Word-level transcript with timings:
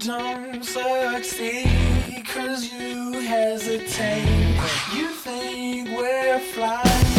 don't 0.00 0.64
succeed, 0.64 2.24
cause 2.26 2.72
you 2.72 3.12
hesitate. 3.20 4.56
You 4.94 5.08
think 5.08 5.88
we're 5.96 6.38
flying, 6.40 7.16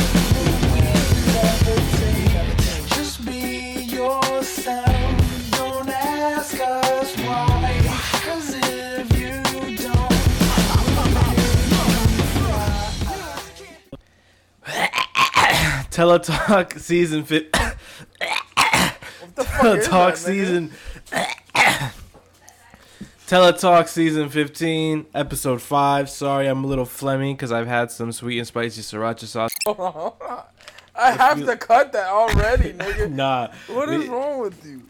we 0.74 0.82
levitate. 1.36 2.96
Just 2.96 3.26
be 3.26 3.84
yourself, 3.84 5.52
don't 5.52 5.90
ask 5.90 6.60
us 6.60 7.16
why. 7.18 8.00
Cause 8.26 8.56
if 8.56 9.18
you 9.20 9.78
don't, 9.78 10.12
Teletalk 15.92 16.80
season 16.80 17.24
fi- 17.26 17.48
What 17.52 19.36
the 19.36 19.44
Teletalk 19.44 19.90
that, 19.90 20.14
nigga? 20.14 20.18
season 20.18 20.72
Teletalk 23.32 23.88
season 23.88 24.28
15 24.28 25.06
episode 25.16 25.62
5. 25.62 26.10
Sorry, 26.10 26.48
I'm 26.48 26.66
a 26.66 26.68
little 26.68 26.84
phlegmy 26.84 27.40
cuz 27.40 27.50
I've 27.50 27.66
had 27.66 27.90
some 27.90 28.12
sweet 28.12 28.40
and 28.40 28.46
spicy 28.46 28.82
sriracha 28.82 29.24
sauce. 29.24 29.52
I 30.94 31.12
have 31.12 31.40
you- 31.40 31.46
to 31.46 31.56
cut 31.56 31.94
that 31.94 32.10
already, 32.10 32.74
nigga. 32.74 33.10
Nah. 33.16 33.48
What 33.70 33.88
is 33.88 34.06
le- 34.10 34.14
wrong 34.14 34.40
with 34.42 34.66
you? 34.66 34.82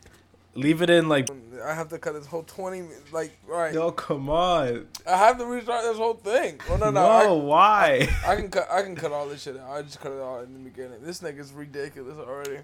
Leave 0.56 0.82
it 0.82 0.90
in 0.90 1.08
like 1.08 1.30
I 1.64 1.76
have 1.76 1.90
to 1.90 2.00
cut 2.00 2.16
this 2.16 2.26
whole 2.26 2.42
20 2.42 2.88
like 3.12 3.32
right. 3.46 3.76
Yo, 3.76 3.92
come 3.92 4.28
on. 4.28 4.88
I 5.08 5.18
have 5.18 5.38
to 5.38 5.46
restart 5.46 5.84
this 5.84 5.98
whole 5.98 6.16
thing. 6.16 6.60
Well, 6.68 6.80
no, 6.80 6.90
No, 6.90 7.24
no. 7.24 7.36
why? 7.36 8.10
I, 8.26 8.32
I 8.32 8.36
can 8.38 8.50
cut 8.50 8.68
I 8.72 8.82
can 8.82 8.96
cut 8.96 9.12
all 9.12 9.28
this 9.28 9.44
shit 9.44 9.56
out. 9.56 9.70
I 9.70 9.84
just 9.84 10.02
cut 10.02 10.14
it 10.14 10.20
all 10.20 10.40
in 10.40 10.52
the 10.54 10.60
beginning. 10.68 11.04
This 11.04 11.20
nigga's 11.22 11.54
ridiculous 11.54 12.18
already. 12.18 12.62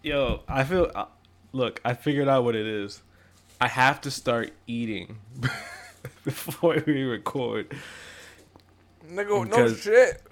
Yo, 0.00 0.42
I 0.46 0.62
feel 0.62 0.92
uh, 0.94 1.06
look, 1.50 1.80
I 1.84 1.94
figured 1.94 2.28
out 2.28 2.44
what 2.44 2.54
it 2.54 2.68
is. 2.68 3.02
I 3.60 3.68
have 3.68 4.00
to 4.02 4.10
start 4.10 4.52
eating 4.66 5.18
before 6.24 6.82
we 6.86 7.02
record. 7.02 7.74
Nigga, 9.10 9.28
no 9.28 9.44
Because- 9.44 9.80
shit. 9.80 10.22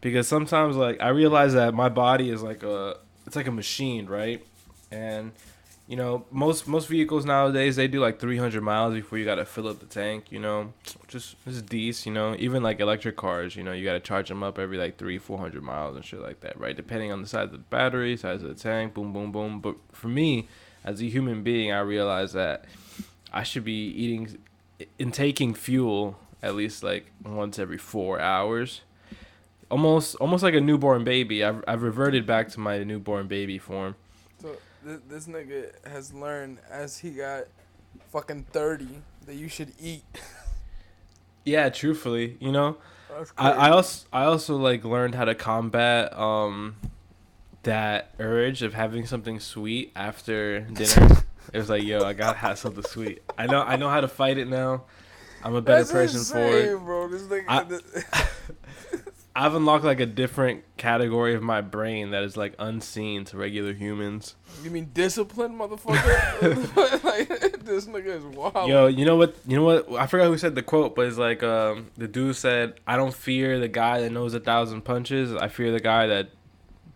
because 0.00 0.26
sometimes 0.28 0.76
like 0.76 1.00
I 1.00 1.08
realize 1.08 1.54
that 1.54 1.74
my 1.74 1.88
body 1.88 2.30
is 2.30 2.42
like 2.42 2.62
a 2.62 2.96
it's 3.26 3.36
like 3.36 3.46
a 3.46 3.52
machine, 3.52 4.06
right? 4.06 4.44
And 4.90 5.32
you 5.86 5.96
know, 5.96 6.24
most 6.30 6.66
most 6.68 6.88
vehicles 6.88 7.24
nowadays 7.24 7.76
they 7.76 7.88
do 7.88 8.00
like 8.00 8.18
300 8.20 8.62
miles 8.62 8.94
before 8.94 9.18
you 9.18 9.24
got 9.24 9.36
to 9.36 9.44
fill 9.44 9.68
up 9.68 9.80
the 9.80 9.86
tank, 9.86 10.30
you 10.30 10.38
know. 10.38 10.72
Just 11.08 11.36
it's 11.46 11.62
decent, 11.62 12.06
you 12.06 12.12
know. 12.12 12.34
Even 12.38 12.62
like 12.62 12.80
electric 12.80 13.16
cars, 13.16 13.54
you 13.56 13.62
know, 13.62 13.72
you 13.72 13.84
got 13.84 13.94
to 13.94 14.00
charge 14.00 14.28
them 14.28 14.42
up 14.42 14.58
every 14.58 14.76
like 14.78 14.98
3 14.98 15.18
400 15.18 15.62
miles 15.62 15.94
and 15.96 16.04
shit 16.04 16.20
like 16.20 16.40
that, 16.40 16.58
right? 16.58 16.76
Depending 16.76 17.12
on 17.12 17.22
the 17.22 17.28
size 17.28 17.44
of 17.46 17.52
the 17.52 17.58
battery, 17.58 18.16
size 18.16 18.42
of 18.42 18.48
the 18.48 18.54
tank, 18.54 18.94
boom 18.94 19.12
boom 19.12 19.30
boom. 19.32 19.60
But 19.60 19.76
for 19.92 20.08
me, 20.08 20.48
as 20.84 21.00
a 21.00 21.06
human 21.06 21.42
being, 21.42 21.72
I 21.72 21.80
realize 21.80 22.32
that 22.32 22.64
I 23.32 23.42
should 23.42 23.64
be 23.64 23.88
eating 23.88 24.38
intaking 24.98 25.54
fuel 25.54 26.18
at 26.40 26.54
least 26.54 26.84
like 26.84 27.10
once 27.24 27.58
every 27.58 27.78
4 27.78 28.20
hours 28.20 28.82
almost 29.70 30.14
almost 30.16 30.42
like 30.42 30.54
a 30.54 30.60
newborn 30.60 31.04
baby. 31.04 31.44
I've 31.44 31.62
I've 31.66 31.82
reverted 31.82 32.26
back 32.26 32.48
to 32.50 32.60
my 32.60 32.82
newborn 32.84 33.26
baby 33.26 33.58
form. 33.58 33.94
So 34.40 34.56
this, 34.84 35.00
this 35.08 35.26
nigga 35.26 35.72
has 35.86 36.12
learned 36.12 36.58
as 36.70 36.98
he 36.98 37.10
got 37.10 37.44
fucking 38.10 38.46
30 38.52 39.02
that 39.26 39.34
you 39.34 39.48
should 39.48 39.72
eat. 39.80 40.04
Yeah, 41.44 41.70
truthfully, 41.70 42.36
you 42.40 42.52
know, 42.52 42.76
I, 43.38 43.52
I 43.52 43.70
also 43.70 44.06
I 44.12 44.24
also 44.24 44.56
like 44.56 44.84
learned 44.84 45.14
how 45.14 45.24
to 45.24 45.34
combat 45.34 46.12
um 46.12 46.76
that 47.68 48.10
urge 48.18 48.62
of 48.62 48.74
having 48.74 49.06
something 49.06 49.40
sweet 49.40 49.92
after 49.94 50.60
dinner. 50.72 51.16
it 51.52 51.58
was 51.58 51.68
like, 51.70 51.82
yo, 51.84 52.02
I 52.02 52.12
gotta 52.12 52.38
have 52.38 52.58
something 52.58 52.82
sweet. 52.84 53.22
I 53.36 53.46
know 53.46 53.62
I 53.62 53.76
know 53.76 53.88
how 53.88 54.00
to 54.00 54.08
fight 54.08 54.38
it 54.38 54.48
now. 54.48 54.84
I'm 55.44 55.54
a 55.54 55.62
better 55.62 55.84
That's 55.84 55.92
person 55.92 56.24
for 56.24 56.56
it. 56.56 56.78
bro. 56.84 57.08
This 57.08 57.22
nigga. 57.22 57.44
I- 57.48 58.24
I've 59.36 59.54
unlocked 59.54 59.84
like 59.84 60.00
a 60.00 60.06
different 60.06 60.64
category 60.78 61.32
of 61.36 61.42
my 61.44 61.60
brain 61.60 62.10
that 62.10 62.24
is 62.24 62.36
like 62.36 62.54
unseen 62.58 63.24
to 63.26 63.36
regular 63.36 63.72
humans. 63.72 64.34
you 64.64 64.70
mean 64.70 64.90
discipline, 64.92 65.56
motherfucker? 65.56 67.04
like 67.04 67.28
this 67.64 67.86
nigga 67.86 68.06
is 68.06 68.24
wild. 68.24 68.68
Yo, 68.68 68.86
you 68.88 69.04
know 69.04 69.14
what? 69.14 69.36
You 69.46 69.56
know 69.58 69.62
what? 69.62 69.92
I 69.92 70.08
forgot 70.08 70.26
who 70.26 70.38
said 70.38 70.56
the 70.56 70.62
quote, 70.62 70.96
but 70.96 71.06
it's 71.06 71.18
like 71.18 71.44
um, 71.44 71.90
the 71.96 72.08
dude 72.08 72.34
said, 72.34 72.80
"I 72.84 72.96
don't 72.96 73.14
fear 73.14 73.60
the 73.60 73.68
guy 73.68 74.00
that 74.00 74.10
knows 74.10 74.34
a 74.34 74.40
thousand 74.40 74.80
punches. 74.82 75.32
I 75.32 75.46
fear 75.46 75.70
the 75.70 75.78
guy 75.78 76.08
that 76.08 76.30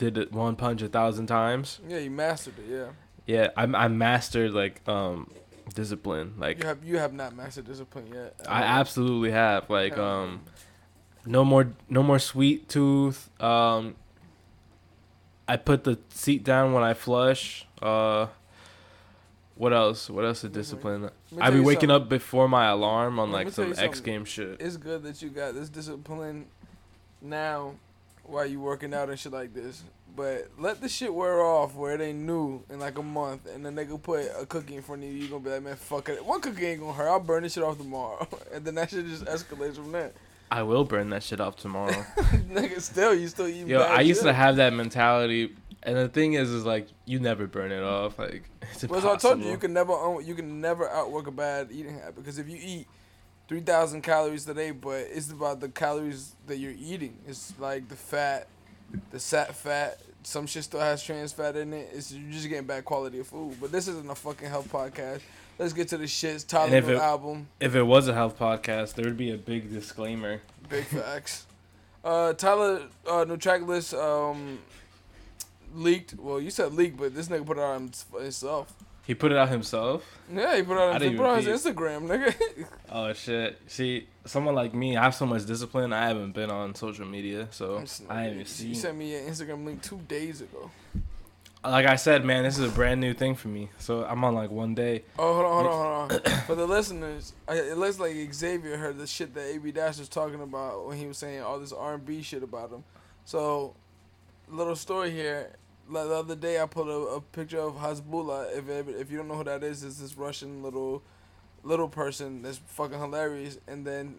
did 0.03 0.19
it 0.19 0.33
one 0.33 0.57
punch 0.57 0.83
a 0.83 0.89
thousand 0.89 1.29
times." 1.29 1.79
Yeah, 1.89 1.99
you 1.99 2.11
mastered 2.11 2.55
it. 2.59 2.67
Yeah, 2.69 2.89
Yeah, 3.27 3.49
I 3.57 3.85
I 3.85 3.89
mastered 3.89 4.53
like 4.53 4.87
um 4.89 5.31
discipline. 5.75 6.35
Like 6.39 6.61
you 6.61 6.67
have 6.67 6.85
you 6.85 6.99
have 6.99 7.13
not 7.13 7.37
mastered 7.37 7.67
discipline 7.67 8.09
yet. 8.13 8.35
I 8.49 8.63
absolutely 8.63 9.31
have. 9.31 9.71
Like 9.71 9.95
Hell 9.95 10.05
um, 10.05 10.41
no 11.25 11.45
more 11.45 11.73
no 11.89 12.03
more 12.03 12.19
sweet 12.19 12.69
tooth. 12.69 13.31
Um, 13.41 13.95
I 15.47 15.57
put 15.57 15.85
the 15.85 15.99
seat 16.09 16.45
down 16.45 16.73
when 16.73 16.83
I 16.83 16.95
flush. 16.95 17.67
Uh. 17.81 18.27
What 19.55 19.75
else? 19.75 20.11
What 20.11 20.25
else 20.25 20.43
is 20.43 20.51
discipline? 20.51 21.11
I 21.39 21.51
be 21.51 21.61
waking 21.61 21.91
something. 21.91 21.91
up 21.91 22.09
before 22.09 22.49
my 22.49 22.67
alarm 22.69 23.21
on 23.21 23.31
like 23.31 23.51
some 23.51 23.75
X 23.77 24.01
game 24.01 24.25
shit. 24.25 24.61
It's 24.61 24.77
good 24.77 25.05
that 25.05 25.23
you 25.23 25.29
got 25.29 25.55
this 25.55 25.69
discipline 25.69 26.47
now 27.21 27.75
while 28.33 28.47
you 28.47 28.61
working 28.61 28.95
out 28.95 29.11
and 29.11 29.19
shit 29.19 29.33
like 29.33 29.55
this. 29.55 29.83
But 30.15 30.51
let 30.59 30.81
the 30.81 30.89
shit 30.89 31.13
wear 31.15 31.41
off 31.41 31.75
where 31.75 31.95
it 31.95 32.01
ain't 32.01 32.19
new 32.19 32.63
in 32.69 32.79
like 32.81 32.99
a 32.99 33.03
month, 33.03 33.47
and 33.47 33.65
then 33.65 33.75
they 33.75 33.85
gonna 33.85 33.99
put 33.99 34.27
a 34.39 34.45
cookie 34.45 34.77
in 34.77 34.83
front 34.83 35.03
of 35.05 35.09
you. 35.11 35.15
You 35.17 35.29
gonna 35.29 35.45
be 35.45 35.51
like, 35.51 35.63
man, 35.63 35.77
fuck 35.77 36.09
it. 36.11 36.25
One 36.25 36.41
cookie 36.41 36.67
ain't 36.67 36.81
gonna 36.81 36.93
hurt. 36.93 37.09
I'll 37.09 37.21
burn 37.21 37.45
this 37.45 37.55
shit 37.55 37.63
off 37.63 37.79
tomorrow, 37.79 38.27
and 38.53 38.65
then 38.65 38.75
that 38.75 38.91
shit 38.91 39.07
just 39.07 39.25
escalates 39.25 39.77
from 39.77 39.93
there. 39.93 40.13
I 40.51 40.65
will 40.65 40.85
burn 40.85 41.09
that 41.11 41.23
shit 41.23 41.41
off 41.41 41.57
tomorrow. 41.57 41.93
Nigga, 42.51 42.79
still 42.83 43.15
you 43.15 43.29
still 43.29 43.47
eating. 43.49 43.69
Yo, 43.69 43.81
I 43.81 44.01
used 44.03 44.23
to 44.23 44.35
have 44.35 44.57
that 44.57 44.75
mentality, 44.75 45.55
and 45.83 45.97
the 45.97 46.09
thing 46.09 46.35
is, 46.35 46.51
is 46.51 46.67
like 46.67 46.89
you 47.07 47.19
never 47.19 47.47
burn 47.47 47.73
it 47.73 47.83
off. 47.83 48.19
Like 48.19 48.43
it's 48.75 48.85
Well, 48.85 48.99
impossible. 48.99 49.11
as 49.13 49.25
I 49.25 49.29
told 49.29 49.43
you, 49.43 49.51
you 49.51 49.57
can 49.57 49.73
never 49.73 50.21
you 50.21 50.35
can 50.35 50.61
never 50.61 50.91
outwork 50.91 51.27
a 51.27 51.31
bad 51.31 51.69
eating 51.71 51.95
habit 51.99 52.17
because 52.17 52.39
if 52.39 52.51
you 52.51 52.59
eat 52.61 52.87
three 53.53 53.61
thousand 53.61 54.01
calories 54.01 54.47
today, 54.47 54.71
but 54.71 55.07
it's 55.13 55.31
about 55.31 55.61
the 55.61 55.69
calories 55.69 56.33
that 56.47 56.57
you're 56.57 56.73
eating. 56.73 57.15
It's 57.29 57.53
like 57.59 57.87
the 57.87 57.97
fat, 57.97 58.47
the 59.11 59.21
sat 59.21 59.55
fat. 59.55 59.99
Some 60.23 60.47
shit 60.47 60.65
still 60.65 60.81
has 60.81 61.03
trans 61.03 61.35
fat 61.35 61.55
in 61.57 61.75
it. 61.75 61.91
It's 61.93 62.11
you're 62.15 62.31
just 62.33 62.49
getting 62.49 62.65
bad 62.67 62.87
quality 62.87 63.19
of 63.19 63.27
food. 63.27 63.59
But 63.61 63.71
this 63.71 63.89
isn't 63.89 64.09
a 64.11 64.15
fucking 64.15 64.49
health 64.49 64.73
podcast. 64.73 65.21
Let's 65.59 65.75
get 65.75 65.89
to 65.89 65.99
the 65.99 66.07
shits. 66.07 66.47
Tyler 66.47 66.75
if 66.77 66.89
it- 66.89 66.97
album, 66.97 67.47
If 67.61 67.75
it 67.75 67.83
was 67.83 68.09
a 68.09 68.15
health 68.15 68.39
podcast, 68.39 68.95
there 68.95 69.05
would 69.05 69.19
be 69.19 69.33
a 69.33 69.37
big 69.37 69.71
disclaimer. 69.71 70.41
big 70.71 70.85
facts. 70.87 71.45
Uh, 72.03 72.33
Tyler, 72.33 72.85
uh, 73.07 73.25
new 73.25 73.37
track 73.37 73.61
list 73.67 73.93
um, 73.93 74.61
leaked. 75.75 76.15
Well, 76.19 76.41
you 76.41 76.49
said 76.49 76.73
leaked, 76.73 76.97
but 76.97 77.15
this 77.15 77.29
nigga 77.29 77.45
put 77.45 77.59
it 77.59 77.63
on 77.63 77.91
himself. 78.19 78.73
He 79.05 79.15
put 79.15 79.33
it 79.33 79.39
out 79.39 79.49
himself. 79.49 80.19
Yeah, 80.33 80.57
he 80.57 80.63
put 80.63 80.77
it 80.77 80.81
on, 80.81 81.03
I 81.03 81.17
put 81.17 81.27
on 81.27 81.43
his 81.43 81.65
Instagram, 81.65 82.07
nigga. 82.07 82.67
Oh 82.95 83.13
shit! 83.15 83.59
See, 83.67 84.07
someone 84.27 84.55
like 84.55 84.75
me, 84.75 84.97
I 84.97 85.05
have 85.05 85.15
so 85.15 85.27
much 85.27 85.47
discipline. 85.47 85.93
I 85.93 86.07
haven't 86.07 86.33
been 86.33 86.51
on 86.51 86.75
social 86.75 87.07
media, 87.07 87.49
so 87.51 87.83
I 88.09 88.23
haven't 88.25 88.49
seen 88.49 88.69
You 88.69 88.75
sent 88.75 88.97
me 88.99 89.15
an 89.15 89.29
Instagram 89.29 89.65
link 89.65 89.83
two 89.83 89.99
days 90.09 90.41
ago. 90.43 90.71
Like 91.65 91.87
I 91.87 91.95
said, 91.95 92.25
man, 92.25 92.43
this 92.43 92.59
is 92.59 92.69
a 92.71 92.75
brand 92.75 93.01
new 93.01 93.15
thing 93.15 93.37
for 93.37 93.47
me. 93.49 93.71
So 93.79 94.05
I'm 94.05 94.25
on 94.25 94.35
like 94.35 94.51
one 94.51 94.75
day. 94.75 95.05
Oh, 95.17 95.35
hold 95.35 95.47
on, 95.47 95.53
hold 95.53 95.67
on, 95.67 96.11
hold 96.11 96.27
on. 96.27 96.41
For 96.47 96.55
the 96.57 96.67
listeners, 96.67 97.35
it 97.49 97.79
looks 97.79 98.01
like 98.01 98.35
Xavier 98.35 98.77
heard 98.77 98.99
the 98.99 99.07
shit 99.07 99.33
that 99.35 99.47
AB 99.55 99.71
Dash 99.71 99.99
was 99.99 100.09
talking 100.09 100.41
about 100.43 100.89
when 100.89 100.99
he 100.99 101.07
was 101.07 101.19
saying 101.19 101.41
all 101.41 101.61
this 101.61 101.73
R&B 101.73 102.23
shit 102.23 102.43
about 102.43 102.73
him. 102.73 102.83
So, 103.25 103.77
little 104.49 104.75
story 104.75 105.13
here. 105.13 105.53
Like 105.93 106.09
the 106.09 106.15
other 106.15 106.37
day, 106.37 106.61
I 106.61 106.67
put 106.67 106.89
a, 106.89 107.17
a 107.17 107.21
picture 107.21 107.61
of 107.61 107.75
Hasbullah. 107.77 108.57
If 108.57 108.69
if 108.89 109.11
you 109.11 109.19
don't 109.19 109.29
know 109.29 109.37
who 109.37 109.45
that 109.45 109.63
is, 109.63 109.83
it's 109.85 109.99
this 109.99 110.17
Russian 110.17 110.63
little 110.63 111.03
little 111.63 111.89
person 111.89 112.43
that's 112.43 112.59
fucking 112.59 112.99
hilarious. 112.99 113.59
And 113.69 113.87
then 113.87 114.17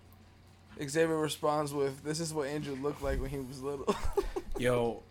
Xavier 0.81 1.17
responds 1.17 1.73
with, 1.73 2.03
"This 2.03 2.19
is 2.19 2.33
what 2.33 2.47
Andrew 2.47 2.75
looked 2.75 3.01
like 3.01 3.19
when 3.21 3.29
he 3.29 3.39
was 3.39 3.61
little." 3.61 3.95
Yo, 4.59 5.01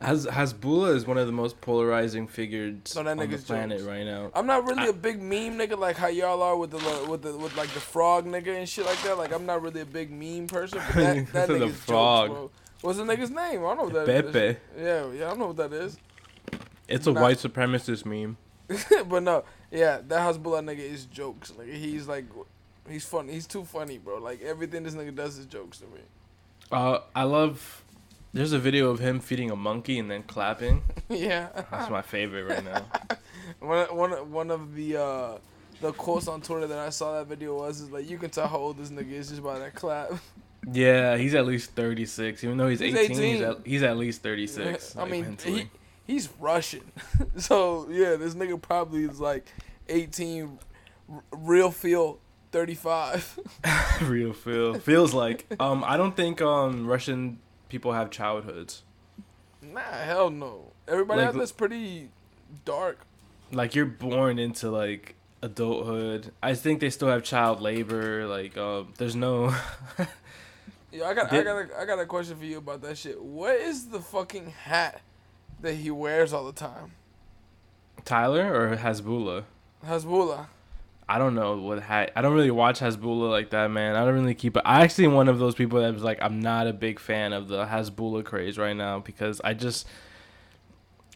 Has 0.00 0.24
Hasbullah 0.26 0.94
is 0.94 1.04
one 1.04 1.18
of 1.18 1.26
the 1.26 1.32
most 1.32 1.60
polarizing 1.60 2.28
figures 2.28 2.94
No, 2.94 3.00
on 3.08 3.16
the 3.16 3.26
planet 3.38 3.78
jokes. 3.78 3.88
right 3.88 4.04
now. 4.04 4.30
I'm 4.34 4.46
not 4.46 4.64
really 4.66 4.82
I- 4.84 4.88
a 4.88 4.92
big 4.92 5.20
meme 5.20 5.58
nigga 5.58 5.76
like 5.76 5.96
how 5.96 6.06
y'all 6.06 6.42
are 6.42 6.56
with 6.56 6.70
the 6.70 7.06
with 7.10 7.22
the 7.22 7.36
with 7.36 7.56
like 7.56 7.70
the 7.70 7.80
frog 7.80 8.24
nigga 8.26 8.56
and 8.56 8.68
shit 8.68 8.86
like 8.86 9.02
that. 9.02 9.18
Like 9.18 9.32
I'm 9.32 9.46
not 9.46 9.62
really 9.62 9.80
a 9.80 9.86
big 9.86 10.12
meme 10.12 10.46
person, 10.46 10.80
but 10.86 10.94
that 10.94 11.26
that 11.32 11.48
The 11.48 11.54
nigga's 11.54 11.76
frog. 11.76 12.28
jokes, 12.28 12.38
bro. 12.38 12.50
What's 12.86 12.98
the 12.98 13.04
nigga's 13.04 13.30
name? 13.30 13.64
I 13.66 13.74
don't 13.74 13.78
know 13.78 13.84
what 13.84 14.06
that 14.06 14.26
is. 14.26 14.32
Pepe. 14.32 14.60
Yeah, 14.78 15.10
yeah, 15.10 15.24
I 15.24 15.28
don't 15.30 15.40
know 15.40 15.46
what 15.48 15.56
that 15.56 15.72
is. 15.72 15.98
It's 16.86 17.08
a 17.08 17.12
white 17.12 17.38
supremacist 17.38 18.06
meme. 18.06 18.36
but 19.08 19.24
no, 19.24 19.42
yeah, 19.72 19.98
that 20.06 20.20
Hasbullah 20.20 20.62
nigga 20.62 20.78
is 20.78 21.06
jokes. 21.06 21.52
Like 21.58 21.66
he's 21.66 22.06
like, 22.06 22.26
he's 22.88 23.04
funny. 23.04 23.32
He's 23.32 23.48
too 23.48 23.64
funny, 23.64 23.98
bro. 23.98 24.18
Like 24.18 24.40
everything 24.40 24.84
this 24.84 24.94
nigga 24.94 25.12
does 25.12 25.36
is 25.36 25.46
jokes 25.46 25.78
to 25.78 25.86
me. 25.86 25.98
Uh, 26.70 27.00
I 27.12 27.24
love. 27.24 27.82
There's 28.32 28.52
a 28.52 28.58
video 28.60 28.90
of 28.90 29.00
him 29.00 29.18
feeding 29.18 29.50
a 29.50 29.56
monkey 29.56 29.98
and 29.98 30.08
then 30.08 30.22
clapping. 30.22 30.82
yeah, 31.08 31.48
That's 31.72 31.90
my 31.90 32.02
favorite 32.02 32.44
right 32.44 32.64
now. 32.64 32.84
one 33.58 33.96
one 33.96 34.30
one 34.30 34.50
of 34.52 34.76
the 34.76 34.96
uh, 34.96 35.38
the 35.80 35.90
quotes 35.90 36.28
on 36.28 36.40
Twitter 36.40 36.68
that 36.68 36.78
I 36.78 36.90
saw 36.90 37.18
that 37.18 37.26
video 37.26 37.56
was 37.56 37.80
is 37.80 37.90
like 37.90 38.08
you 38.08 38.16
can 38.16 38.30
tell 38.30 38.46
how 38.46 38.58
old 38.58 38.78
this 38.78 38.90
nigga 38.90 39.10
is 39.10 39.30
just 39.30 39.42
by 39.42 39.58
that 39.58 39.74
clap. 39.74 40.12
Yeah, 40.70 41.16
he's 41.16 41.34
at 41.34 41.46
least 41.46 41.70
36. 41.72 42.42
Even 42.42 42.56
though 42.56 42.68
he's, 42.68 42.80
He's 42.80 42.94
18, 42.94 43.16
He's, 43.18 43.40
at, 43.40 43.56
he's 43.66 43.82
at 43.82 43.96
least 43.96 44.22
36. 44.22 44.96
I 44.96 45.00
like, 45.02 45.10
mean, 45.10 45.24
mentally. 45.24 45.70
he, 46.06 46.12
he's 46.14 46.28
Russian, 46.40 46.90
so 47.36 47.88
yeah, 47.88 48.16
this 48.16 48.34
nigga 48.34 48.60
probably 48.60 49.04
is 49.04 49.20
like 49.20 49.46
18, 49.88 50.58
r- 51.12 51.22
real 51.32 51.70
feel 51.70 52.18
35. 52.52 53.38
real 54.02 54.32
feel 54.32 54.74
feels 54.80 55.14
like. 55.14 55.46
Um, 55.60 55.84
I 55.84 55.96
don't 55.96 56.16
think 56.16 56.40
um 56.42 56.86
Russian 56.86 57.38
people 57.68 57.92
have 57.92 58.10
childhoods. 58.10 58.82
nah, 59.62 59.80
hell 59.80 60.30
no. 60.30 60.72
Everybody 60.88 61.20
Like- 61.20 61.28
out 61.28 61.34
there's 61.34 61.52
pretty 61.52 62.08
dark. 62.64 63.00
Like 63.52 63.74
you're 63.76 63.86
born 63.86 64.38
into 64.40 64.70
like 64.70 65.14
adulthood. 65.42 66.32
I 66.42 66.54
think 66.54 66.80
they 66.80 66.90
still 66.90 67.08
have 67.08 67.22
child 67.22 67.60
labor. 67.60 68.26
Like 68.26 68.56
um, 68.56 68.92
there's 68.98 69.14
no. 69.14 69.54
Yeah, 70.96 71.08
I 71.08 71.14
got, 71.14 71.32
I 71.32 71.42
got, 71.42 71.56
a, 71.56 71.80
I 71.80 71.84
got 71.84 71.98
a 71.98 72.06
question 72.06 72.36
for 72.36 72.44
you 72.44 72.58
about 72.58 72.80
that 72.82 72.96
shit. 72.96 73.20
What 73.22 73.56
is 73.56 73.88
the 73.88 74.00
fucking 74.00 74.50
hat 74.64 75.02
that 75.60 75.74
he 75.74 75.90
wears 75.90 76.32
all 76.32 76.46
the 76.46 76.52
time? 76.52 76.92
Tyler 78.04 78.54
or 78.54 78.76
Hasbullah. 78.76 79.44
Hezbollah. 79.84 80.46
I 81.08 81.18
don't 81.18 81.34
know 81.34 81.56
what 81.56 81.82
hat. 81.82 82.12
I 82.16 82.22
don't 82.22 82.34
really 82.34 82.50
watch 82.50 82.80
Hasbullah 82.80 83.30
like 83.30 83.50
that, 83.50 83.70
man. 83.70 83.94
I 83.94 84.04
don't 84.04 84.14
really 84.14 84.34
keep 84.34 84.56
it. 84.56 84.62
I 84.64 84.82
actually 84.82 85.08
one 85.08 85.28
of 85.28 85.38
those 85.38 85.54
people 85.54 85.80
that 85.80 85.92
was 85.92 86.02
like, 86.02 86.18
I'm 86.20 86.40
not 86.40 86.66
a 86.66 86.72
big 86.72 86.98
fan 86.98 87.32
of 87.32 87.48
the 87.48 87.66
Hasbullah 87.66 88.24
craze 88.24 88.58
right 88.58 88.76
now 88.76 89.00
because 89.00 89.40
I 89.44 89.54
just, 89.54 89.86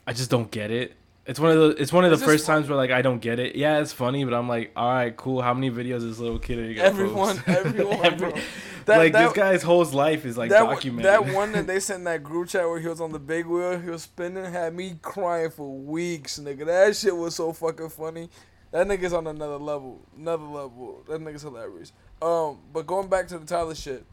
I 0.06 0.12
just 0.12 0.30
don't 0.30 0.50
get 0.50 0.70
it. 0.70 0.94
It's 1.26 1.38
one 1.38 1.52
of 1.52 1.58
the. 1.58 1.80
It's 1.80 1.92
one 1.92 2.04
of 2.04 2.10
the 2.10 2.16
It's 2.16 2.24
first 2.24 2.46
times 2.46 2.68
where 2.68 2.76
like 2.76 2.90
I 2.90 3.02
don't 3.02 3.20
get 3.20 3.38
it. 3.38 3.54
Yeah, 3.54 3.78
it's 3.78 3.92
funny, 3.92 4.24
but 4.24 4.34
I'm 4.34 4.48
like, 4.48 4.72
all 4.74 4.90
right, 4.90 5.14
cool. 5.16 5.42
How 5.42 5.54
many 5.54 5.70
videos 5.70 5.96
is 5.96 6.04
this 6.04 6.18
little 6.18 6.38
kid? 6.38 6.58
are 6.58 6.64
you 6.64 6.74
gonna 6.74 6.88
Everyone, 6.88 7.36
post? 7.36 7.48
everyone, 7.66 8.04
Every-. 8.04 8.42
That, 8.90 8.98
like 8.98 9.12
that, 9.12 9.24
this 9.24 9.32
guy's 9.32 9.62
whole 9.62 9.84
life 9.84 10.24
is 10.24 10.36
like 10.36 10.50
that, 10.50 10.64
documented. 10.64 11.04
that 11.10 11.34
one 11.34 11.52
that 11.52 11.66
they 11.68 11.80
sent 11.80 11.98
in 11.98 12.04
that 12.04 12.22
group 12.22 12.48
chat 12.48 12.66
where 12.68 12.78
he 12.78 12.88
was 12.88 13.00
on 13.00 13.12
the 13.12 13.18
big 13.18 13.46
wheel, 13.46 13.78
he 13.78 13.88
was 13.90 14.02
spinning, 14.02 14.44
had 14.44 14.74
me 14.74 14.98
crying 15.02 15.50
for 15.50 15.68
weeks, 15.70 16.38
nigga. 16.38 16.66
That 16.66 16.94
shit 16.96 17.16
was 17.16 17.34
so 17.34 17.52
fucking 17.52 17.88
funny. 17.90 18.28
That 18.72 18.86
nigga's 18.86 19.12
on 19.12 19.26
another 19.26 19.56
level, 19.58 20.00
another 20.16 20.44
level. 20.44 21.02
That 21.08 21.20
nigga's 21.20 21.42
hilarious. 21.42 21.92
Um, 22.22 22.58
but 22.72 22.86
going 22.86 23.08
back 23.08 23.26
to 23.28 23.38
the 23.38 23.46
Tyler 23.46 23.74
shit, 23.74 24.04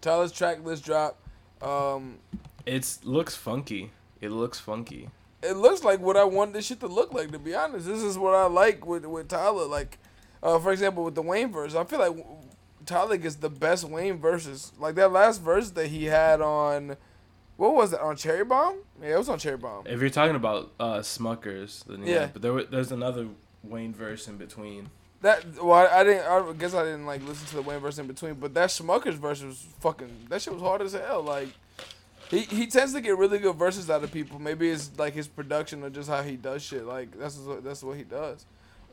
Tyler's 0.00 0.32
track 0.32 0.64
list 0.64 0.84
drop. 0.84 1.18
Um, 1.62 2.18
It's 2.66 3.04
looks 3.04 3.34
funky. 3.34 3.90
It 4.20 4.30
looks 4.30 4.58
funky. 4.60 5.08
it 5.42 5.56
looks 5.56 5.84
like 5.84 6.00
what 6.00 6.16
I 6.16 6.24
want 6.24 6.52
this 6.52 6.66
shit 6.66 6.80
to 6.80 6.86
look 6.86 7.14
like. 7.14 7.30
To 7.32 7.38
be 7.38 7.54
honest, 7.54 7.86
this 7.86 8.02
is 8.02 8.18
what 8.18 8.34
I 8.34 8.46
like 8.46 8.84
with 8.86 9.06
with 9.06 9.28
Tyler. 9.28 9.66
Like, 9.66 9.98
uh, 10.42 10.58
for 10.58 10.72
example, 10.72 11.04
with 11.04 11.14
the 11.14 11.22
Wayne 11.22 11.50
verse, 11.52 11.74
I 11.74 11.84
feel 11.84 11.98
like 11.98 12.14
Tyler 12.86 13.16
is 13.16 13.36
the 13.36 13.50
best 13.50 13.84
Wayne 13.84 14.18
verses. 14.18 14.72
Like 14.78 14.94
that 14.96 15.12
last 15.12 15.42
verse 15.42 15.70
that 15.70 15.88
he 15.88 16.06
had 16.06 16.40
on, 16.40 16.96
what 17.56 17.74
was 17.74 17.92
it 17.92 18.00
on 18.00 18.16
Cherry 18.16 18.44
Bomb? 18.44 18.78
Yeah, 19.00 19.14
it 19.14 19.18
was 19.18 19.28
on 19.28 19.38
Cherry 19.38 19.56
Bomb. 19.56 19.86
If 19.86 20.00
you're 20.00 20.10
talking 20.10 20.36
about 20.36 20.72
uh 20.80 20.98
Smuckers, 20.98 21.84
then 21.84 22.04
yeah. 22.04 22.14
Yeah. 22.14 22.28
But 22.32 22.42
there 22.42 22.64
there's 22.64 22.92
another 22.92 23.28
Wayne 23.62 23.94
verse 23.94 24.28
in 24.28 24.36
between. 24.36 24.90
That 25.22 25.62
well, 25.62 25.74
I, 25.74 26.00
I 26.00 26.04
didn't. 26.04 26.26
I 26.26 26.52
guess 26.54 26.74
I 26.74 26.84
didn't 26.84 27.06
like 27.06 27.26
listen 27.26 27.46
to 27.48 27.56
the 27.56 27.62
Wayne 27.62 27.80
verse 27.80 27.98
in 27.98 28.06
between, 28.06 28.34
but 28.34 28.54
that 28.54 28.70
Smuckers 28.70 29.14
verse 29.14 29.42
was 29.42 29.66
fucking. 29.80 30.26
That 30.28 30.40
shit 30.42 30.54
was 30.54 30.62
hard 30.62 30.82
as 30.82 30.92
hell. 30.92 31.22
Like. 31.22 31.48
He, 32.30 32.42
he 32.42 32.68
tends 32.68 32.92
to 32.92 33.00
get 33.00 33.18
really 33.18 33.40
good 33.40 33.56
verses 33.56 33.90
out 33.90 34.04
of 34.04 34.12
people. 34.12 34.38
Maybe 34.38 34.70
it's 34.70 34.92
like 34.96 35.14
his 35.14 35.26
production 35.26 35.82
or 35.82 35.90
just 35.90 36.08
how 36.08 36.22
he 36.22 36.36
does 36.36 36.62
shit. 36.62 36.84
Like 36.84 37.18
that's 37.18 37.36
what, 37.38 37.64
that's 37.64 37.82
what 37.82 37.96
he 37.96 38.04
does. 38.04 38.46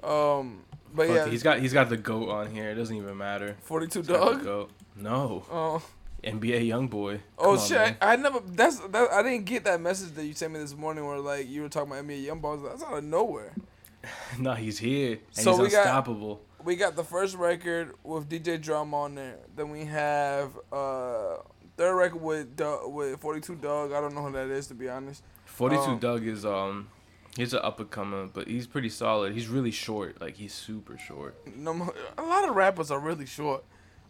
Um, 0.03 0.63
but 0.93 1.07
Fuck, 1.07 1.15
yeah, 1.15 1.27
he's 1.27 1.43
got 1.43 1.59
he's 1.59 1.73
got 1.73 1.89
the 1.89 1.97
goat 1.97 2.29
on 2.29 2.51
here. 2.51 2.69
It 2.69 2.75
doesn't 2.75 2.95
even 2.95 3.17
matter. 3.17 3.55
forty 3.61 3.87
two 3.87 4.03
got 4.03 4.19
dog. 4.33 4.43
goat. 4.43 4.71
No, 4.95 5.43
Oh, 5.51 5.81
NBA 6.23 6.65
young 6.67 6.87
boy. 6.87 7.21
oh 7.37 7.51
on, 7.53 7.59
shit! 7.59 7.77
man. 7.77 7.97
I, 8.01 8.15
never. 8.15 8.39
That's 8.45 8.79
that. 8.79 9.11
I 9.11 9.21
didn't 9.23 9.45
get 9.45 9.63
that 9.65 9.79
message 9.81 10.13
that 10.15 10.25
you 10.25 10.33
sent 10.33 10.53
me 10.53 10.59
this 10.59 10.75
morning 10.75 11.05
where 11.05 11.19
like 11.19 11.47
you 11.47 11.61
were 11.61 11.69
talking 11.69 11.91
about 11.91 12.03
NBA 12.05 12.23
young 12.25 12.39
balls. 12.39 12.61
That's 12.63 12.83
out 12.83 12.97
of 12.97 13.03
nowhere. 13.03 13.53
no, 14.39 14.53
he's 14.53 14.79
here 14.79 15.19
So 15.31 15.51
he's 15.51 15.59
we 15.59 15.69
got- 15.69 15.79
unstoppable. 15.85 16.41
We 16.63 16.75
got 16.75 16.95
the 16.95 17.03
first 17.03 17.35
record 17.35 17.93
with 18.03 18.27
DJ 18.27 18.59
Drama 18.61 18.97
on 19.03 19.15
there. 19.15 19.37
Then 19.55 19.69
we 19.69 19.85
have 19.85 20.57
uh 20.71 21.37
third 21.77 21.95
record 21.95 22.21
with 22.21 22.55
Dugg, 22.55 22.91
with 22.91 23.21
forty 23.21 23.39
two 23.39 23.55
Dugg. 23.55 23.91
I 23.93 24.01
don't 24.01 24.13
know 24.15 24.23
who 24.23 24.31
that 24.33 24.49
is 24.49 24.67
to 24.67 24.73
be 24.73 24.89
honest. 24.89 25.23
Forty 25.45 25.75
two 25.77 25.81
um, 25.83 25.99
Dugg 25.99 26.25
is 26.27 26.45
um 26.45 26.89
he's 27.37 27.53
an 27.53 27.59
up 27.63 27.79
and 27.79 27.89
comer, 27.89 28.27
but 28.27 28.47
he's 28.47 28.67
pretty 28.67 28.89
solid. 28.89 29.33
He's 29.33 29.47
really 29.47 29.71
short. 29.71 30.19
Like 30.19 30.35
he's 30.35 30.53
super 30.53 30.97
short. 30.97 31.35
No, 31.55 31.93
a 32.17 32.21
lot 32.23 32.49
of 32.49 32.55
rappers 32.55 32.91
are 32.91 32.99
really 32.99 33.25
short. 33.25 33.63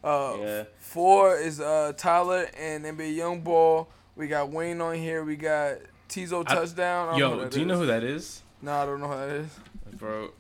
Uh, 0.04 0.38
Yeah. 0.40 0.64
Four 0.80 1.36
is 1.38 1.60
uh 1.60 1.94
Tyler 1.98 2.48
and 2.58 2.86
NBA 2.86 3.16
YoungBoy. 3.18 3.88
We 4.16 4.28
got 4.28 4.50
Wayne 4.50 4.82
on 4.82 4.96
here. 4.96 5.24
We 5.24 5.36
got 5.36 5.78
Teezo 6.10 6.44
I- 6.48 6.56
touchdown. 6.56 7.10
I 7.10 7.20
don't 7.20 7.20
know 7.20 7.36
who 7.38 7.42
Yo, 7.44 7.50
do 7.50 7.60
you 7.60 7.66
know 7.66 7.78
who 7.78 7.86
that 7.88 8.04
is, 8.04 8.42
No, 8.62 8.72
I 8.74 8.86
don't 8.86 9.00
know 9.02 9.08
who 9.08 9.16
that 9.16 9.30
is. 9.30 9.50
bro? 9.94 10.32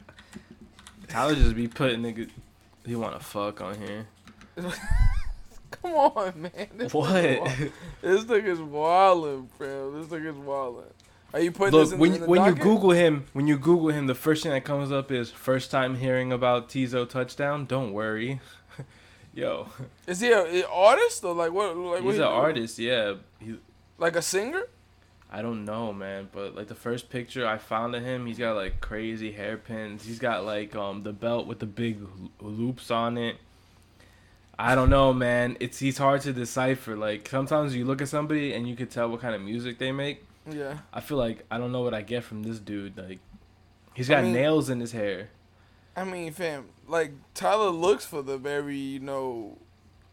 Tyler 1.07 1.35
just 1.35 1.55
be 1.55 1.67
putting 1.67 2.01
nigga. 2.01 2.29
He 2.85 2.95
want 2.95 3.17
to 3.19 3.23
fuck 3.25 3.61
on 3.61 3.75
here. 3.81 4.07
Come 5.71 5.91
on, 5.93 6.41
man. 6.41 6.67
This 6.75 6.93
What? 6.93 7.09
nigga's. 7.23 7.71
This 8.01 8.23
nigga's 8.25 8.59
wildin', 8.59 9.47
bro. 9.57 9.91
This 10.01 10.07
nigga's 10.07 10.37
wildin'. 10.37 10.85
Are 11.37 11.41
you 11.41 11.51
putting 11.51 11.79
this 11.79 11.91
Look, 11.91 11.93
in, 11.93 11.99
when 11.99 12.19
the 12.19 12.25
when 12.25 12.45
you? 12.45 12.55
Google 12.55 12.89
him, 12.91 13.25
when 13.33 13.45
you 13.45 13.57
Google 13.59 13.89
him, 13.89 14.07
the 14.07 14.15
first 14.15 14.41
thing 14.41 14.51
that 14.53 14.65
comes 14.65 14.91
up 14.91 15.11
is 15.11 15.29
first 15.29 15.69
time 15.69 15.95
hearing 15.97 16.31
about 16.33 16.67
Teezo 16.67 17.07
touchdown. 17.07 17.67
Don't 17.67 17.93
worry, 17.93 18.39
yo, 19.35 19.67
Is 20.07 20.19
he 20.19 20.31
an 20.31 20.63
artist 20.71 21.23
or 21.23 21.35
like 21.35 21.51
what? 21.51 21.77
Like 21.77 22.01
he's 22.01 22.15
he 22.15 22.21
an 22.21 22.27
do? 22.27 22.33
artist. 22.33 22.79
Yeah, 22.79 23.15
he, 23.39 23.59
Like 23.99 24.15
a 24.15 24.21
singer? 24.23 24.63
I 25.29 25.43
don't 25.43 25.63
know, 25.63 25.93
man, 25.93 26.29
but 26.31 26.55
like 26.55 26.69
the 26.69 26.75
first 26.75 27.11
picture 27.11 27.45
I 27.45 27.59
found 27.59 27.93
of 27.95 28.03
him, 28.03 28.25
he's 28.25 28.39
got 28.39 28.55
like 28.55 28.81
crazy 28.81 29.33
hairpins. 29.33 30.05
He's 30.05 30.17
got 30.17 30.43
like 30.43 30.75
um 30.75 31.03
the 31.03 31.13
belt 31.13 31.45
with 31.45 31.59
the 31.59 31.67
big 31.67 31.99
loops 32.41 32.89
on 32.89 33.15
it. 33.15 33.35
I 34.57 34.73
don't 34.73 34.89
know, 34.89 35.13
man. 35.13 35.55
It's 35.59 35.77
he's 35.77 35.99
hard 35.99 36.21
to 36.21 36.33
decipher. 36.33 36.95
Like 36.95 37.27
sometimes 37.29 37.75
you 37.75 37.85
look 37.85 38.01
at 38.01 38.07
somebody 38.09 38.53
and 38.53 38.67
you 38.67 38.75
can 38.75 38.87
tell 38.87 39.07
what 39.07 39.21
kind 39.21 39.35
of 39.35 39.41
music 39.41 39.77
they 39.77 39.91
make. 39.91 40.23
Yeah. 40.49 40.77
I 40.93 41.01
feel 41.01 41.17
like 41.17 41.45
I 41.51 41.57
don't 41.57 41.71
know 41.71 41.81
what 41.81 41.93
I 41.93 42.01
get 42.01 42.23
from 42.23 42.43
this 42.43 42.59
dude. 42.59 42.97
Like 42.97 43.19
he's 43.93 44.07
got 44.09 44.19
I 44.19 44.21
mean- 44.23 44.33
nails 44.33 44.69
in 44.69 44.79
his 44.79 44.91
hair. 44.91 45.29
I 45.95 46.03
mean, 46.03 46.31
fam, 46.31 46.65
like 46.87 47.11
Tyler 47.33 47.69
looks 47.71 48.05
for 48.05 48.21
the 48.21 48.37
very, 48.37 48.77
you 48.77 48.99
know, 48.99 49.57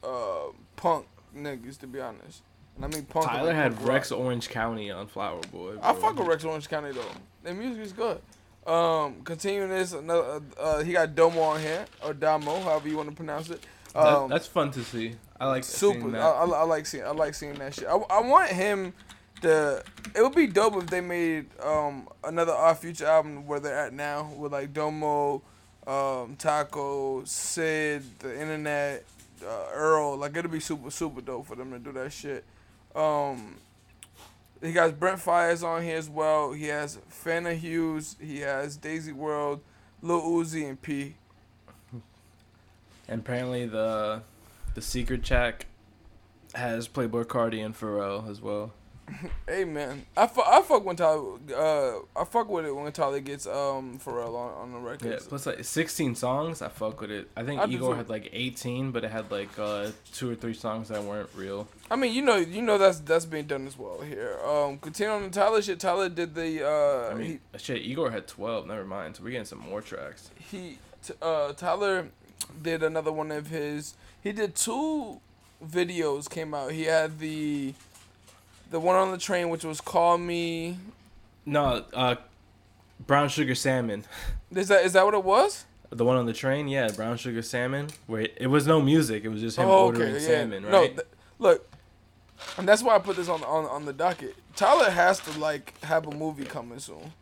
uh, 0.03 0.53
punk 0.77 1.07
niggas 1.37 1.79
to 1.81 1.87
be 1.87 2.01
honest. 2.01 2.43
And 2.77 2.85
I 2.85 2.89
mean 2.89 3.05
punk. 3.05 3.27
Tyler 3.27 3.49
like 3.49 3.55
had 3.57 3.77
punk 3.77 3.89
Rex 3.89 4.11
rock. 4.11 4.21
Orange 4.21 4.49
County 4.49 4.91
on 4.91 5.07
Flower 5.07 5.41
Boy. 5.53 5.77
I 5.83 5.93
fuck 5.93 6.17
with 6.19 6.27
Rex 6.27 6.43
Orange 6.45 6.69
County 6.69 6.93
though. 6.93 7.03
Their 7.43 7.55
music 7.55 7.83
is 7.83 7.93
good. 7.93 8.21
Um, 8.67 9.17
continuing 9.25 9.69
this, 9.69 9.93
another 9.93 10.41
uh, 10.59 10.83
he 10.83 10.93
got 10.95 11.15
Domo 11.15 11.41
on 11.43 11.61
here 11.61 11.85
or 12.03 12.15
Damo, 12.15 12.61
however 12.63 12.89
you 12.89 12.97
want 12.97 13.11
to 13.11 13.15
pronounce 13.15 13.51
it. 13.51 13.61
That- 13.93 14.07
Um, 14.07 14.31
that's 14.31 14.47
fun 14.47 14.71
to 14.73 14.83
see. 14.83 15.17
I 15.39 15.47
like 15.49 15.65
super. 15.65 16.01
seeing 16.01 16.15
I, 16.15 16.19
that. 16.19 16.25
I, 16.25 16.45
I 16.45 16.63
like 16.63 16.87
seeing. 16.87 17.05
I 17.05 17.11
like 17.11 17.35
seeing 17.35 17.55
that 17.57 17.75
shit. 17.75 17.87
I, 17.87 17.95
I 17.97 18.21
want 18.23 18.49
him 18.51 18.95
to. 19.45 19.83
It 20.15 20.23
would 20.23 20.35
be 20.35 20.47
dope 20.47 20.77
if 20.77 20.87
they 20.89 21.01
made 21.01 21.47
um 21.61 22.09
another 22.23 22.53
Odd 22.53 22.79
Future 22.79 23.07
album 23.07 23.47
where 23.47 23.61
they're 23.61 23.79
at 23.79 23.93
now 23.93 24.31
with 24.37 24.53
like 24.53 24.73
Domo, 24.73 25.43
um, 25.87 26.37
Taco, 26.37 27.25
Syd, 27.25 28.03
the 28.19 28.41
Internet, 28.41 29.05
uh, 29.45 29.67
Earl. 29.73 30.17
Like 30.17 30.37
it'd 30.37 30.51
be 30.51 30.61
super 30.61 30.91
super 30.91 31.21
dope 31.21 31.47
for 31.47 31.57
them 31.57 31.71
to 31.71 31.79
do 31.79 31.93
that 31.93 32.13
shit. 32.13 32.45
Um, 32.95 33.57
he 34.63 34.73
got 34.73 34.99
Brent 34.99 35.21
Faiyaz 35.21 35.63
on 35.63 35.83
here 35.83 35.99
as 35.99 36.09
well. 36.09 36.53
He 36.53 36.67
has 36.69 36.99
Fana 37.11 37.57
Hues. 37.57 38.17
He 38.21 38.41
has 38.41 38.77
Daisy 38.77 39.13
World, 39.13 39.61
Lil 40.01 40.23
Uzi, 40.23 40.69
and 40.69 40.81
P. 40.81 41.17
And 43.07 43.21
apparently 43.21 43.67
the 43.67 44.23
the 44.75 44.81
secret 44.81 45.23
check 45.23 45.67
has 46.55 46.89
Playboi 46.89 47.25
Carti 47.27 47.65
and 47.65 47.79
Pharrell 47.79 48.31
as 48.31 48.41
well. 48.41 48.73
Hey 49.47 49.65
man, 49.65 50.07
I 50.17 50.27
fuck, 50.27 50.47
I 50.49 50.63
fuck 50.63 50.85
when 50.85 50.97
Tyler, 50.97 51.35
uh, 51.55 51.99
I 52.19 52.25
fuck 52.25 52.49
with 52.49 52.65
it 52.65 52.75
when 52.75 52.91
Tyler 52.93 53.21
gets 53.21 53.47
um 53.47 53.99
Pharrell 54.03 54.35
on, 54.35 54.53
on 54.63 54.73
the 54.73 54.79
Yeah, 54.79 55.13
record. 55.15 55.29
plus 55.29 55.45
like 55.47 55.63
16 55.63 56.15
songs, 56.15 56.63
I 56.63 56.69
fuck 56.69 57.01
with 57.01 57.11
it. 57.11 57.29
I 57.37 57.43
think 57.45 57.61
I 57.61 57.67
Igor 57.67 57.97
had 57.97 58.09
like 58.09 58.31
18, 58.33 58.93
but 58.93 59.05
it 59.05 59.11
had 59.11 59.31
like 59.31 59.59
uh 59.59 59.91
two 60.13 60.31
or 60.31 60.35
three 60.35 60.55
songs 60.55 60.89
that 60.89 61.03
weren't 61.05 61.29
real. 61.35 61.69
I 61.91 61.97
mean, 61.97 62.15
you 62.15 62.23
know, 62.23 62.37
you 62.37 62.63
know 62.63 62.79
that's 62.79 63.01
that's 63.01 63.27
being 63.27 63.47
done 63.47 63.67
as 63.67 63.79
well 63.79 64.01
here. 64.01 64.39
Um, 64.45 64.79
continuing 64.79 65.17
on 65.25 65.31
the 65.31 65.39
Tyler 65.39 65.61
shit, 65.61 65.79
Tyler 65.81 66.09
did 66.09 66.35
the 66.35 66.67
uh, 66.67 67.11
I 67.11 67.15
mean, 67.15 67.41
shit, 67.59 67.83
Igor 67.83 68.11
had 68.11 68.27
12. 68.27 68.67
Never 68.67 68.85
mind. 68.85 69.17
So 69.17 69.23
we're 69.25 69.31
getting 69.31 69.45
some 69.45 69.59
more 69.61 69.83
tracks. 69.83 70.31
he 70.51 70.57
he 70.59 70.79
t- 71.07 71.15
uh 71.21 71.53
Tyler 71.53 72.09
did 72.63 72.83
another 72.83 73.13
one 73.13 73.31
of 73.31 73.49
his. 73.49 73.95
He 74.23 74.33
did 74.33 74.55
two 74.55 75.21
videos 75.65 76.29
came 76.31 76.55
out. 76.55 76.73
He 76.73 76.85
had 76.85 77.19
the 77.19 77.75
the 78.75 78.81
one 78.81 78.97
on 78.97 79.13
the 79.13 79.19
train, 79.19 79.51
which 79.51 79.65
was 79.65 79.81
"Call 79.81 80.19
Me." 80.19 80.77
No, 81.47 81.85
uh, 81.95 82.17
brown 83.07 83.29
sugar 83.29 83.55
salmon. 83.55 84.05
Is 84.51 84.67
that 84.69 84.85
is 84.85 84.93
that 84.93 85.05
what 85.05 85.15
it 85.15 85.23
was? 85.25 85.65
The 85.91 86.05
one 86.05 86.17
on 86.17 86.27
the 86.27 86.33
train, 86.33 86.67
yeah, 86.69 86.89
brown 86.91 87.17
sugar 87.17 87.43
salmon. 87.43 87.89
Wait, 88.09 88.35
it, 88.37 88.47
was 88.49 88.67
no 88.69 88.81
music, 88.81 89.25
it 89.25 89.29
was 89.29 89.41
just 89.41 89.57
him 89.59 89.67
oh, 89.67 89.87
ordering 89.87 90.15
okay, 90.15 90.23
yeah. 90.23 90.29
salmon, 90.29 90.63
No, 90.63 90.81
right? 90.81 90.97
th- 90.97 91.09
look, 91.41 91.69
and 92.57 92.69
that's 92.69 92.83
why 92.83 92.95
I 92.95 92.99
put 93.01 93.17
this 93.17 93.29
on 93.29 93.43
on 93.45 93.65
on 93.67 93.85
the 93.85 93.93
docket. 93.93 94.35
Tyler 94.55 94.91
has 94.91 95.19
to 95.21 95.39
like 95.41 95.81
have 95.85 96.07
a 96.07 96.11
movie 96.13 96.45
coming 96.45 96.79
soon. 96.79 97.13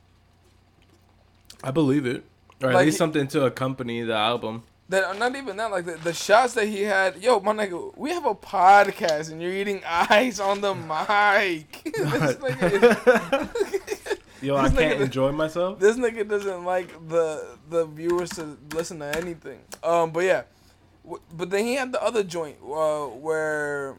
I 1.65 1.71
believe 1.71 2.05
it, 2.07 2.25
or 2.63 2.69
at 2.71 2.75
Like, 2.75 2.87
least 2.87 2.99
something 2.99 3.27
to 3.29 3.45
accompany 3.47 4.03
the 4.03 4.15
album. 4.15 4.63
That 4.93 5.19
not 5.19 5.35
even 5.37 5.57
that, 5.57 5.71
like 5.71 5.87
the, 5.87 5.93
the 5.97 6.13
shots 6.13 6.53
that 6.55 6.67
he 6.67 6.83
had. 6.83 7.23
Yo, 7.23 7.41
my 7.41 7.53
nigga, 7.55 7.97
we 7.97 8.11
have 8.11 8.27
a 8.27 8.35
podcast 8.35 9.31
and 9.33 9.41
you're 9.41 9.53
eating 9.53 9.81
ice 9.87 10.39
on 10.39 10.61
the 10.61 10.75
mic. 10.75 11.83
nigga, 11.85 13.49
Yo, 14.43 14.57
I 14.65 14.69
can't 14.69 14.75
nigga- 14.75 15.01
enjoy 15.01 15.33
myself. 15.33 15.79
this 15.79 15.97
nigga 15.97 16.29
doesn't 16.29 16.65
like 16.65 16.89
the 17.09 17.57
the 17.71 17.87
viewers 17.87 18.31
to 18.31 18.59
listen 18.75 18.99
to 18.99 19.17
anything. 19.17 19.61
Um, 19.83 20.11
but 20.11 20.25
yeah, 20.25 20.43
W- 21.05 21.23
but 21.33 21.51
then 21.51 21.65
he 21.65 21.75
had 21.75 21.93
the 21.93 22.03
other 22.03 22.23
joint 22.23 22.57
uh, 22.63 23.07
where 23.07 23.97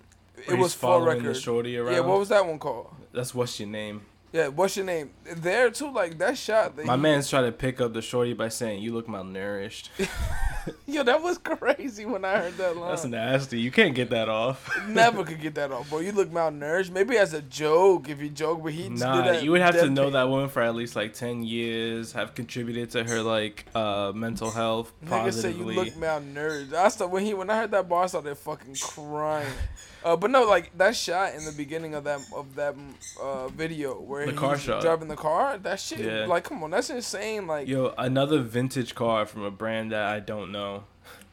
it 0.48 0.58
was 0.58 0.74
full 0.74 1.02
record. 1.02 1.36
shorty 1.38 1.78
around. 1.78 1.94
Yeah, 1.94 2.00
what 2.02 2.20
was 2.20 2.30
that 2.30 2.46
one 2.46 2.60
called? 2.60 2.94
That's 3.14 3.34
what's 3.34 3.60
your 3.60 3.70
name. 3.70 4.06
Yeah, 4.34 4.48
what's 4.48 4.76
your 4.76 4.88
name? 4.88 5.12
There 5.38 5.70
too, 5.70 5.92
like 5.92 6.18
that 6.18 6.40
shot. 6.40 6.76
That 6.76 6.88
My 6.88 6.96
man's 6.96 7.30
trying 7.30 7.46
to 7.46 7.52
pick 7.52 7.80
up 7.80 7.94
the 7.94 8.02
shorty 8.02 8.34
by 8.34 8.50
saying, 8.50 8.82
"You 8.82 8.92
look 8.92 9.06
malnourished." 9.08 9.90
Yo, 10.88 11.04
that 11.04 11.22
was 11.22 11.38
crazy 11.38 12.06
when 12.08 12.26
I 12.26 12.40
heard 12.40 12.58
that 12.58 12.76
line. 12.76 12.90
That's 12.90 13.06
nasty. 13.06 13.60
You 13.60 13.70
can't 13.70 13.94
get 13.94 14.10
that 14.10 14.30
off. 14.30 14.68
Never 14.88 15.24
could 15.24 15.40
get 15.40 15.54
that 15.54 15.72
off, 15.72 15.88
bro. 15.88 16.00
You 16.00 16.14
look 16.14 16.32
malnourished. 16.32 16.90
Maybe 16.90 17.16
as 17.16 17.34
a 17.34 17.44
joke, 17.44 18.10
if 18.10 18.20
you 18.20 18.30
joke, 18.30 18.64
but 18.64 18.74
he 18.74 18.90
Nah, 18.90 19.22
did 19.22 19.36
that 19.36 19.44
you 19.44 19.52
would 19.52 19.62
have 19.62 19.76
to 19.76 19.90
know 19.92 20.10
that 20.10 20.28
woman 20.28 20.50
for 20.50 20.64
at 20.64 20.74
least 20.74 20.96
like 20.96 21.14
ten 21.14 21.44
years, 21.44 22.14
have 22.14 22.34
contributed 22.34 22.90
to 22.92 23.04
her 23.04 23.22
like 23.22 23.68
uh 23.76 24.14
mental 24.16 24.50
health 24.50 24.92
Nigga 25.06 25.32
said 25.32 25.54
you 25.54 25.66
look 25.66 25.90
malnourished. 25.90 26.74
I 26.74 26.88
started 26.88 27.14
when 27.14 27.24
he 27.24 27.36
when 27.36 27.52
I 27.52 27.58
heard 27.58 27.72
that 27.72 27.88
bar, 27.88 28.06
I 28.06 28.08
started 28.08 28.36
fucking 28.36 28.78
crying. 28.82 29.46
Uh, 30.04 30.16
but 30.16 30.30
no, 30.32 30.44
like 30.44 30.76
that 30.78 30.96
shot 30.96 31.34
in 31.36 31.46
the 31.46 31.52
beginning 31.52 31.94
of 31.96 32.04
that 32.04 32.20
of 32.36 32.56
that 32.56 32.76
uh, 33.22 33.48
video 33.50 34.00
where 34.00 34.26
The 34.26 34.32
he's 34.32 34.40
car 34.40 34.58
shot. 34.58 34.82
driving 34.82 35.08
the 35.08 35.16
car. 35.16 35.58
That 35.58 35.80
shit, 35.80 36.00
Yeah. 36.00 36.26
like, 36.26 36.44
come 36.44 36.64
on, 36.64 36.72
that's 36.72 36.90
insane. 36.90 37.48
Like, 37.48 37.68
Yo, 37.68 37.94
another 37.98 38.40
vintage 38.42 38.96
car 38.96 39.26
from 39.26 39.44
a 39.44 39.52
brand 39.52 39.92
that 39.92 40.04
I 40.06 40.20
don't 40.20 40.52
know. 40.52 40.84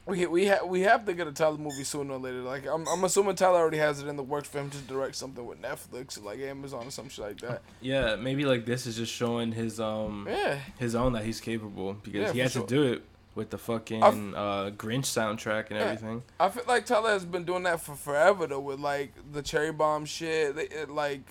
we 0.05 0.25
we 0.25 0.47
ha- 0.47 0.65
we 0.65 0.81
have 0.81 1.05
to 1.05 1.13
get 1.13 1.27
a 1.27 1.31
Tyler 1.31 1.57
movie 1.57 1.83
sooner 1.83 2.13
or 2.13 2.17
later. 2.19 2.41
Like, 2.41 2.65
I'm 2.65 2.87
I'm 2.87 3.03
assuming 3.03 3.35
Tyler 3.35 3.59
already 3.59 3.77
has 3.77 4.01
it 4.01 4.07
in 4.07 4.15
the 4.15 4.23
works 4.23 4.47
for 4.49 4.59
him 4.59 4.69
to 4.71 4.77
direct 4.79 5.15
something 5.15 5.45
with 5.45 5.61
Netflix, 5.61 6.17
or 6.17 6.21
like 6.21 6.39
Amazon 6.39 6.87
or 6.87 6.91
some 6.91 7.07
shit 7.09 7.25
like 7.25 7.41
that. 7.41 7.61
Yeah, 7.81 8.15
maybe 8.15 8.45
like 8.45 8.65
this 8.65 8.87
is 8.87 8.95
just 8.97 9.11
showing 9.13 9.51
his 9.51 9.79
um 9.79 10.27
Yeah, 10.29 10.57
his 10.79 10.95
own 10.95 11.13
that 11.13 11.23
he's 11.25 11.39
capable 11.41 11.93
because 11.93 12.21
Yeah, 12.27 12.31
he 12.33 12.39
had 12.39 12.51
sure. 12.51 12.61
to 12.63 12.67
do 12.67 12.83
it 12.93 13.03
with 13.35 13.49
the 13.49 13.57
fucking 13.57 14.03
I've- 14.03 14.33
uh 14.35 14.71
Grinch 14.71 15.05
soundtrack 15.05 15.67
and 15.69 15.79
Yeah. 15.79 15.85
everything. 15.85 16.23
I 16.39 16.49
feel 16.49 16.63
like 16.67 16.85
Tyler 16.85 17.11
has 17.11 17.25
been 17.25 17.45
doing 17.45 17.63
that 17.63 17.81
for 17.81 17.95
forever 17.95 18.47
though, 18.47 18.59
with 18.59 18.79
like 18.79 19.13
the 19.31 19.41
cherry 19.41 19.71
bomb 19.71 20.05
shit. 20.05 20.55
They, 20.55 20.63
it, 20.67 20.89
like 20.89 21.21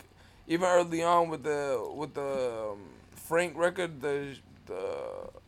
even 0.49 0.67
early 0.67 1.03
on 1.03 1.29
with 1.29 1.43
the 1.45 1.87
with 1.95 2.15
the 2.15 2.71
um, 2.73 2.79
Frank 3.15 3.57
record, 3.57 4.01
the 4.01 4.37
the 4.67 4.97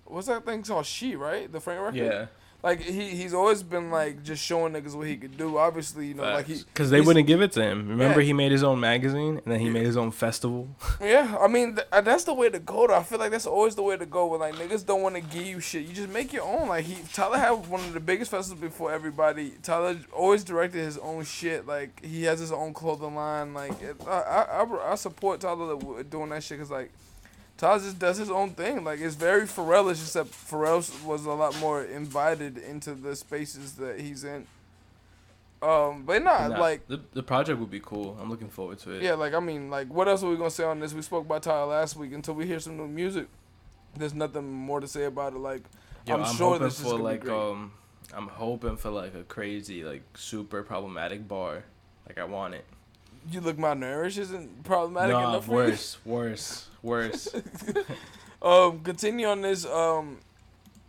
what's 0.04 0.26
that 0.26 0.44
thing 0.44 0.62
called? 0.62 0.84
She 0.86 1.16
right? 1.16 1.50
The 1.50 1.60
Frank 1.60 1.80
record. 1.80 1.96
Yeah, 1.96 2.26
Like 2.62 2.80
he 2.80 3.08
he's 3.10 3.34
always 3.34 3.62
been 3.64 3.90
like 3.90 4.22
just 4.22 4.40
showing 4.44 4.72
niggas 4.72 4.94
what 4.94 5.08
he 5.08 5.16
could 5.16 5.36
do. 5.36 5.58
Obviously, 5.58 6.06
you 6.06 6.14
know, 6.14 6.22
like 6.22 6.46
he 6.46 6.62
because 6.62 6.90
they 6.90 7.00
wouldn't 7.00 7.26
give 7.26 7.42
it 7.42 7.50
to 7.52 7.62
him. 7.62 7.88
Remember, 7.88 8.20
Yeah. 8.20 8.26
he 8.26 8.32
made 8.32 8.52
his 8.52 8.62
own 8.62 8.78
magazine 8.78 9.40
and 9.44 9.52
then 9.52 9.58
he 9.58 9.66
Yeah. 9.66 9.72
made 9.72 9.86
his 9.86 9.96
own 9.96 10.12
festival. 10.12 10.68
Yeah, 11.00 11.36
I 11.40 11.48
mean 11.48 11.74
th- 11.74 11.88
uh, 11.90 12.00
that's 12.02 12.22
the 12.22 12.34
way 12.34 12.50
to 12.50 12.60
go. 12.60 12.86
Though 12.86 12.94
I 12.94 13.02
feel 13.02 13.18
like 13.18 13.32
that's 13.32 13.46
always 13.46 13.74
the 13.74 13.82
way 13.82 13.96
to 13.96 14.06
go. 14.06 14.26
When 14.26 14.38
like 14.40 14.54
niggas 14.54 14.86
don't 14.86 15.02
want 15.02 15.16
to 15.16 15.20
give 15.20 15.44
you 15.44 15.58
shit, 15.58 15.86
you 15.86 15.92
just 15.92 16.10
make 16.10 16.32
your 16.32 16.44
own. 16.44 16.68
Like 16.68 16.84
he 16.84 16.96
Tyler 17.12 17.38
had 17.38 17.50
one 17.68 17.80
of 17.80 17.92
the 17.94 18.00
biggest 18.00 18.30
festivals 18.30 18.60
before 18.60 18.92
everybody. 18.92 19.54
Tyler 19.62 19.96
always 20.16 20.44
directed 20.44 20.84
his 20.84 20.98
own 20.98 21.24
shit. 21.24 21.66
Like 21.66 22.04
he 22.04 22.22
has 22.24 22.38
his 22.38 22.52
own 22.52 22.72
clothing 22.74 23.16
line. 23.16 23.54
Like 23.54 23.72
it, 23.82 23.96
I, 24.06 24.10
I 24.10 24.62
I 24.62 24.92
I 24.92 24.94
support 24.94 25.40
Tyler 25.40 25.76
doing 26.04 26.28
that 26.30 26.44
shit 26.44 26.58
because 26.58 26.70
like 26.70 26.92
Tyler 27.62 27.78
just 27.78 28.00
does 28.00 28.16
his 28.16 28.28
own 28.28 28.50
thing. 28.50 28.82
Like 28.82 28.98
it's 28.98 29.14
very 29.14 29.42
Pharrellish, 29.42 29.92
except 30.02 30.32
Pharrell 30.32 31.04
was 31.04 31.24
a 31.26 31.30
lot 31.30 31.56
more 31.60 31.84
invited 31.84 32.58
into 32.58 32.92
the 32.92 33.14
spaces 33.14 33.74
that 33.74 34.00
he's 34.00 34.24
in. 34.24 34.48
Um, 35.62 36.02
but 36.04 36.24
nah, 36.24 36.48
Nah, 36.48 36.58
like 36.58 36.88
the 36.88 37.00
the 37.12 37.22
project 37.22 37.60
would 37.60 37.70
be 37.70 37.78
cool. 37.78 38.18
I'm 38.20 38.28
looking 38.28 38.48
forward 38.48 38.80
to 38.80 38.90
it. 38.94 39.02
yeah, 39.04 39.14
like 39.14 39.32
I 39.32 39.38
mean, 39.38 39.70
like 39.70 39.86
what 39.94 40.08
else 40.08 40.24
are 40.24 40.30
we 40.30 40.36
gonna 40.36 40.50
say 40.50 40.64
on 40.64 40.80
this? 40.80 40.92
We 40.92 41.02
spoke 41.02 41.24
about 41.24 41.44
Tyler 41.44 41.66
last 41.66 41.94
week. 41.94 42.12
Until 42.12 42.34
we 42.34 42.48
hear 42.48 42.58
some 42.58 42.76
new 42.76 42.88
music, 42.88 43.28
there's 43.96 44.12
nothing 44.12 44.50
more 44.52 44.80
to 44.80 44.88
say 44.88 45.04
about 45.04 45.32
it. 45.34 45.38
Like 45.38 45.62
Yo, 46.04 46.14
I'm 46.16 46.24
I'm, 46.24 46.34
sure 46.34 46.58
this 46.58 46.80
is 46.80 46.84
gonna 46.84 47.12
be 47.12 47.18
great. 47.18 47.32
um, 47.32 47.70
I'm 48.12 48.26
hoping 48.26 48.76
for 48.76 48.90
like 48.90 49.14
a 49.14 49.22
crazy 49.22 49.84
like 49.84 50.02
super 50.14 50.64
problematic 50.64 51.28
bar. 51.28 51.62
Like 52.08 52.18
I 52.18 52.24
want 52.24 52.54
it. 52.54 52.64
You 53.30 53.40
look 53.40 53.56
malnourished 53.56 54.18
isn't 54.18 54.64
problematic 54.64 55.12
No, 55.14 55.28
enough 55.28 55.46
for 55.46 55.52
worse, 55.52 55.98
worse, 56.04 56.68
worse. 56.82 57.28
Um, 58.42 58.80
continue 58.80 59.26
on 59.26 59.40
this. 59.40 59.64
Um, 59.64 60.18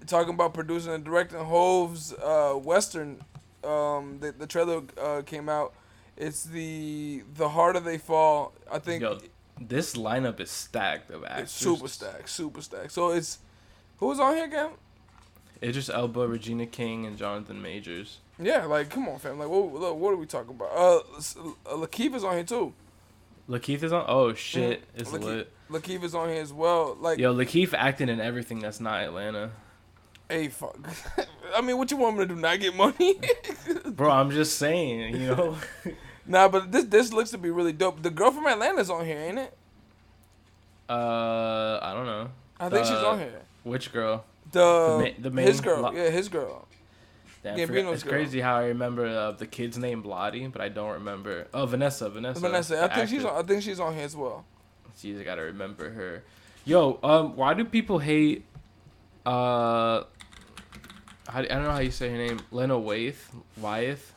talking 0.08 0.34
about 0.34 0.56
producing 0.56 0.92
and 0.92 1.04
directing 1.04 1.38
Hove's 1.40 2.12
uh 2.14 2.54
Western. 2.54 3.22
Um, 3.64 4.18
the 4.20 4.32
the 4.32 4.48
trailer 4.48 4.82
uh 5.00 5.22
came 5.22 5.48
out. 5.50 5.74
It's 6.18 6.44
the 6.46 7.22
the 7.36 7.50
harder 7.50 7.80
they 7.80 8.00
fall. 8.00 8.54
I 8.72 8.80
think 8.80 9.04
Yo, 9.04 9.20
this 9.62 9.94
lineup 9.94 10.40
is 10.40 10.50
stacked 10.50 11.12
of 11.12 11.24
actors. 11.24 11.44
it's 11.44 11.54
super 11.54 11.88
stacked, 11.88 12.30
super 12.30 12.62
stacked. 12.62 12.92
So 12.92 13.12
it's 13.12 13.38
who's 13.98 14.20
on 14.20 14.36
here 14.36 14.46
again? 14.46 14.72
Idris 15.62 15.90
Elba, 15.90 16.28
Regina 16.28 16.66
King, 16.66 17.06
and 17.06 17.18
Jonathan 17.20 17.62
Majors. 17.62 18.18
Yeah, 18.40 18.66
like 18.66 18.90
come 18.90 19.08
on, 19.10 19.20
fam. 19.20 19.38
Like 19.40 19.48
what 19.50 19.70
what, 19.70 19.98
what 19.98 20.14
are 20.14 20.18
we 20.18 20.26
talking 20.26 20.52
about? 20.56 20.72
Uh, 20.72 20.98
uh 20.98 21.76
Lakeith 21.78 22.14
is 22.16 22.24
on 22.24 22.34
here 22.36 22.44
too. 22.44 22.74
Lakeith 23.50 23.84
is 23.84 23.94
on. 23.94 24.06
Oh 24.08 24.34
shit, 24.34 24.82
Mm, 24.82 25.02
it's 25.02 25.10
Lakeith- 25.12 25.24
lit. 25.24 25.52
Lakeith 25.70 26.04
is 26.04 26.14
on 26.16 26.30
here 26.30 26.42
as 26.42 26.54
well. 26.54 26.96
Like, 27.00 27.18
Yo, 27.20 27.34
Lakeith 27.34 27.74
acting 27.74 28.08
in 28.10 28.20
everything 28.20 28.60
that's 28.60 28.80
not 28.80 29.02
Atlanta. 29.02 29.52
hey, 30.30 30.48
fuck. 30.50 30.78
I 31.56 31.62
mean, 31.62 31.78
what 31.78 31.90
you 31.92 31.98
want 31.98 32.18
me 32.18 32.26
to 32.26 32.34
do? 32.34 32.40
Not 32.40 32.60
get 32.60 32.76
money? 32.76 33.20
Bro, 33.86 34.10
I'm 34.12 34.30
just 34.32 34.58
saying, 34.58 35.16
you 35.18 35.28
know. 35.28 35.58
nah, 36.28 36.48
but 36.48 36.72
this 36.72 36.86
this 36.86 37.14
looks 37.14 37.32
to 37.32 37.38
be 37.38 37.50
really 37.50 37.74
dope. 37.74 38.02
The 38.02 38.10
girl 38.10 38.32
from 38.32 38.46
Atlanta's 38.48 38.90
on 38.90 39.06
here, 39.06 39.18
ain't 39.20 39.40
it? 39.40 39.54
uh, 40.90 41.80
I 41.82 41.94
don't 41.94 42.06
know. 42.06 42.30
I 42.60 42.70
think 42.70 42.86
she's 42.86 42.96
Uh, 42.96 43.10
on 43.12 43.20
here. 43.20 43.42
Which 43.64 43.92
girl? 43.92 44.26
The, 44.52 44.60
ma- 45.18 45.22
the 45.24 45.32
main 45.32 45.48
his 45.48 45.62
girl, 45.62 45.82
lo- 45.82 45.92
yeah, 45.92 46.10
his 46.10 46.30
girl. 46.30 46.68
Damn, 47.44 47.58
Gambino's 47.58 47.68
forgot- 47.68 47.94
it's 47.94 48.04
girl. 48.04 48.14
crazy 48.14 48.40
how 48.42 48.56
I 48.56 48.66
remember 48.68 49.06
uh, 49.06 49.32
the 49.32 49.46
kid's 49.46 49.78
name 49.78 50.02
Blotty, 50.02 50.50
but 50.52 50.62
I 50.62 50.70
don't 50.70 50.94
remember. 50.94 51.48
Oh, 51.54 51.66
Vanessa, 51.66 52.10
Vanessa. 52.10 52.40
Vanessa, 52.40 52.84
I 52.84 52.96
think 52.96 53.10
she's 53.10 53.26
on. 53.26 53.36
I 53.36 53.46
think 53.46 53.62
she's 53.64 53.80
on 53.82 53.94
here 53.94 54.06
as 54.06 54.16
well. 54.16 54.46
Jeez, 54.98 55.20
I 55.20 55.24
gotta 55.24 55.42
remember 55.42 55.90
her. 55.90 56.24
Yo, 56.66 57.00
um, 57.04 57.36
why 57.36 57.54
do 57.54 57.66
people 57.66 58.00
hate? 58.00 58.46
Uh, 59.26 60.04
how, 61.28 61.40
I 61.40 61.42
don't 61.44 61.64
know 61.64 61.72
how 61.72 61.80
you 61.80 61.92
say 61.92 62.10
her 62.10 62.18
name. 62.18 62.40
Lena 62.52 62.76
Waithe, 62.76 63.16
Wyeth, 63.58 64.14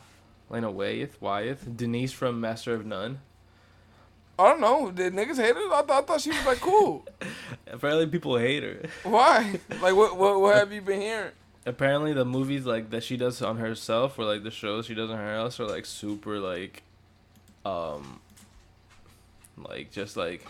Lena 0.49 0.71
Waithe, 0.71 1.11
Wyeth, 1.19 1.67
Denise 1.75 2.13
from 2.13 2.39
Master 2.39 2.73
of 2.73 2.85
None. 2.85 3.19
I 4.39 4.49
don't 4.49 4.61
know. 4.61 4.91
Did 4.91 5.13
niggas 5.13 5.37
hate 5.37 5.55
her? 5.55 5.73
I, 5.73 5.81
th- 5.81 5.89
I 5.89 6.01
thought 6.03 6.21
she 6.21 6.29
was 6.29 6.45
like 6.45 6.59
cool. 6.61 7.05
Apparently, 7.67 8.07
people 8.07 8.37
hate 8.37 8.63
her. 8.63 8.83
Why? 9.03 9.59
Like, 9.81 9.95
what, 9.95 10.15
what 10.17 10.39
what 10.39 10.55
have 10.55 10.71
you 10.71 10.81
been 10.81 11.01
hearing? 11.01 11.31
Apparently, 11.67 12.13
the 12.13 12.25
movies 12.25 12.65
like 12.65 12.89
that 12.91 13.03
she 13.03 13.17
does 13.17 13.41
on 13.41 13.57
herself, 13.57 14.17
or 14.17 14.23
like 14.25 14.43
the 14.43 14.51
shows 14.51 14.85
she 14.87 14.95
does 14.95 15.09
on 15.11 15.17
her 15.17 15.35
house, 15.35 15.59
are 15.59 15.67
like 15.67 15.85
super 15.85 16.39
like, 16.39 16.81
um, 17.65 18.19
like 19.57 19.91
just 19.91 20.17
like. 20.17 20.45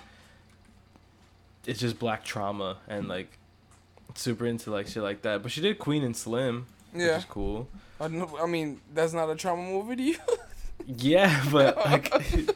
It's 1.66 1.80
just 1.82 2.00
black 2.00 2.24
trauma 2.24 2.78
and 2.88 3.10
like, 3.10 3.38
super 4.16 4.46
into 4.46 4.72
like 4.72 4.88
shit 4.88 5.04
like 5.04 5.24
that. 5.24 5.44
But 5.44 5.52
she 5.52 5.60
did 5.60 5.80
Queen 5.80 6.04
and 6.04 6.16
Slim, 6.16 6.66
which 6.94 7.04
Yeah, 7.04 7.18
is 7.18 7.26
cool. 7.26 7.68
I, 8.00 8.08
know, 8.08 8.38
I 8.42 8.46
mean 8.46 8.80
that's 8.94 9.12
not 9.12 9.30
a 9.30 9.36
trauma 9.36 9.64
movie 9.64 9.96
to 9.96 10.04
you. 10.04 10.18
Yeah, 10.86 11.44
but 11.52 11.76
like, 11.78 12.14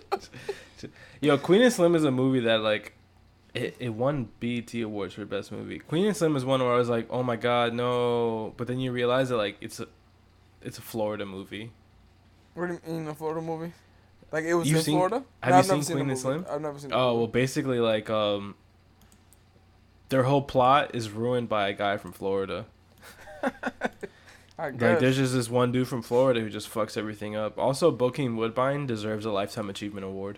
yo, 1.22 1.38
Queen 1.40 1.64
and 1.64 1.74
Slim 1.74 1.96
is 1.96 2.06
a 2.06 2.12
movie 2.12 2.42
that 2.42 2.62
like, 2.62 2.94
it, 3.54 3.76
it 3.80 3.90
won 3.90 4.30
BET 4.40 4.74
awards 4.76 5.14
for 5.16 5.26
best 5.26 5.52
movie. 5.52 5.80
Queen 5.80 6.06
and 6.06 6.16
Slim 6.16 6.36
is 6.36 6.46
one 6.46 6.62
where 6.62 6.74
I 6.74 6.78
was 6.78 6.90
like, 6.90 7.08
oh 7.10 7.24
my 7.24 7.36
god, 7.36 7.74
no. 7.74 8.54
But 8.58 8.68
then 8.68 8.80
you 8.80 8.92
realize 8.92 9.30
that 9.30 9.38
like 9.38 9.58
it's 9.62 9.80
a, 9.80 9.88
it's 10.62 10.78
a 10.78 10.82
Florida 10.82 11.26
movie. 11.26 11.72
What 12.54 12.68
do 12.68 12.74
you 12.86 12.94
mean 12.94 13.08
a 13.08 13.16
Florida 13.16 13.42
movie? 13.42 13.74
Like 14.32 14.46
it 14.46 14.54
was 14.54 14.68
You've 14.68 14.78
in 14.80 14.84
seen- 14.84 14.96
Florida? 14.96 15.24
have 15.44 15.52
No, 15.52 15.62
you 15.62 15.68
never 15.68 15.84
seen 15.84 15.96
Queen 15.98 16.10
and. 16.10 16.20
Slim? 16.20 16.46
I've 16.50 16.62
never 16.62 16.80
seen. 16.80 16.92
Oh 16.94 17.18
well, 17.18 17.28
basically 17.28 17.80
like 17.80 18.10
um, 18.10 18.56
their 20.10 20.24
whole 20.24 20.42
plot 20.42 20.96
is 20.96 21.10
ruined 21.12 21.50
by 21.50 21.68
a 21.70 21.74
guy 21.74 21.98
from 21.98 22.12
Florida. 22.14 22.66
Like 24.58 24.78
there's 24.78 25.16
just 25.18 25.34
this 25.34 25.50
one 25.50 25.72
dude 25.72 25.88
from 25.88 26.04
Florida 26.04 26.40
who 26.40 26.48
just 26.48 26.72
fucks 26.72 26.96
everything 26.96 27.36
up. 27.36 27.58
Also, 27.58 27.92
Bokeem 27.92 28.36
Woodbine 28.36 28.86
deserves 28.86 29.26
a 29.26 29.32
lifetime 29.32 29.72
achievement 29.72 30.06
award. 30.06 30.38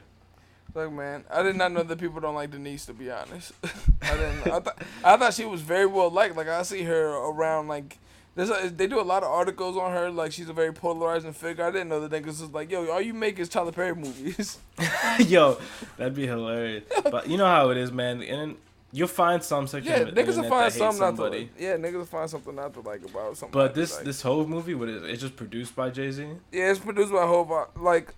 Look, 0.76 0.92
man, 0.92 1.24
I 1.30 1.44
did 1.44 1.56
not 1.56 1.72
know 1.72 1.84
that 1.84 2.00
people 2.00 2.20
don't 2.20 2.34
like 2.34 2.52
Denise. 2.52 2.86
To 2.88 2.94
be 2.94 3.12
honest, 3.12 3.54
I 4.02 4.18
didn't. 4.18 4.48
I 4.48 4.60
thought 4.60 4.82
I 5.04 5.18
thought 5.18 5.34
she 5.34 5.46
was 5.46 5.62
very 5.62 5.86
well 5.86 6.10
liked. 6.10 6.36
Like 6.36 6.48
I 6.48 6.64
see 6.64 6.84
her 6.84 7.10
around. 7.10 7.68
Like 7.68 8.00
there's 8.36 8.50
a, 8.50 8.70
they 8.70 8.88
do 8.88 9.00
a 9.00 9.04
lot 9.04 9.22
of 9.22 9.30
articles 9.30 9.78
on 9.78 9.92
her. 9.92 10.10
Like 10.10 10.32
she's 10.32 10.50
a 10.50 10.54
very 10.54 10.74
polarizing 10.74 11.34
figure. 11.34 11.64
I 11.64 11.70
didn't 11.70 11.90
know 11.90 12.06
the 12.06 12.20
niggas 12.20 12.42
was 12.42 12.52
like, 12.52 12.72
yo, 12.72 12.90
all 12.90 13.02
you 13.02 13.14
make 13.14 13.38
is 13.38 13.50
Tyler 13.50 13.72
Perry 13.72 13.94
movies. 13.94 14.58
Yo, 15.20 15.60
that'd 15.98 16.16
be 16.16 16.26
hilarious. 16.26 16.84
But 17.04 17.28
you 17.28 17.38
know 17.38 17.46
how 17.46 17.70
it 17.70 17.78
is, 17.78 17.92
man. 17.92 18.24
And 18.24 18.58
you'll 18.92 19.08
find 19.08 19.44
some 19.44 19.68
section 19.68 19.92
yeah, 19.92 20.00
of 20.00 20.16
niggas 20.16 20.42
will 20.42 20.50
find 20.50 20.74
something 20.74 21.00
not 21.00 21.12
to 21.12 21.18
somebody. 21.18 21.40
like. 21.40 21.50
Yeah, 21.60 21.78
niggas 21.78 21.94
will 21.94 22.06
find 22.06 22.28
something 22.28 22.56
not 22.56 22.74
to 22.74 22.80
like 22.80 23.06
about 23.06 23.38
something. 23.38 23.54
But 23.54 23.76
this 23.76 23.98
this 23.98 24.24
whole 24.24 24.48
movie, 24.48 24.74
what 24.74 24.90
is 24.90 25.04
it? 25.04 25.10
It's 25.12 25.22
just 25.22 25.36
produced 25.36 25.76
by 25.76 25.92
Jay 25.92 26.10
Z. 26.10 26.24
yeah, 26.52 26.72
it's 26.72 26.80
produced 26.80 27.12
by 27.12 27.28
Hova. 27.28 27.68
Like 27.76 28.16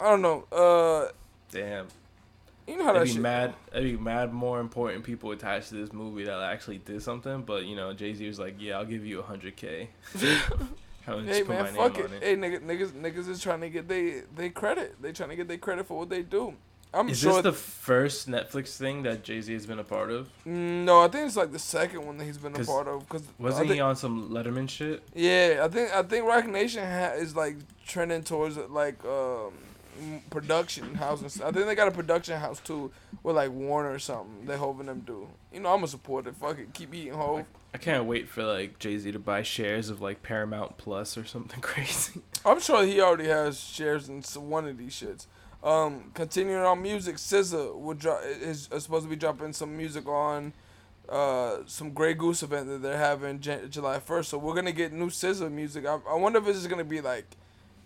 I 0.00 0.10
don't 0.10 0.22
know. 0.22 0.44
Uh, 0.50 1.12
Damn, 1.52 1.86
you 2.66 2.76
know 2.76 2.84
how 2.84 2.92
that 2.94 3.02
it'd 3.02 3.08
be 3.08 3.12
shit. 3.12 3.22
mad. 3.22 3.54
It'd 3.72 3.84
be 3.84 3.96
mad. 3.96 4.32
More 4.32 4.58
important 4.58 5.04
people 5.04 5.30
attached 5.30 5.68
to 5.68 5.76
this 5.76 5.92
movie 5.92 6.24
that 6.24 6.40
actually 6.42 6.78
did 6.78 7.02
something. 7.02 7.42
But 7.42 7.66
you 7.66 7.76
know, 7.76 7.92
Jay 7.92 8.12
Z 8.14 8.26
was 8.26 8.40
like, 8.40 8.56
"Yeah, 8.58 8.78
I'll 8.78 8.84
give 8.84 9.06
you 9.06 9.20
a 9.20 9.22
hundred 9.22 9.54
k." 9.56 9.90
Hey 11.04 11.42
man, 11.42 11.66
fuck 11.74 11.98
it. 11.98 12.10
Hey 12.22 12.36
niggas, 12.36 12.60
niggas, 12.60 12.90
niggas 12.92 13.28
is 13.28 13.42
trying 13.42 13.60
to 13.62 13.68
get 13.68 13.88
they 13.88 14.22
they 14.36 14.50
credit. 14.50 15.02
They 15.02 15.10
trying 15.10 15.30
to 15.30 15.36
get 15.36 15.48
their 15.48 15.58
credit 15.58 15.86
for 15.86 15.98
what 15.98 16.08
they 16.08 16.22
do. 16.22 16.54
I'm 16.94 17.08
Is 17.08 17.18
sure. 17.20 17.34
this 17.34 17.42
the 17.42 17.52
first 17.52 18.28
Netflix 18.30 18.76
thing 18.76 19.02
that 19.02 19.24
Jay 19.24 19.40
Z 19.40 19.52
has 19.52 19.66
been 19.66 19.78
a 19.78 19.84
part 19.84 20.10
of? 20.12 20.28
No, 20.44 21.00
I 21.00 21.08
think 21.08 21.26
it's 21.26 21.36
like 21.36 21.50
the 21.50 21.58
second 21.58 22.06
one 22.06 22.18
that 22.18 22.24
he's 22.24 22.38
been 22.38 22.54
a 22.54 22.64
part 22.64 22.86
of. 22.86 23.08
Cause 23.08 23.24
Wasn't 23.38 23.62
think, 23.66 23.74
he 23.74 23.80
on 23.80 23.96
some 23.96 24.28
Letterman 24.30 24.68
shit? 24.68 25.02
Yeah, 25.14 25.62
I 25.64 25.68
think 25.68 25.92
I 25.92 26.02
think 26.02 26.26
Roc 26.26 26.46
Nation 26.46 26.84
ha- 26.84 27.14
is 27.16 27.34
like 27.34 27.56
trending 27.84 28.22
towards 28.22 28.56
like 28.56 29.04
um 29.04 29.54
production 30.30 30.94
house. 30.94 31.20
And 31.20 31.30
stuff. 31.30 31.48
I 31.48 31.52
think 31.52 31.66
they 31.66 31.74
got 31.74 31.88
a 31.88 31.92
production 31.92 32.38
house 32.38 32.60
too 32.60 32.90
with 33.22 33.36
like 33.36 33.50
Warner 33.50 33.92
or 33.92 33.98
something. 33.98 34.46
They 34.46 34.56
hoping 34.56 34.86
them 34.86 35.02
do. 35.06 35.28
You 35.52 35.60
know, 35.60 35.72
I'm 35.72 35.84
a 35.84 35.88
supporter. 35.88 36.32
Fuck 36.32 36.58
it, 36.58 36.72
keep 36.72 36.94
eating 36.94 37.14
Hove. 37.14 37.44
I 37.74 37.78
can't 37.78 38.04
wait 38.04 38.28
for 38.28 38.42
like 38.44 38.78
Jay 38.78 38.98
Z 38.98 39.12
to 39.12 39.18
buy 39.18 39.42
shares 39.42 39.88
of 39.88 40.00
like 40.00 40.22
Paramount 40.22 40.76
Plus 40.76 41.16
or 41.16 41.24
something 41.24 41.60
crazy. 41.62 42.20
I'm 42.44 42.60
sure 42.60 42.84
he 42.84 43.00
already 43.00 43.28
has 43.28 43.58
shares 43.58 44.08
in 44.08 44.22
some, 44.22 44.50
one 44.50 44.66
of 44.66 44.76
these 44.76 44.92
shits. 44.92 45.26
Um, 45.62 46.10
continuing 46.14 46.62
on 46.64 46.82
music, 46.82 47.16
SZA 47.16 47.78
will 47.80 47.94
drop 47.94 48.20
is, 48.24 48.68
is 48.72 48.82
supposed 48.82 49.04
to 49.04 49.10
be 49.10 49.16
dropping 49.16 49.52
some 49.52 49.76
music 49.76 50.06
on 50.06 50.52
uh 51.08 51.58
some 51.66 51.90
Grey 51.90 52.14
Goose 52.14 52.42
event 52.42 52.68
that 52.68 52.82
they're 52.82 52.96
having 52.96 53.40
Jan- 53.40 53.70
July 53.70 53.98
1st. 53.98 54.24
So 54.26 54.38
we're 54.38 54.54
gonna 54.54 54.72
get 54.72 54.92
new 54.92 55.08
SZA 55.08 55.50
music. 55.50 55.86
I, 55.86 55.98
I 56.08 56.14
wonder 56.14 56.38
if 56.40 56.46
it's 56.48 56.58
just 56.58 56.70
gonna 56.70 56.84
be 56.84 57.00
like 57.00 57.26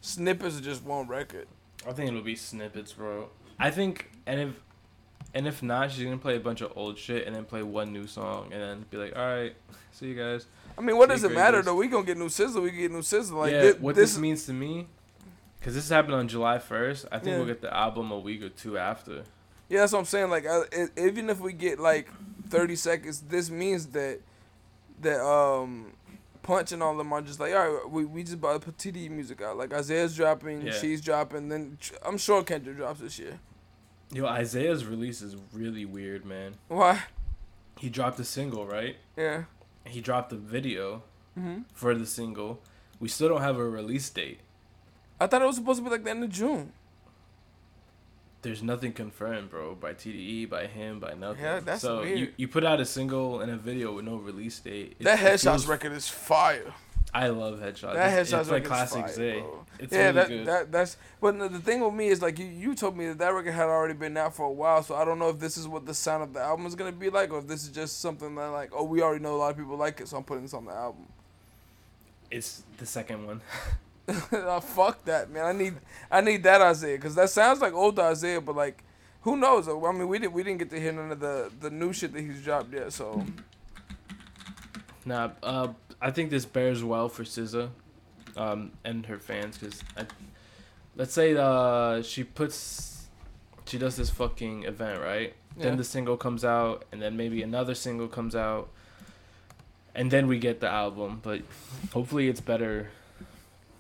snippets 0.01 0.57
of 0.57 0.65
just 0.65 0.85
one 0.85 1.07
record. 1.07 1.49
I 1.87 1.93
think 1.93 2.09
it'll 2.09 2.23
be 2.23 2.37
snippets, 2.37 2.93
bro. 2.93 3.29
I 3.59 3.71
think, 3.71 4.11
and 4.27 4.41
if, 4.41 4.61
and 5.35 5.47
if 5.47 5.63
not, 5.63 5.91
she's 5.91 6.05
gonna 6.05 6.19
play 6.19 6.37
a 6.37 6.41
bunch 6.41 6.61
of 6.61 6.73
old 6.77 6.99
shit 6.99 7.27
and 7.27 7.35
then 7.35 7.45
play 7.45 7.63
one 7.63 7.93
new 7.93 8.07
song 8.07 8.53
and 8.53 8.63
then 8.63 8.85
be 8.91 8.97
like, 8.97 9.17
all 9.17 9.27
right, 9.27 9.55
see 9.93 10.07
you 10.07 10.15
guys. 10.15 10.47
I 10.79 10.83
mean, 10.83 10.97
what 10.97 11.09
does 11.09 11.25
it 11.25 11.33
matter 11.33 11.63
though? 11.63 11.75
We 11.75 11.89
gonna 11.89 12.07
get 12.07 12.19
new 12.19 12.29
SZA. 12.29 12.63
We 12.63 12.71
get 12.71 12.91
new 12.91 13.01
SZA. 13.01 13.33
Like 13.33 13.53
yeah, 13.53 13.73
what 13.73 13.95
this, 13.95 14.13
this, 14.13 14.19
means 14.19 14.45
to 14.47 14.53
me, 14.53 14.87
because 15.59 15.75
this 15.75 15.89
happened 15.89 16.15
on 16.15 16.29
July 16.29 16.59
first. 16.59 17.07
I 17.11 17.19
think 17.19 17.33
Yeah. 17.33 17.37
we'll 17.39 17.47
get 17.47 17.61
the 17.61 17.75
album 17.75 18.11
a 18.13 18.19
week 18.19 18.43
or 18.43 18.51
two 18.51 18.79
after. 18.79 19.25
Yeah, 19.69 19.81
that's 19.81 19.93
what 19.93 20.01
I'm 20.01 20.05
saying. 20.05 20.31
Like, 20.31 20.47
I, 20.47 20.63
i 20.73 20.89
even 20.97 21.29
if 21.29 21.41
we 21.41 21.53
get 21.53 21.81
like 21.81 22.09
30 22.51 22.77
seconds, 22.77 23.21
this 23.23 23.51
means 23.51 23.87
that 23.89 24.21
that 25.01 25.21
um 25.21 25.93
punch 26.47 26.73
and 26.73 26.83
all 26.83 26.93
of 26.93 26.99
them 26.99 27.13
are 27.13 27.21
just 27.21 27.41
like, 27.41 27.53
all 27.53 27.69
right, 27.69 27.91
we, 27.91 28.05
we 28.05 28.23
just 28.23 28.35
about 28.35 28.61
to 28.63 28.67
put 28.67 28.79
TD 28.79 29.11
music 29.11 29.43
out. 29.43 29.57
Like 29.59 29.75
Isaiah's 29.75 30.15
dropping, 30.17 30.63
Yeah. 30.63 30.73
she's 30.73 31.01
dropping, 31.01 31.49
then 31.49 31.79
I'm 32.05 32.17
sure 32.19 32.43
Kendrick 32.45 32.77
drops 32.77 33.01
this 33.01 33.19
year. 33.19 33.41
Yo, 34.13 34.25
Isaiah's 34.27 34.85
release 34.87 35.21
is 35.21 35.37
really 35.53 35.85
weird, 35.85 36.25
man. 36.25 36.55
Why? 36.69 37.03
He 37.79 37.89
dropped 37.91 38.19
a 38.21 38.25
single, 38.25 38.65
right? 38.67 38.97
Yeah. 39.17 39.45
He 39.85 40.01
dropped 40.01 40.33
a 40.33 40.37
video 40.37 41.03
hmm 41.37 41.59
for 41.75 41.95
the 41.95 42.07
single. 42.07 42.61
We 43.01 43.09
still 43.09 43.29
don't 43.29 43.43
have 43.43 43.59
a 43.59 43.69
release 43.69 44.09
date. 44.09 44.41
I 45.21 45.27
thought 45.27 45.43
it 45.43 45.47
was 45.47 45.57
supposed 45.57 45.79
to 45.81 45.85
be 45.85 45.91
like 45.91 46.05
the 46.05 46.11
end 46.11 46.25
of 46.25 46.31
June. 46.31 46.73
There's 48.47 48.63
nothing 48.63 48.93
confirmed, 48.93 49.51
bro, 49.51 49.75
by 49.75 49.93
TDE, 49.95 50.49
by 50.49 50.69
him, 50.69 51.01
by 51.01 51.15
nothing. 51.15 51.43
Yeah, 51.43 51.59
that's 51.59 51.83
so 51.83 52.03
you 52.03 52.15
weird. 52.15 52.35
you 52.37 52.47
put 52.47 52.65
out 52.65 52.79
a 52.79 52.85
single 52.85 53.41
and 53.41 53.51
a 53.51 53.57
video 53.57 53.93
with 53.93 54.05
no 54.05 54.17
release 54.17 54.61
date. 54.61 54.95
It- 55.01 55.05
that 55.05 55.19
Headshots 55.19 55.43
feels- 55.43 55.67
record 55.67 55.91
is 55.93 56.09
fire. 56.09 56.73
I 57.13 57.29
love 57.29 57.59
headshots. 57.59 57.95
That 57.95 58.13
Headshots 58.13 58.41
it's 58.43 58.51
like 58.51 58.63
record 58.63 58.69
classic 58.69 59.07
is 59.07 59.17
fire, 59.17 59.33
Zay. 59.33 59.41
bro. 59.41 59.67
It's 59.81 59.93
yeah, 59.93 59.99
really 59.99 60.13
that, 60.15 60.29
good. 60.29 60.47
that 60.47 60.73
that's. 60.73 60.97
But 61.21 61.39
the 61.41 61.49
the 61.49 61.59
thing 61.59 61.81
with 61.81 61.95
me 61.95 62.07
is 62.09 62.23
like 62.23 62.39
you 62.39 62.47
you 62.47 62.75
told 62.77 62.97
me 62.97 63.07
that 63.09 63.19
that 63.19 63.35
record 63.35 63.53
had 63.53 63.67
already 63.67 63.95
been 63.95 64.17
out 64.17 64.35
for 64.37 64.47
a 64.47 64.51
while, 64.53 64.83
so 64.85 64.95
I 64.95 65.05
don't 65.05 65.19
know 65.19 65.31
if 65.31 65.41
this 65.41 65.57
is 65.57 65.67
what 65.67 65.87
the 65.87 65.95
sound 65.95 66.23
of 66.23 66.33
the 66.33 66.41
album 66.41 66.67
is 66.67 66.75
gonna 66.77 66.93
be 66.93 67.11
like, 67.11 67.33
or 67.33 67.39
if 67.39 67.49
this 67.49 67.65
is 67.65 67.71
just 67.71 68.01
something 68.01 68.35
that 68.37 68.49
like 68.49 68.71
oh 68.73 68.85
we 68.85 69.03
already 69.03 69.23
know 69.25 69.35
a 69.35 69.39
lot 69.39 69.51
of 69.51 69.57
people 69.57 69.77
like 69.77 70.01
it, 70.01 70.07
so 70.09 70.19
I'm 70.19 70.25
putting 70.25 70.43
this 70.43 70.55
on 70.55 70.67
the 70.67 70.73
album. 70.73 71.07
it's 72.31 72.63
the 72.79 72.87
second 72.87 73.27
one. 73.27 73.41
fuck 74.63 75.05
that, 75.05 75.31
man. 75.31 75.45
I 75.45 75.53
need 75.53 75.75
I 76.11 76.21
need 76.21 76.43
that 76.45 76.61
Isaiah 76.61 76.97
because 76.97 77.15
that 77.17 77.31
sounds 77.31 77.61
like 77.61 77.73
old 77.73 77.99
Isaiah, 77.99 78.41
but 78.41 78.57
like 78.57 78.85
who 79.23 79.37
knows? 79.37 79.69
I 79.69 79.73
mean, 79.93 80.07
we 80.07 80.19
didn't 80.19 80.33
we 80.33 80.43
didn't 80.43 80.59
get 80.59 80.71
to 80.71 80.81
hear 80.81 80.93
none 80.93 81.11
of 81.11 81.21
the 81.21 81.51
the 81.61 81.71
new 81.71 81.93
shit 81.93 82.13
that 82.13 82.21
he's 82.21 82.43
dropped 82.43 82.73
yet, 82.73 82.93
so 82.93 83.25
Nah, 85.07 85.31
uh, 85.43 85.69
I 86.01 86.11
think 86.11 86.31
this 86.31 86.45
bears 86.45 86.83
well 86.83 87.09
for 87.09 87.23
SZA, 87.23 87.71
um, 88.37 88.73
and 88.85 89.07
her 89.07 89.19
fans, 89.19 89.57
cause 89.57 89.83
I, 89.97 90.05
let's 90.97 91.15
say 91.15 91.37
uh 91.37 92.03
she 92.03 92.25
puts, 92.25 93.07
she 93.67 93.79
does 93.79 93.97
this 93.97 94.11
fucking 94.11 94.65
event 94.65 95.01
right. 95.01 95.35
Yeah. 95.57 95.65
Then 95.65 95.77
the 95.77 95.85
single 95.85 96.17
comes 96.17 96.45
out, 96.45 96.85
and 96.93 97.01
then 97.01 97.17
maybe 97.17 97.43
another 97.43 97.75
single 97.75 98.09
comes 98.09 98.35
out, 98.35 98.69
and 99.95 100.11
then 100.11 100.27
we 100.27 100.39
get 100.39 100.61
the 100.61 100.69
album. 100.69 101.21
But 101.23 101.43
hopefully 101.93 102.29
it's 102.29 102.41
better, 102.41 102.91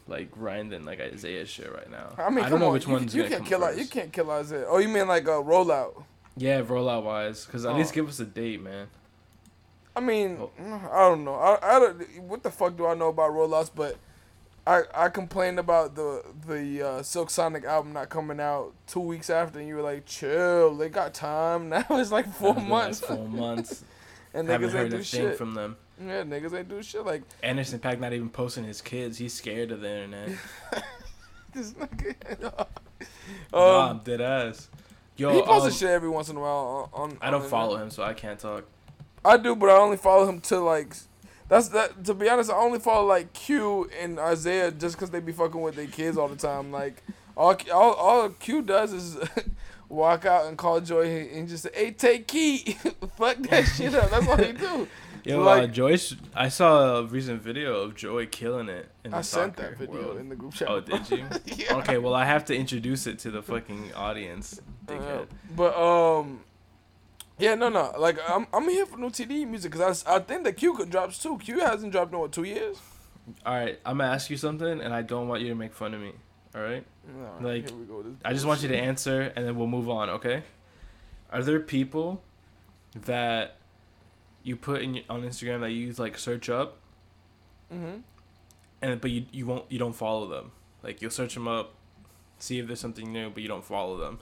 like 0.08 0.28
Ryan 0.36 0.68
than 0.68 0.84
like 0.84 1.00
Isaiah 1.00 1.44
shit 1.46 1.72
right 1.72 1.90
now. 1.90 2.14
I 2.18 2.30
mean, 2.30 2.44
I 2.44 2.48
don't 2.48 2.60
know 2.60 2.66
on, 2.68 2.72
which 2.74 2.86
you, 2.86 2.92
one's 2.92 3.14
you 3.14 3.22
gonna 3.22 3.30
can't 3.36 3.42
come 3.42 3.48
kill 3.48 3.64
out, 3.64 3.70
first. 3.74 3.80
you 3.82 3.88
can't 3.88 4.12
kill 4.12 4.30
Isaiah. 4.30 4.66
Oh, 4.68 4.78
you 4.78 4.88
mean 4.88 5.08
like 5.08 5.24
a 5.24 5.30
rollout? 5.42 6.04
Yeah, 6.36 6.60
rollout 6.62 7.02
wise, 7.04 7.44
cause 7.46 7.64
at 7.64 7.72
Oh. 7.72 7.76
least 7.76 7.92
give 7.94 8.08
us 8.08 8.20
a 8.20 8.24
date, 8.24 8.62
man. 8.62 8.88
I 9.94 10.00
mean, 10.00 10.38
Oh. 10.40 10.50
I 10.92 11.08
don't 11.08 11.24
know. 11.24 11.34
I, 11.34 11.76
I 11.76 11.78
don't. 11.78 12.20
What 12.20 12.42
the 12.42 12.50
fuck 12.50 12.76
do 12.76 12.86
I 12.86 12.94
know 12.94 13.08
about 13.08 13.30
rollouts? 13.32 13.70
But 13.74 13.96
I 14.66 14.82
I 14.94 15.08
complained 15.08 15.58
about 15.58 15.94
the 15.94 16.22
the 16.46 16.82
uh, 16.86 17.02
Silk 17.02 17.30
Sonic 17.30 17.64
album 17.64 17.92
not 17.94 18.08
coming 18.10 18.38
out 18.40 18.74
two 18.86 19.00
weeks 19.00 19.30
after, 19.30 19.58
and 19.58 19.66
you 19.68 19.74
were 19.76 19.82
like, 19.82 20.04
chill. 20.06 20.76
They 20.76 20.88
got 20.90 21.14
time. 21.14 21.68
Now 21.70 21.84
it's 21.90 22.12
like 22.12 22.26
four 22.32 22.50
It's 22.50 22.58
like, 22.58 22.68
months, 22.68 23.00
four 23.00 23.26
months. 23.28 23.84
and 24.34 24.48
Haven't 24.48 24.68
niggas 24.68 24.72
heard 24.72 24.84
ain't 24.84 24.94
a 24.94 24.96
do 24.98 25.02
thing 25.02 25.20
shit. 25.28 25.38
from 25.38 25.54
them. 25.54 25.76
Yeah, 25.98 26.22
niggas 26.24 26.56
ain't 26.56 26.68
do 26.68 26.82
shit. 26.82 27.04
Like 27.04 27.22
Anderson 27.42 27.78
.Paak 27.78 27.98
not 27.98 28.12
even 28.12 28.28
posting 28.28 28.64
his 28.64 28.80
kids. 28.80 29.18
He's 29.18 29.32
scared 29.32 29.72
of 29.72 29.80
the 29.80 29.90
internet. 29.90 30.38
this 31.54 31.72
nigga. 31.72 32.42
nah, 33.52 33.80
um, 33.82 33.90
I'm 33.90 33.98
dead 34.00 34.20
ass. 34.20 34.68
Yo, 35.16 35.32
he 35.32 35.42
posts 35.42 35.66
um, 35.66 35.72
shit 35.72 35.88
every 35.88 36.10
once 36.10 36.28
in 36.28 36.36
a 36.36 36.40
while 36.40 36.90
on. 36.92 37.10
on 37.10 37.18
I 37.22 37.30
don't 37.30 37.42
on 37.42 37.48
follow 37.48 37.76
him, 37.76 37.90
so 37.90 38.02
I 38.02 38.12
can't 38.12 38.38
talk. 38.38 38.64
I 39.24 39.38
do, 39.38 39.56
but 39.56 39.70
I 39.70 39.76
only 39.78 39.96
follow 39.96 40.28
him 40.28 40.40
to 40.42 40.60
like. 40.60 40.94
That's 41.48 41.68
that. 41.68 42.04
To 42.04 42.14
be 42.14 42.28
honest, 42.28 42.50
I 42.50 42.56
only 42.56 42.78
follow 42.78 43.06
like 43.06 43.32
Q 43.32 43.90
and 44.00 44.18
Isaiah 44.18 44.70
just 44.70 44.96
because 44.96 45.10
they 45.10 45.20
be 45.20 45.32
fucking 45.32 45.60
with 45.60 45.76
their 45.76 45.86
kids 45.86 46.18
all 46.18 46.28
the 46.28 46.36
time. 46.36 46.70
Like 46.72 47.02
all 47.36 47.56
all, 47.72 47.94
all 47.94 48.28
Q 48.30 48.62
does 48.62 48.92
is 48.92 49.16
walk 49.88 50.26
out 50.26 50.46
and 50.46 50.58
call 50.58 50.80
Joy 50.80 51.28
and 51.32 51.48
just 51.48 51.62
say, 51.62 51.70
"Hey, 51.72 51.90
take 51.92 52.28
key." 52.28 52.72
Fuck 53.16 53.38
that 53.48 53.64
shit 53.64 53.94
up. 53.94 54.10
That's 54.10 54.28
all 54.28 54.36
he 54.36 54.52
do. 54.52 54.86
Yo, 55.26 55.42
uh, 55.42 55.44
Like- 55.44 55.72
Joyce, 55.72 56.14
I 56.34 56.48
saw 56.48 56.98
a 56.98 57.02
recent 57.04 57.42
video 57.42 57.80
of 57.82 57.94
Joy 57.96 58.26
killing 58.26 58.68
it 58.68 58.88
in 59.04 59.10
the 59.10 59.16
I 59.18 59.20
sent 59.22 59.56
that 59.56 59.76
video 59.76 59.94
world. 59.94 60.18
in 60.18 60.28
the 60.28 60.36
group 60.36 60.54
chat. 60.54 60.68
Oh, 60.70 60.80
did 60.80 61.10
you? 61.10 61.24
yeah. 61.46 61.76
Okay, 61.78 61.98
well 61.98 62.14
I 62.14 62.24
have 62.24 62.44
to 62.46 62.54
introduce 62.56 63.06
it 63.08 63.18
to 63.20 63.30
the 63.32 63.42
fucking 63.42 63.92
audience. 63.94 64.60
Uh, 64.88 65.24
but 65.56 65.76
um, 65.76 66.40
yeah, 67.38 67.56
no, 67.56 67.68
no. 67.68 67.92
Like 67.98 68.18
I'm 68.28 68.46
I'm 68.52 68.68
here 68.68 68.86
for 68.86 68.98
new 68.98 69.10
TD 69.10 69.48
music 69.48 69.72
because 69.72 70.04
I, 70.06 70.16
I 70.16 70.18
think 70.20 70.44
that 70.44 70.52
Q 70.56 70.74
could 70.74 70.90
drops 70.90 71.18
too. 71.18 71.38
Q 71.38 71.58
hasn't 71.58 71.90
dropped 71.90 72.12
in 72.12 72.20
what 72.20 72.30
two 72.30 72.44
years. 72.44 72.78
All 73.44 73.54
right, 73.54 73.80
I'm 73.84 73.98
gonna 73.98 74.12
ask 74.12 74.30
you 74.30 74.36
something, 74.36 74.80
and 74.80 74.94
I 74.94 75.02
don't 75.02 75.26
want 75.26 75.42
you 75.42 75.48
to 75.48 75.56
make 75.56 75.74
fun 75.74 75.92
of 75.94 76.00
me. 76.00 76.12
All 76.54 76.62
right, 76.62 76.86
No, 77.06 77.46
Like, 77.48 77.68
here 77.68 77.76
we 77.78 77.84
go. 77.84 78.04
I 78.24 78.32
just 78.32 78.46
want 78.46 78.62
you 78.62 78.68
to 78.68 78.76
answer, 78.78 79.32
and 79.34 79.44
then 79.44 79.56
we'll 79.56 79.66
move 79.66 79.90
on. 79.90 80.08
Okay? 80.08 80.42
Are 81.30 81.42
there 81.42 81.58
people 81.60 82.22
that 83.04 83.55
you 84.46 84.56
put 84.56 84.80
in 84.80 85.02
on 85.10 85.22
Instagram 85.22 85.60
that 85.60 85.70
you 85.72 85.86
use 85.88 85.98
like 85.98 86.16
search 86.18 86.48
up, 86.48 86.78
Mhm. 87.72 88.02
and 88.80 89.00
but 89.00 89.10
you 89.10 89.26
you 89.32 89.44
won't 89.46 89.64
you 89.70 89.78
don't 89.78 89.92
follow 89.94 90.26
them? 90.28 90.52
Like 90.82 91.02
you'll 91.02 91.10
search 91.10 91.34
them 91.34 91.48
up, 91.48 91.74
see 92.38 92.58
if 92.60 92.66
there's 92.68 92.80
something 92.80 93.12
new, 93.12 93.28
but 93.30 93.42
you 93.42 93.48
don't 93.48 93.64
follow 93.64 93.96
them. 93.98 94.20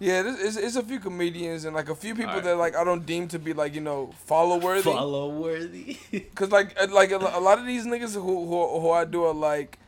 Yeah, 0.00 0.22
there's, 0.22 0.40
it's, 0.40 0.56
it's 0.56 0.76
a 0.76 0.82
few 0.82 0.98
comedians 1.00 1.64
and 1.64 1.74
like 1.74 1.88
a 1.88 1.94
few 1.94 2.14
people 2.14 2.30
Alright. 2.30 2.44
that 2.44 2.56
like 2.56 2.76
I 2.76 2.84
don't 2.84 3.04
deem 3.06 3.26
to 3.28 3.38
be 3.38 3.52
like 3.52 3.74
you 3.74 3.80
know 3.80 4.12
follow 4.26 4.58
worthy. 4.58 4.82
Follow 4.82 5.28
worthy. 5.30 5.96
Cause 6.34 6.50
like 6.52 6.74
uh, 6.80 6.86
like 6.92 7.10
a, 7.10 7.16
a 7.16 7.40
lot 7.40 7.58
of 7.58 7.66
these 7.66 7.84
niggas 7.86 8.14
who, 8.14 8.46
who 8.46 8.80
who 8.80 8.90
I 8.90 9.04
do 9.04 9.24
are 9.24 9.34
like 9.34 9.78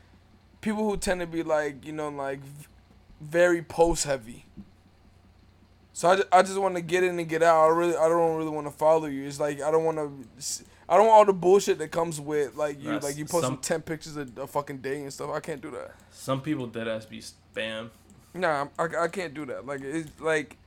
people 0.61 0.85
who 0.89 0.97
tend 0.97 1.21
to 1.21 1.27
be 1.27 1.43
like 1.43 1.85
you 1.87 1.93
know 1.93 2.09
like 2.09 2.41
very 3.21 3.63
post 3.63 4.05
heavy. 4.05 4.47
So 5.97 6.11
I, 6.11 6.17
ju- 6.17 6.25
I 6.31 6.43
just 6.43 6.59
want 6.59 6.75
to 6.75 6.83
get 6.83 7.05
in 7.05 7.19
and 7.19 7.27
get 7.27 7.43
out. 7.43 7.65
I 7.65 7.69
really 7.69 7.97
I 7.97 8.07
don't 8.07 8.37
really 8.37 8.51
want 8.51 8.67
to 8.67 8.71
follow 8.71 9.07
you. 9.07 9.25
It's 9.27 9.41
like 9.41 9.63
I 9.63 9.71
don't 9.71 9.83
want 9.83 9.97
to. 9.97 10.65
I 10.91 10.95
don't 10.99 11.07
want 11.07 11.17
all 11.17 11.25
the 11.25 11.33
bullshit 11.33 11.79
that 11.79 11.91
comes 11.91 12.21
with 12.21 12.55
like 12.55 12.79
you 12.83 12.91
That's 12.91 13.03
like 13.07 13.17
you 13.17 13.25
posting 13.25 13.53
some- 13.53 13.59
ten 13.63 13.81
pictures 13.81 14.15
a, 14.19 14.27
a 14.37 14.47
fucking 14.47 14.79
day 14.83 15.01
and 15.01 15.11
stuff. 15.11 15.31
I 15.31 15.41
can't 15.41 15.63
do 15.63 15.71
that. 15.71 15.95
Some 16.11 16.43
people 16.43 16.67
dead 16.67 16.87
ass 16.87 17.07
be 17.07 17.23
spam. 17.23 17.89
Nah, 18.35 18.67
I, 18.79 18.89
I 19.05 19.09
can't 19.09 19.33
do 19.33 19.47
that. 19.47 19.65
Like 19.65 19.81
it's 19.83 20.21
like, 20.21 20.59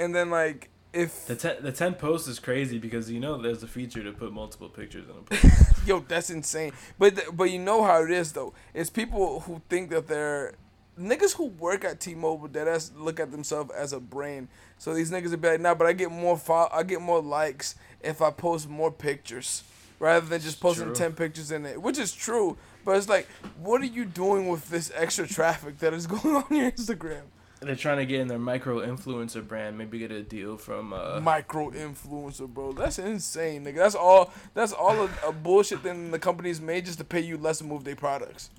and 0.00 0.12
then 0.12 0.30
like 0.30 0.68
if 0.92 1.28
The 1.28 1.36
ten 1.36 1.58
the 1.62 1.70
ten 1.70 1.94
post 1.94 2.26
is 2.26 2.40
crazy 2.40 2.78
because 2.80 3.08
you 3.08 3.20
know 3.20 3.40
there's 3.40 3.62
a 3.62 3.68
feature 3.68 4.02
to 4.02 4.10
put 4.10 4.32
multiple 4.32 4.68
pictures 4.68 5.04
in 5.08 5.14
a 5.14 5.22
post. 5.22 5.72
Yo, 5.86 6.00
that's 6.00 6.28
insane. 6.30 6.72
But 6.98 7.14
th- 7.14 7.28
but 7.32 7.52
you 7.52 7.60
know 7.60 7.84
how 7.84 8.02
it 8.02 8.10
is 8.10 8.32
though. 8.32 8.52
It's 8.74 8.90
people 8.90 9.38
who 9.46 9.62
think 9.68 9.90
that 9.90 10.08
they're 10.08 10.54
niggas 10.98 11.34
who 11.36 11.46
work 11.46 11.84
at 11.84 12.00
T-Mobile 12.00 12.48
that 12.48 12.68
as 12.68 12.92
look 12.96 13.20
at 13.20 13.30
themselves 13.30 13.70
as 13.72 13.92
a 13.92 14.00
brand. 14.00 14.48
So 14.78 14.94
these 14.94 15.10
niggas 15.10 15.32
are 15.32 15.50
like, 15.52 15.60
nah, 15.60 15.74
but 15.74 15.86
I 15.86 15.92
get 15.92 16.10
more 16.10 16.36
fo- 16.36 16.68
I 16.72 16.82
get 16.82 17.00
more 17.00 17.20
likes 17.20 17.74
if 18.02 18.22
I 18.22 18.30
post 18.30 18.68
more 18.68 18.90
pictures 18.90 19.62
rather 19.98 20.26
than 20.26 20.40
just 20.40 20.60
posting 20.60 20.86
True. 20.86 20.94
ten 20.94 21.12
pictures 21.12 21.50
in 21.50 21.64
it, 21.66 21.80
which 21.80 21.98
is 21.98 22.12
true. 22.12 22.56
But 22.84 22.96
it's 22.96 23.08
like, 23.08 23.26
what 23.60 23.80
are 23.80 23.86
you 23.86 24.04
doing 24.04 24.48
with 24.48 24.68
this 24.70 24.92
extra 24.94 25.26
traffic 25.26 25.78
that 25.80 25.92
is 25.92 26.06
going 26.06 26.36
on 26.36 26.44
your 26.50 26.70
Instagram? 26.70 27.22
They're 27.60 27.74
trying 27.74 27.96
to 27.96 28.06
get 28.06 28.20
in 28.20 28.28
their 28.28 28.38
micro 28.38 28.86
influencer 28.86 29.46
brand, 29.46 29.78
maybe 29.78 29.98
get 29.98 30.12
a 30.12 30.22
deal 30.22 30.58
from 30.58 30.92
uh 30.92 31.20
Micro 31.20 31.70
influencer, 31.70 32.46
bro. 32.46 32.72
That's 32.72 32.98
insane, 32.98 33.64
nigga. 33.64 33.76
That's 33.76 33.94
all. 33.94 34.32
That's 34.54 34.72
all 34.72 35.06
a, 35.06 35.10
a 35.26 35.32
bullshit 35.32 35.80
thing 35.80 36.10
the 36.10 36.18
companies 36.18 36.60
made 36.60 36.84
just 36.84 36.98
to 36.98 37.04
pay 37.04 37.20
you 37.20 37.38
less 37.38 37.58
to 37.58 37.64
move 37.64 37.84
their 37.84 37.96
products. 37.96 38.50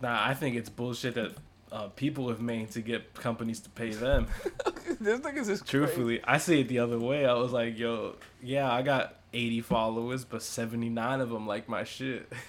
Nah, 0.00 0.26
I 0.26 0.34
think 0.34 0.56
it's 0.56 0.68
bullshit 0.68 1.14
that 1.14 1.32
uh, 1.72 1.88
people 1.88 2.28
have 2.28 2.40
made 2.40 2.70
to 2.72 2.80
get 2.80 3.14
companies 3.14 3.60
to 3.60 3.70
pay 3.70 3.90
them. 3.90 4.26
this 5.00 5.20
nigga's 5.20 5.48
is 5.48 5.60
crazy. 5.60 5.64
Truthfully, 5.64 6.20
I 6.24 6.38
see 6.38 6.60
it 6.60 6.68
the 6.68 6.78
other 6.78 6.98
way. 6.98 7.26
I 7.26 7.34
was 7.34 7.52
like, 7.52 7.78
yo, 7.78 8.16
yeah, 8.42 8.72
I 8.72 8.82
got 8.82 9.16
80 9.32 9.60
followers, 9.62 10.24
but 10.24 10.42
79 10.42 11.20
of 11.20 11.30
them 11.30 11.46
like 11.46 11.68
my 11.68 11.84
shit. 11.84 12.30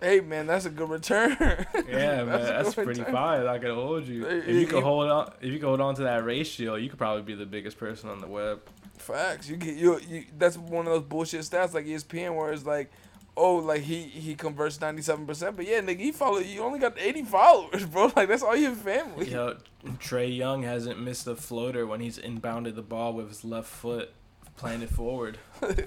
Hey 0.00 0.20
man, 0.20 0.46
that's 0.46 0.64
a 0.64 0.70
good 0.70 0.88
return. 0.88 1.36
Yeah, 1.40 2.24
man, 2.24 2.26
that's 2.26 2.72
pretty 2.72 3.00
return. 3.00 3.12
fire. 3.12 3.46
I 3.46 3.58
can 3.58 3.74
hold 3.74 4.06
you. 4.06 4.26
If 4.26 4.48
you 4.48 4.60
hey, 4.60 4.64
could 4.64 4.82
hold 4.82 5.10
on, 5.10 5.30
if 5.42 5.52
you 5.52 5.58
could 5.58 5.66
hold 5.66 5.82
on 5.82 5.94
to 5.96 6.04
that 6.04 6.24
ratio, 6.24 6.76
you 6.76 6.88
could 6.88 6.98
probably 6.98 7.20
be 7.20 7.34
the 7.34 7.44
biggest 7.44 7.76
person 7.76 8.08
on 8.08 8.18
the 8.18 8.26
web. 8.26 8.62
Facts. 8.96 9.46
You 9.46 9.56
get 9.56 9.74
you, 9.74 10.00
you. 10.08 10.24
That's 10.38 10.56
one 10.56 10.86
of 10.86 10.92
those 10.94 11.02
bullshit 11.02 11.42
stats 11.42 11.74
like 11.74 11.84
ESPN 11.84 12.34
where 12.34 12.50
it's 12.50 12.64
like, 12.64 12.90
oh, 13.38 13.56
like 13.56 13.82
he 13.82 14.02
he 14.02 14.34
converts 14.34 14.80
ninety 14.80 15.00
seven 15.02 15.26
percent, 15.26 15.56
but 15.56 15.66
yeah, 15.66 15.80
nigga, 15.80 16.00
he 16.00 16.12
follow. 16.12 16.38
You 16.38 16.62
only 16.62 16.78
got 16.78 16.98
eighty 16.98 17.22
followers, 17.22 17.84
bro. 17.92 18.12
Like 18.14 18.28
that's 18.28 18.42
all 18.42 18.56
your 18.56 18.72
family. 18.74 19.30
Yo, 19.30 19.56
Trae 19.98 20.36
Young 20.36 20.64
hasn't 20.64 21.00
missed 21.00 21.26
a 21.26 21.34
floater 21.36 21.86
when 21.86 22.00
he's 22.00 22.18
inbounded 22.18 22.74
the 22.74 22.82
ball 22.82 23.12
with 23.14 23.28
his 23.28 23.44
left 23.44 23.68
foot, 23.68 24.10
planted 24.56 24.90
forward. 24.90 25.38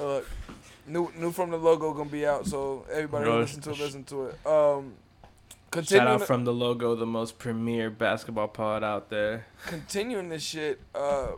Uh, 0.00 0.22
new 0.86 1.12
new 1.18 1.30
from 1.30 1.50
the 1.50 1.58
logo 1.58 1.92
gonna 1.92 2.08
be 2.08 2.24
out, 2.24 2.46
so 2.46 2.86
everybody 2.90 3.24
Bro, 3.24 3.40
listen 3.40 3.60
to 3.62 3.70
it, 3.70 3.76
sh- 3.76 3.80
listen 3.80 4.04
to 4.04 4.26
it. 4.26 4.46
Um, 4.46 4.94
Shout 5.24 5.70
continuing 5.70 6.08
out 6.08 6.26
from 6.26 6.44
the 6.44 6.54
logo, 6.54 6.94
the 6.94 7.04
most 7.04 7.38
premier 7.38 7.90
basketball 7.90 8.48
pod 8.48 8.82
out 8.82 9.10
there. 9.10 9.46
continuing 9.66 10.30
this 10.30 10.42
shit. 10.42 10.80
Uh, 10.94 11.32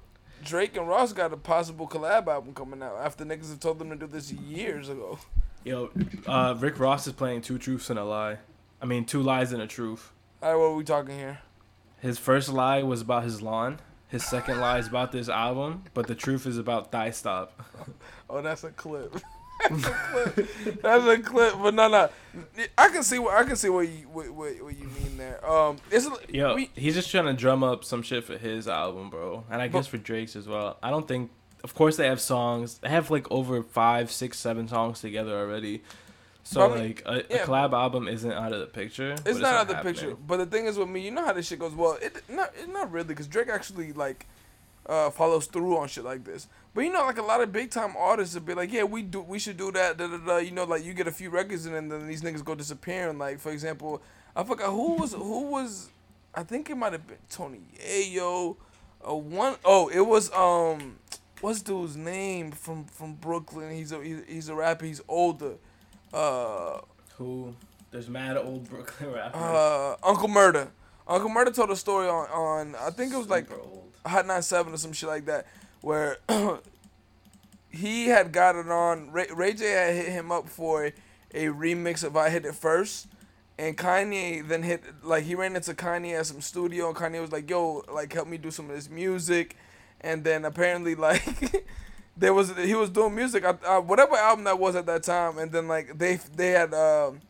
Drake 0.45 0.77
and 0.77 0.87
Ross 0.87 1.13
got 1.13 1.33
a 1.33 1.37
possible 1.37 1.89
collab 1.89 2.29
album 2.29 2.55
coming 2.55 2.83
out 2.83 2.99
after 2.99 3.25
niggas 3.25 3.49
have 3.51 3.59
told 3.61 3.79
them 3.81 3.91
to 3.91 3.97
do 3.97 4.07
this 4.07 4.31
years 4.31 4.89
ago. 4.89 5.19
Yo, 5.65 5.91
uh, 6.27 6.57
Rick 6.59 6.81
Ross 6.81 7.07
is 7.07 7.13
playing 7.13 7.43
two 7.43 7.57
truths 7.57 7.89
and 7.89 7.99
a 7.99 8.05
lie. 8.05 8.39
I 8.81 8.87
mean, 8.87 9.05
two 9.05 9.23
lies 9.23 9.53
and 9.53 9.63
a 9.63 9.67
truth. 9.67 10.13
All 10.43 10.51
right, 10.51 10.59
what 10.59 10.65
are 10.65 10.75
we 10.75 10.83
talking 10.85 11.17
here? 11.17 11.39
His 12.01 12.19
first 12.19 12.49
lie 12.49 12.83
was 12.83 13.03
about 13.03 13.23
his 13.23 13.43
lawn. 13.43 13.79
His 14.09 14.25
second 14.25 14.59
lie 14.59 14.79
is 14.79 14.89
about 14.89 15.13
this 15.13 15.29
album, 15.29 15.85
but 15.95 16.09
the 16.09 16.17
truth 16.17 16.47
is 16.47 16.59
about 16.59 16.91
Thigh 16.93 17.11
Stop. 17.11 17.63
Oh, 18.31 18.41
that's 18.41 18.65
a 18.65 18.71
clip. 18.71 19.15
that's 19.69 19.87
a 19.87 19.91
clip. 19.91 20.81
That's 20.81 21.07
a 21.07 21.19
clip. 21.19 21.55
But 21.61 21.75
no, 21.75 21.87
no. 21.87 22.09
I 22.79 22.89
can 22.89 23.03
see 23.03 23.19
what 23.19 23.35
I 23.35 23.45
can 23.45 23.57
see 23.57 23.69
what 23.69 23.87
you 23.87 24.09
what, 24.09 24.31
what, 24.31 24.63
what 24.63 24.79
you 24.79 24.87
mean 24.87 25.19
there. 25.19 25.47
Um, 25.47 25.77
it's 25.91 26.09
Yo, 26.31 26.55
we, 26.55 26.71
he's 26.75 26.95
just 26.95 27.11
trying 27.11 27.27
to 27.27 27.35
drum 27.35 27.63
up 27.63 27.85
some 27.85 28.01
shit 28.01 28.25
for 28.25 28.39
his 28.39 28.69
album, 28.69 29.11
bro, 29.11 29.45
and 29.51 29.61
I 29.61 29.69
guess 29.69 29.87
for 29.87 29.99
Drake's 29.99 30.35
as 30.35 30.49
well. 30.49 30.79
I 30.83 30.89
don't 30.89 31.07
think, 31.07 31.31
of 31.63 31.75
course, 31.75 31.97
they 31.97 32.07
have 32.07 32.21
songs. 32.21 32.79
They 32.79 32.89
have 32.89 33.11
like 33.11 33.31
over 33.31 33.63
five, 33.63 34.11
six, 34.11 34.39
seven 34.39 34.69
songs 34.69 35.01
together 35.01 35.37
already. 35.37 35.83
So 36.45 36.69
mean, 36.69 36.79
like 36.79 37.03
a, 37.07 37.23
yeah. 37.31 37.37
a 37.37 37.47
collab 37.47 37.73
album 37.73 38.09
isn't 38.09 38.33
out 38.33 38.53
of 38.53 38.61
the 38.61 38.67
picture. 38.67 39.15
but 39.17 39.27
it's 39.27 39.39
not 39.39 39.55
out 39.55 39.63
of 39.63 39.69
the 39.69 39.75
happening. 39.77 39.95
picture. 39.95 40.17
But 40.27 40.39
the 40.39 40.47
thing 40.47 40.67
is 40.67 40.77
with 40.77 40.89
me, 40.89 41.01
you 41.01 41.11
know 41.11 41.25
how 41.25 41.33
this 41.33 41.47
shit 41.47 41.61
goes. 41.61 41.73
Well, 41.73 41.99
it 42.03 42.23
not 42.29 42.53
it 42.61 42.69
not 42.69 42.91
really 42.91 43.09
because 43.09 43.29
Drake 43.29 43.49
actually 43.49 43.93
like 43.93 44.27
uh, 44.87 45.11
follows 45.11 45.47
through 45.47 45.77
on 45.77 45.89
shit 45.89 46.05
like 46.05 46.25
this. 46.25 46.49
But 46.75 46.83
you 46.83 46.93
know, 46.93 47.05
like 47.05 47.19
a 47.19 47.23
lot 47.23 47.41
of 47.41 47.53
big 47.53 47.71
time 47.71 47.95
artists 47.97 48.35
would 48.35 48.47
be 48.47 48.55
like, 48.55 48.73
yeah, 48.73 48.83
we 48.83 49.03
do, 49.03 49.21
we 49.21 49.39
should 49.39 49.57
do 49.57 49.71
that. 49.73 49.99
Da, 49.99 50.09
da, 50.09 50.17
da. 50.17 50.37
You 50.39 50.51
know, 50.51 50.65
like 50.65 50.85
you 50.85 50.95
get 50.95 51.07
a 51.07 51.13
few 51.13 51.31
records 51.31 51.67
in, 51.67 51.75
and 51.75 51.91
then 51.91 52.07
these 52.09 52.23
niggas 52.23 52.45
go 52.45 52.55
disappearing. 52.55 53.19
Like 53.19 53.39
for 53.39 53.53
example, 53.53 54.03
I 54.35 54.43
forgot 54.45 54.71
who 54.71 54.95
was 54.97 55.13
who 55.13 55.47
was. 55.47 55.91
I 56.35 56.43
think 56.43 56.71
it 56.71 56.77
might 56.77 56.93
have 56.93 57.07
been 57.07 57.19
Tony 57.29 57.61
Yayo. 57.79 58.57
Uh, 59.07 59.15
one 59.15 59.57
oh, 59.65 59.89
it 59.89 60.01
was 60.01 60.33
um, 60.33 60.99
what's 61.43 61.61
dude's 61.61 61.97
name 61.97 62.51
from 62.53 62.85
from 62.87 63.15
Brooklyn? 63.15 63.75
He's 63.75 63.93
a 63.93 64.03
he's, 64.03 64.23
he's 64.27 64.49
a 64.49 64.55
rapper. 64.55 64.87
He's 64.87 65.03
older. 65.09 65.57
Uh, 66.13 66.79
Who? 67.19 67.55
There's 67.91 68.09
mad 68.09 68.39
old 68.39 68.69
Brooklyn 68.71 69.13
rappers. 69.15 69.41
uh, 69.41 69.97
Uncle 70.03 70.29
Murder. 70.29 70.69
Uncle 71.07 71.29
Murder 71.29 71.51
told 71.51 71.71
a 71.71 71.77
story 71.77 72.09
on 72.09 72.27
on 72.31 72.75
I 72.77 72.89
think 72.91 73.13
it 73.13 73.19
was 73.19 73.29
like 73.29 73.49
Super 73.49 73.61
old. 73.61 73.93
Hot 74.07 74.27
97 74.27 74.73
or 74.73 74.77
some 74.79 74.93
shit 74.93 75.09
like 75.09 75.27
that, 75.27 75.47
where 75.81 76.17
he 77.71 78.07
had 78.09 78.33
got 78.33 78.57
it 78.57 78.69
on. 78.69 79.11
Ray, 79.13 79.27
Ray 79.35 79.53
J 79.53 79.71
had 79.71 79.95
hit 79.95 80.09
him 80.09 80.33
up 80.33 80.49
for 80.49 80.87
a, 80.87 80.93
a 81.35 81.45
remix 81.47 82.03
of 82.05 82.17
I 82.17 82.31
Hit 82.31 82.45
It 82.45 82.55
First. 82.55 83.07
And 83.59 83.77
Kanye 83.77 84.47
then 84.49 84.63
hit, 84.63 84.83
like, 85.05 85.25
he 85.25 85.35
ran 85.35 85.55
into 85.55 85.75
Kanye 85.75 86.19
at 86.19 86.27
some 86.27 86.41
studio, 86.41 86.89
and 86.89 86.97
Kanye 86.97 87.21
was 87.21 87.31
like, 87.31 87.49
yo, 87.49 87.85
like, 87.93 88.13
help 88.13 88.27
me 88.27 88.39
do 88.39 88.51
some 88.51 88.69
of 88.71 88.75
this 88.75 88.89
music. 88.91 89.57
And 90.03 90.25
then 90.25 90.45
apparently, 90.45 90.95
like, 90.95 91.67
there 92.17 92.35
was, 92.35 92.57
he 92.57 92.75
was 92.75 92.91
doing 92.91 93.15
music, 93.15 93.45
uh, 93.45 93.55
uh, 93.67 93.81
whatever 93.81 94.17
album 94.17 94.45
that 94.45 94.59
was 94.59 94.75
at 94.77 94.87
that 94.87 95.03
time. 95.03 95.39
And 95.39 95.53
then, 95.53 95.69
like, 95.69 95.99
they, 95.99 96.17
they 96.35 96.51
had, 96.51 96.75
um 96.75 97.21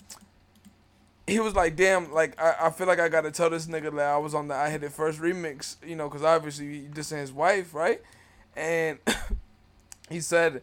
he 1.27 1.39
was 1.41 1.55
like, 1.55 1.77
damn, 1.77 2.13
like 2.13 2.41
I, 2.41 2.67
I 2.67 2.71
feel 2.71 2.87
like 2.87 3.01
I 3.01 3.09
gotta 3.09 3.31
tell 3.31 3.51
this 3.51 3.67
nigga 3.67 3.95
that 3.97 4.09
I 4.09 4.17
was 4.19 4.35
on 4.35 4.49
the 4.49 4.55
I 4.55 4.71
Hit 4.71 4.83
It 4.83 4.93
First 4.93 5.21
remix, 5.21 5.77
you 5.87 5.97
know, 5.97 6.09
because 6.09 6.23
obviously 6.23 6.81
he 6.81 6.89
dissing 6.89 7.19
his 7.19 7.33
wife, 7.33 7.75
right? 7.75 8.03
And 8.57 8.99
he 10.09 10.21
said, 10.21 10.63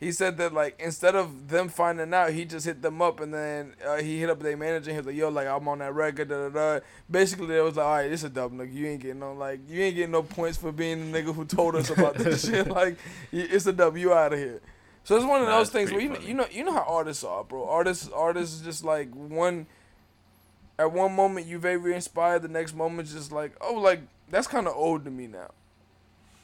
he 0.00 0.12
said 0.12 0.36
that 0.38 0.52
like 0.52 0.80
instead 0.80 1.16
of 1.16 1.48
them 1.48 1.68
finding 1.68 2.14
out, 2.14 2.30
he 2.30 2.44
just 2.44 2.64
hit 2.64 2.82
them 2.82 3.02
up 3.02 3.20
and 3.20 3.34
then 3.34 3.74
uh, 3.86 3.96
he 3.96 4.20
hit 4.20 4.30
up 4.30 4.40
their 4.40 4.56
manager. 4.56 4.90
and 4.90 4.96
He 4.96 4.96
was 4.98 5.06
like, 5.06 5.16
yo, 5.16 5.28
like 5.28 5.48
I'm 5.48 5.66
on 5.66 5.78
that 5.80 5.94
record, 5.94 6.28
da 6.28 6.48
da 6.48 6.78
da. 6.78 6.80
Basically, 7.10 7.56
it 7.56 7.60
was 7.62 7.76
like, 7.76 7.86
all 7.86 7.92
right, 7.96 8.08
this 8.08 8.22
a 8.22 8.28
dub, 8.28 8.52
nigga. 8.52 8.72
You 8.72 8.86
ain't 8.86 9.02
getting 9.02 9.18
no 9.18 9.32
like, 9.32 9.60
you 9.68 9.82
ain't 9.82 9.96
getting 9.96 10.12
no 10.12 10.22
points 10.22 10.56
for 10.56 10.70
being 10.70 11.10
the 11.10 11.18
nigga 11.22 11.34
who 11.34 11.44
told 11.44 11.74
us 11.74 11.90
about 11.90 12.14
this 12.14 12.46
shit. 12.48 12.68
Like, 12.68 12.96
it's 13.32 13.66
a 13.66 13.72
dub. 13.72 13.96
You 13.96 14.12
out 14.12 14.32
of 14.32 14.38
here. 14.38 14.60
So 15.02 15.16
it's 15.16 15.24
one 15.24 15.40
of 15.40 15.48
those 15.48 15.70
things 15.70 15.90
where 15.90 16.00
you, 16.00 16.14
funny. 16.14 16.26
you 16.26 16.34
know 16.34 16.46
you 16.50 16.64
know 16.64 16.72
how 16.72 16.84
artists 16.86 17.24
are, 17.24 17.42
bro. 17.42 17.66
Artists 17.68 18.08
artists 18.14 18.60
just 18.60 18.84
like 18.84 19.12
one 19.14 19.66
at 20.78 20.92
one 20.92 21.12
moment 21.12 21.46
you 21.46 21.58
very 21.58 21.94
inspired, 21.94 22.42
the 22.42 22.48
next 22.48 22.74
moment 22.74 23.08
just 23.08 23.32
like, 23.32 23.56
oh, 23.60 23.74
like 23.74 24.00
that's 24.30 24.46
kind 24.46 24.68
of 24.68 24.76
old 24.76 25.04
to 25.06 25.10
me 25.10 25.26
now. 25.26 25.50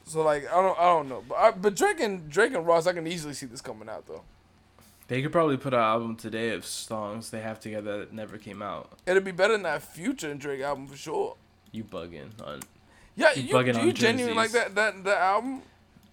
So 0.05 0.21
like 0.23 0.47
I 0.51 0.61
don't 0.61 0.79
I 0.79 0.83
don't 0.85 1.09
know, 1.09 1.23
but 1.27 1.35
I, 1.35 1.51
but 1.51 1.75
Drake 1.75 1.99
and 1.99 2.29
Drake 2.29 2.53
and 2.53 2.65
Ross, 2.65 2.87
I 2.87 2.93
can 2.93 3.07
easily 3.07 3.33
see 3.33 3.47
this 3.47 3.61
coming 3.61 3.89
out 3.89 4.05
though. 4.07 4.21
They 5.07 5.21
could 5.21 5.31
probably 5.31 5.57
put 5.57 5.73
an 5.73 5.79
album 5.79 6.15
today 6.15 6.49
of 6.49 6.65
songs 6.65 7.29
they 7.29 7.41
have 7.41 7.59
together 7.59 7.99
that 7.99 8.13
never 8.13 8.37
came 8.37 8.61
out. 8.61 8.89
It'd 9.05 9.23
be 9.23 9.31
better 9.31 9.53
than 9.53 9.63
that 9.63 9.83
Future 9.83 10.31
and 10.31 10.39
Drake 10.39 10.61
album 10.61 10.87
for 10.87 10.97
sure. 10.97 11.35
You 11.71 11.83
bugging 11.83 12.29
on? 12.43 12.61
Yeah, 13.15 13.33
You 13.33 13.43
you, 13.43 13.53
bugging 13.53 13.73
do 13.73 13.79
on 13.79 13.87
you 13.87 13.93
genuinely 13.93 14.35
like 14.35 14.51
that 14.51 14.75
that 14.75 15.03
that 15.03 15.17
album? 15.17 15.61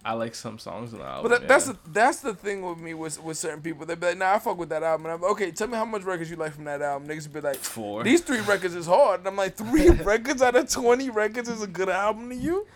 I 0.05 0.13
like 0.13 0.35
some 0.35 0.59
songs 0.59 0.93
on 0.93 0.99
the 0.99 1.05
album. 1.05 1.31
But 1.31 1.41
that, 1.41 1.47
that's 1.47 1.67
yeah. 1.67 1.73
the 1.73 1.89
that's 1.91 2.19
the 2.19 2.33
thing 2.33 2.61
with 2.61 2.77
me 2.77 2.93
with 2.93 3.21
with 3.23 3.37
certain 3.37 3.61
people. 3.61 3.85
They 3.85 3.95
be 3.95 4.07
like, 4.07 4.17
nah, 4.17 4.33
I 4.33 4.39
fuck 4.39 4.57
with 4.57 4.69
that 4.69 4.83
album. 4.83 5.05
And 5.05 5.15
I'm 5.15 5.23
okay. 5.31 5.51
Tell 5.51 5.67
me 5.67 5.77
how 5.77 5.85
much 5.85 6.03
records 6.03 6.29
you 6.29 6.35
like 6.35 6.53
from 6.53 6.65
that 6.65 6.81
album. 6.81 7.07
Niggas 7.07 7.31
be 7.31 7.41
like, 7.41 7.55
four. 7.57 8.03
these 8.03 8.21
three 8.21 8.41
records 8.41 8.75
is 8.75 8.85
hard. 8.85 9.21
And 9.21 9.27
I'm 9.27 9.37
like, 9.37 9.55
three 9.55 9.89
records 10.03 10.41
out 10.41 10.55
of 10.55 10.69
twenty 10.69 11.09
records 11.09 11.47
is 11.47 11.61
a 11.61 11.67
good 11.67 11.89
album 11.89 12.29
to 12.29 12.35
you, 12.35 12.67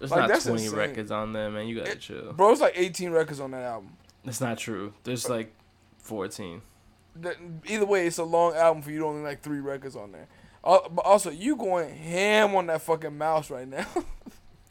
There's 0.00 0.10
like, 0.10 0.20
not 0.20 0.28
that's 0.30 0.44
20 0.46 0.64
insane. 0.64 0.78
records 0.78 1.10
on 1.12 1.32
there, 1.32 1.48
man. 1.50 1.68
You 1.68 1.76
gotta 1.76 1.92
It- 1.92 2.00
chill. 2.00 2.32
bro. 2.32 2.50
It's 2.50 2.60
like 2.60 2.72
eighteen 2.76 3.12
records 3.12 3.38
on 3.38 3.52
that 3.52 3.62
album. 3.62 3.92
That's 4.24 4.40
not 4.40 4.58
true. 4.58 4.92
There's 5.04 5.28
like 5.28 5.54
14. 5.98 6.62
That- 7.16 7.36
Either 7.66 7.86
way, 7.86 8.06
it's 8.08 8.18
a 8.18 8.24
long 8.24 8.54
album 8.54 8.82
for 8.82 8.90
you 8.90 8.98
to 9.00 9.04
only 9.06 9.22
like 9.22 9.42
three 9.42 9.60
records 9.60 9.94
on 9.94 10.10
there. 10.12 10.26
Uh, 10.64 10.80
but 10.90 11.04
also, 11.06 11.30
you 11.30 11.54
going 11.56 11.94
ham 11.94 12.54
on 12.56 12.66
that 12.66 12.82
fucking 12.82 13.16
mouse 13.16 13.50
right 13.50 13.68
now. 13.68 13.86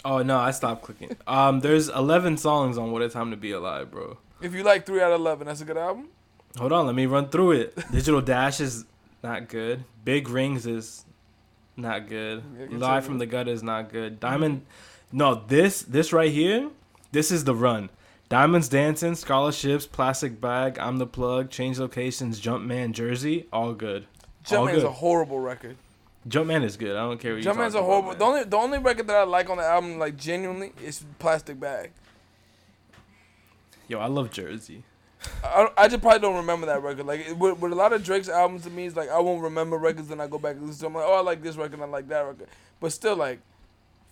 Oh 0.05 0.21
no, 0.23 0.37
I 0.37 0.51
stopped 0.51 0.83
clicking. 0.83 1.17
Um, 1.27 1.59
there's 1.59 1.89
11 1.89 2.37
songs 2.37 2.77
on 2.77 2.93
What 2.93 3.01
a 3.01 3.09
Time 3.09 3.31
to 3.31 3.37
Be 3.37 3.51
Alive, 3.51 3.91
bro. 3.91 4.17
if 4.41 4.53
you 4.53 4.63
like 4.63 4.85
three 4.85 5.01
out 5.01 5.11
of 5.11 5.19
eleven, 5.19 5.47
that's 5.47 5.59
a 5.59 5.65
good 5.65 5.75
album. 5.75 6.07
Hold 6.57 6.71
on, 6.71 6.85
let 6.85 6.95
me 6.95 7.05
run 7.05 7.27
through 7.27 7.51
it. 7.51 7.91
Digital 7.91 8.21
Dash 8.21 8.61
is 8.61 8.85
not 9.21 9.49
good. 9.49 9.83
Big 10.05 10.29
Rings 10.29 10.65
is 10.65 11.03
not 11.75 12.07
good. 12.07 12.41
Yeah. 12.57 12.77
Live 12.77 13.03
from 13.05 13.17
the 13.17 13.25
Gut 13.25 13.49
is 13.49 13.61
not 13.61 13.89
good. 13.91 14.21
Diamond 14.21 14.65
No, 15.12 15.36
this 15.48 15.82
this 15.82 16.13
right 16.13 16.32
here, 16.32 16.69
this 17.12 17.32
is 17.32 17.43
the 17.43 17.56
run. 17.56 17.89
Diamonds 18.30 18.69
Dancing, 18.69 19.15
Scholarships, 19.15 19.88
Plastic 19.88 20.39
Bag, 20.39 20.78
I'm 20.78 20.98
the 20.98 21.08
Plug, 21.08 21.50
Change 21.50 21.80
Locations, 21.80 22.39
Jumpman, 22.39 22.91
Jersey, 22.91 23.48
all 23.52 23.74
good. 23.74 24.06
all 24.52 24.67
Jumpman's 24.67 24.84
good. 24.84 24.86
a 24.86 24.91
horrible 24.91 25.39
record. 25.39 25.78
Jumpman 26.28 26.63
is 26.63 26.78
good. 26.78 26.91
I 26.95 27.00
don't 27.02 27.19
care 27.19 27.34
what 27.34 27.43
you 27.43 27.50
Jumpman's 27.50 27.74
a 27.74 27.82
horrible. 27.82 28.13
The 28.13 28.24
only 28.26 28.43
the 28.43 28.58
only 28.58 28.78
record 28.78 29.08
that 29.08 29.15
I 29.15 29.24
like 29.24 29.50
on 29.50 29.58
the 29.58 29.63
album, 29.63 29.98
like 29.98 30.15
genuinely, 30.15 30.74
is 30.84 31.04
Plastic 31.17 31.60
Bag. 31.60 31.91
Yo, 33.88 33.98
I 34.00 34.06
love 34.08 34.30
Jersey. 34.30 34.84
I, 35.43 35.67
I 35.78 35.88
just 35.88 36.02
probably 36.02 36.19
don't 36.19 36.36
remember 36.36 36.67
that 36.67 36.84
record. 36.84 37.06
Like 37.06 37.22
it- 37.28 37.38
with, 37.38 37.60
with 37.60 37.72
a 37.72 37.76
lot 37.76 37.93
of 37.93 38.04
Drake's 38.04 38.30
albums 38.30 38.63
to 38.63 38.69
me, 38.69 38.86
it's 38.86 38.95
like 38.95 39.10
I 39.10 39.19
won't 39.19 39.41
remember 39.41 39.78
records. 39.78 40.10
Then 40.10 40.22
I 40.22 40.28
go 40.28 40.38
back 40.38 40.56
and 40.56 40.67
listen 40.67 40.80
to 40.80 40.84
them. 40.86 40.93
Like, 40.93 41.06
oh, 41.08 41.15
I 41.17 41.22
like 41.22 41.41
this 41.41 41.56
record. 41.56 41.82
I 41.82 41.86
like 41.86 42.08
that 42.10 42.19
record. 42.22 42.48
But 42.80 42.91
still, 42.93 43.15
like 43.15 43.39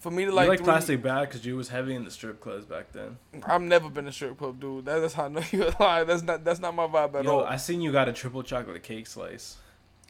for 0.08 0.16
me 0.16 0.24
to 0.26 0.32
Like, 0.32 0.46
you 0.46 0.50
like 0.52 0.60
three- 0.60 0.66
Plastic 0.66 1.02
Bag 1.04 1.28
because 1.28 1.46
you 1.46 1.58
was 1.58 1.68
heavy 1.70 1.94
in 1.94 2.06
the 2.06 2.12
strip 2.12 2.40
clubs 2.40 2.66
back 2.66 2.94
then. 2.94 3.18
I've 3.46 3.62
never 3.62 3.90
been 3.90 4.08
a 4.08 4.12
strip 4.12 4.38
club 4.38 4.60
dude. 4.60 4.86
That, 4.86 5.00
that's 5.00 5.14
how 5.16 5.26
I 5.26 5.28
know 5.28 5.42
you 5.52 5.70
lie. 5.80 6.04
That's 6.06 6.24
not 6.24 6.44
that's 6.46 6.60
not 6.62 6.74
my 6.74 6.88
vibe 6.88 7.16
at 7.16 7.26
Yo, 7.26 7.40
all. 7.40 7.44
I 7.46 7.58
seen 7.58 7.82
you 7.82 7.92
got 7.92 8.08
a 8.08 8.14
triple 8.14 8.42
chocolate 8.44 8.84
cake 8.84 9.08
slice. 9.08 9.58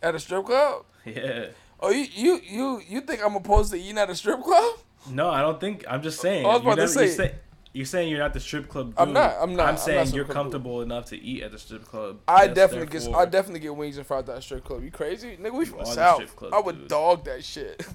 at 0.04 0.14
a 0.14 0.20
strip 0.20 0.46
club. 0.46 0.86
Yeah. 1.06 1.48
Oh, 1.80 1.90
you 1.90 2.06
you 2.14 2.42
you 2.48 2.82
you 2.88 3.02
think 3.02 3.24
I'm 3.26 3.36
opposed 3.36 3.72
to 3.72 3.78
eating 3.80 3.98
at 3.98 4.10
a 4.10 4.16
strip 4.16 4.44
club? 4.44 4.78
No, 5.10 5.30
I 5.30 5.42
don't 5.42 5.60
think. 5.60 5.84
I'm 5.90 6.02
just 6.04 6.20
saying. 6.22 6.46
Oh, 6.46 6.50
I 6.50 6.54
was 6.54 6.62
about 6.62 6.76
to 6.76 6.82
never- 6.82 7.04
you 7.04 7.10
say- 7.10 7.16
say- 7.30 7.36
You're 7.74 7.86
saying 7.86 8.10
you're 8.10 8.20
not 8.20 8.34
the 8.34 8.40
strip 8.40 8.68
club. 8.70 8.88
Dude. 8.90 9.00
I'm 9.00 9.14
not, 9.14 9.36
I'm 9.40 9.56
not, 9.56 9.64
I'm 9.64 9.68
I'm 9.70 9.76
not 9.76 9.80
saying 9.80 10.08
you're 10.10 10.26
club 10.26 10.28
dude. 10.28 10.34
comfortable 10.36 10.82
enough 10.82 11.06
to 11.08 11.18
eat 11.18 11.44
at 11.44 11.52
the 11.52 11.60
strip 11.60 11.86
club. 11.86 12.20
I 12.28 12.46
Yes, 12.46 12.56
definitely 12.56 13.00
get 13.00 13.16
I 13.16 13.26
definitely 13.26 13.60
get 13.62 13.76
wings 13.76 13.98
and 13.98 14.06
fries 14.08 14.28
at 14.30 14.38
a 14.38 14.42
strip 14.42 14.64
club. 14.64 14.84
You 14.84 14.92
crazy, 14.92 15.38
nigga? 15.38 15.54
We 15.54 15.66
from 15.66 15.80
the 15.80 15.84
the 15.86 15.92
south. 15.92 16.16
strip 16.18 16.36
club 16.36 16.54
I 16.54 16.60
would 16.60 16.78
dudes. 16.78 16.90
dog 16.90 17.26
that 17.26 17.44
shit. 17.44 17.86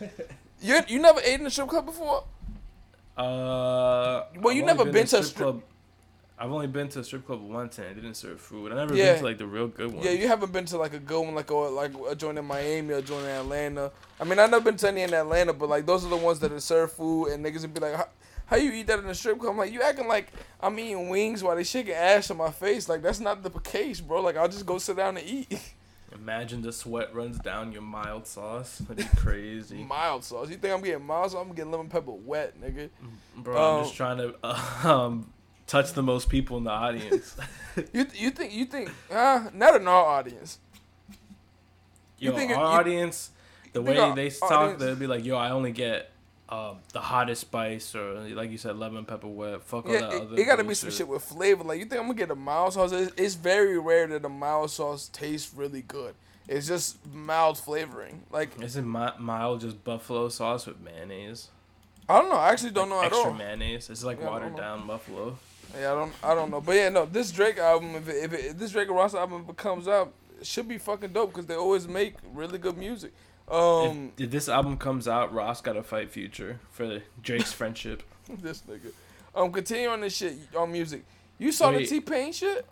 you 0.60 0.80
you 0.88 0.98
never 1.00 1.20
ate 1.20 1.40
in 1.40 1.46
a 1.46 1.50
strip 1.50 1.68
club 1.68 1.86
before? 1.86 2.24
Uh. 3.16 4.24
Well, 4.40 4.54
you 4.54 4.64
never 4.64 4.80
only 4.80 4.92
been 4.92 5.06
to 5.08 5.18
a 5.18 5.22
strip- 5.22 5.36
club. 5.44 5.62
I've 6.38 6.50
only 6.50 6.68
been 6.68 6.88
to 6.88 7.00
a 7.00 7.04
strip 7.04 7.26
club 7.26 7.42
once 7.42 7.76
and 7.78 7.88
it 7.88 7.94
didn't 7.96 8.14
serve 8.14 8.40
food. 8.40 8.72
I 8.72 8.76
never 8.76 8.94
Yeah. 8.94 9.12
been 9.12 9.18
to 9.18 9.24
like 9.26 9.36
the 9.38 9.46
real 9.46 9.68
good 9.68 9.92
ones. 9.92 10.06
Yeah, 10.06 10.12
you 10.12 10.26
haven't 10.26 10.52
been 10.52 10.64
to 10.66 10.78
like 10.78 10.94
a 10.94 10.98
good 10.98 11.20
one, 11.20 11.34
like 11.34 11.50
a 11.50 11.54
like 11.54 11.92
a 12.08 12.14
joint 12.14 12.38
in 12.38 12.46
Miami 12.46 12.94
or 12.94 12.98
a 12.98 13.02
joint 13.02 13.24
in 13.24 13.30
Atlanta. 13.30 13.92
I 14.18 14.24
mean, 14.24 14.38
I've 14.38 14.50
never 14.50 14.64
been 14.64 14.76
to 14.78 14.88
any 14.88 15.02
in 15.02 15.12
Atlanta, 15.12 15.52
but 15.52 15.68
like 15.68 15.84
those 15.84 16.02
are 16.04 16.08
the 16.08 16.16
ones 16.16 16.38
that 16.40 16.50
are 16.50 16.60
serve 16.60 16.92
food 16.92 17.26
and 17.26 17.44
niggas 17.44 17.60
would 17.60 17.74
be 17.74 17.80
like, 17.80 17.94
how, 17.94 18.08
how 18.46 18.56
you 18.56 18.72
eat 18.72 18.86
that 18.86 19.00
in 19.00 19.06
a 19.06 19.14
strip 19.14 19.38
club? 19.38 19.52
I'm 19.52 19.58
like, 19.58 19.70
you 19.70 19.82
acting 19.82 20.08
like 20.08 20.32
I'm 20.62 20.78
eating 20.78 21.10
wings 21.10 21.42
while 21.42 21.56
they 21.56 21.64
shaking 21.64 21.92
ass 21.92 22.30
on 22.30 22.38
my 22.38 22.50
face. 22.50 22.88
Like 22.88 23.02
that's 23.02 23.20
not 23.20 23.42
the 23.42 23.50
case, 23.50 24.00
bro. 24.00 24.22
Like 24.22 24.38
I'll 24.38 24.48
just 24.48 24.64
go 24.64 24.78
sit 24.78 24.96
down 24.96 25.18
and 25.18 25.26
eat. 25.26 25.60
Imagine 26.14 26.60
the 26.62 26.72
sweat 26.72 27.14
runs 27.14 27.38
down 27.38 27.70
your 27.72 27.82
mild 27.82 28.26
sauce. 28.26 28.78
That'd 28.78 28.96
be 28.96 29.16
crazy. 29.16 29.82
mild 29.84 30.24
sauce. 30.24 30.50
You 30.50 30.56
think 30.56 30.74
I'm 30.74 30.82
getting 30.82 31.06
mild 31.06 31.30
sauce? 31.30 31.46
I'm 31.46 31.54
getting 31.54 31.70
lemon 31.70 31.88
pepper 31.88 32.10
wet, 32.12 32.60
nigga. 32.60 32.90
Bro, 33.36 33.56
I'm 33.56 33.78
Um, 33.78 33.84
just 33.84 33.96
trying 33.96 34.18
to 34.18 34.34
um, 34.88 35.32
touch 35.66 35.92
the 35.92 36.02
most 36.02 36.28
people 36.28 36.56
in 36.58 36.64
the 36.64 36.70
audience. 36.70 37.36
You 37.92 38.04
you 38.14 38.30
think 38.30 38.52
you 38.52 38.64
think 38.64 38.90
uh 39.12 39.48
not 39.54 39.76
in 39.76 39.86
our 39.86 40.04
audience. 40.04 40.58
You 42.18 42.30
Yo, 42.32 42.36
think 42.36 42.50
it- 42.50 42.56
our 42.56 42.64
you- 42.74 42.78
audience, 42.80 43.30
the 43.72 43.80
way 43.80 43.96
our 43.96 44.14
they 44.14 44.28
talk, 44.28 44.50
audience- 44.50 44.82
they'll 44.82 44.96
be 44.96 45.06
like, 45.06 45.24
"Yo, 45.24 45.36
I 45.36 45.50
only 45.50 45.70
get 45.70 46.09
um, 46.50 46.78
the 46.92 47.00
hottest 47.00 47.42
spice," 47.42 47.94
or 47.94 48.14
like 48.34 48.50
you 48.50 48.58
said, 48.58 48.76
lemon 48.76 49.04
pepper 49.04 49.28
wet. 49.28 49.62
Fuck 49.62 49.86
all 49.86 49.92
Yeah, 49.92 50.00
that 50.00 50.12
it, 50.12 50.22
other. 50.22 50.36
it 50.40 50.44
gotta 50.44 50.64
be 50.64 50.74
some 50.74 50.90
shit 50.90 51.06
with 51.08 51.22
flavor. 51.22 51.64
Like 51.64 51.78
you 51.78 51.84
think 51.86 52.00
I'm 52.00 52.06
gonna 52.08 52.18
get 52.18 52.30
a 52.30 52.34
mild 52.34 52.72
sauce? 52.74 52.92
It's, 52.92 53.12
it's 53.16 53.34
very 53.34 53.78
rare 53.78 54.06
that 54.08 54.24
a 54.24 54.28
mild 54.28 54.70
sauce 54.70 55.08
tastes 55.12 55.52
really 55.54 55.82
good. 55.82 56.14
It's 56.48 56.66
just 56.66 56.96
mild 57.12 57.58
flavoring. 57.58 58.22
Like 58.30 58.50
Isn't 58.60 58.90
mi- 58.90 59.16
mild 59.18 59.60
just 59.60 59.84
buffalo 59.84 60.28
sauce 60.28 60.66
with 60.66 60.80
mayonnaise? 60.80 61.48
I 62.08 62.20
don't 62.20 62.28
know. 62.30 62.36
I 62.36 62.50
actually 62.50 62.72
don't 62.72 62.88
know 62.88 62.98
at 63.00 63.06
Extra 63.06 63.30
all. 63.30 63.34
mayonnaise. 63.34 63.88
It's 63.88 64.02
like 64.02 64.18
Yeah, 64.20 64.30
watered 64.30 64.56
down 64.56 64.84
buffalo. 64.86 65.38
Yeah, 65.78 65.92
I 65.92 65.94
don't. 65.94 66.12
I 66.24 66.34
don't 66.34 66.50
know. 66.50 66.60
But 66.60 66.74
yeah, 66.74 66.88
no. 66.88 67.06
This 67.06 67.30
Drake 67.30 67.58
album, 67.58 67.94
if, 67.94 68.08
it, 68.08 68.24
if, 68.24 68.32
it, 68.32 68.44
if 68.46 68.58
this 68.58 68.72
Drake 68.72 68.88
and 68.88 68.96
Ross 68.96 69.14
album 69.14 69.46
comes 69.56 69.86
out, 69.86 70.12
it 70.40 70.44
should 70.46 70.66
be 70.66 70.78
fucking 70.78 71.12
dope 71.12 71.30
because 71.30 71.46
they 71.46 71.54
always 71.54 71.86
make 71.86 72.14
really 72.34 72.58
good 72.58 72.76
music. 72.76 73.12
Um, 73.50 74.12
if, 74.16 74.24
if 74.26 74.30
this 74.30 74.48
album 74.48 74.76
comes 74.76 75.08
out, 75.08 75.32
Ross 75.32 75.60
got 75.60 75.72
to 75.72 75.82
fight 75.82 76.10
Future 76.10 76.60
for 76.70 77.00
Drake's 77.22 77.52
friendship. 77.52 78.02
this 78.28 78.62
nigga. 78.62 78.92
Um, 79.34 79.50
continue 79.52 79.88
on 79.88 80.00
this 80.00 80.16
shit 80.16 80.36
on 80.56 80.70
music. 80.72 81.04
You 81.38 81.52
saw 81.52 81.70
Wait. 81.70 81.88
the 81.88 81.96
T 81.96 82.00
Pain 82.00 82.32
shit? 82.32 82.66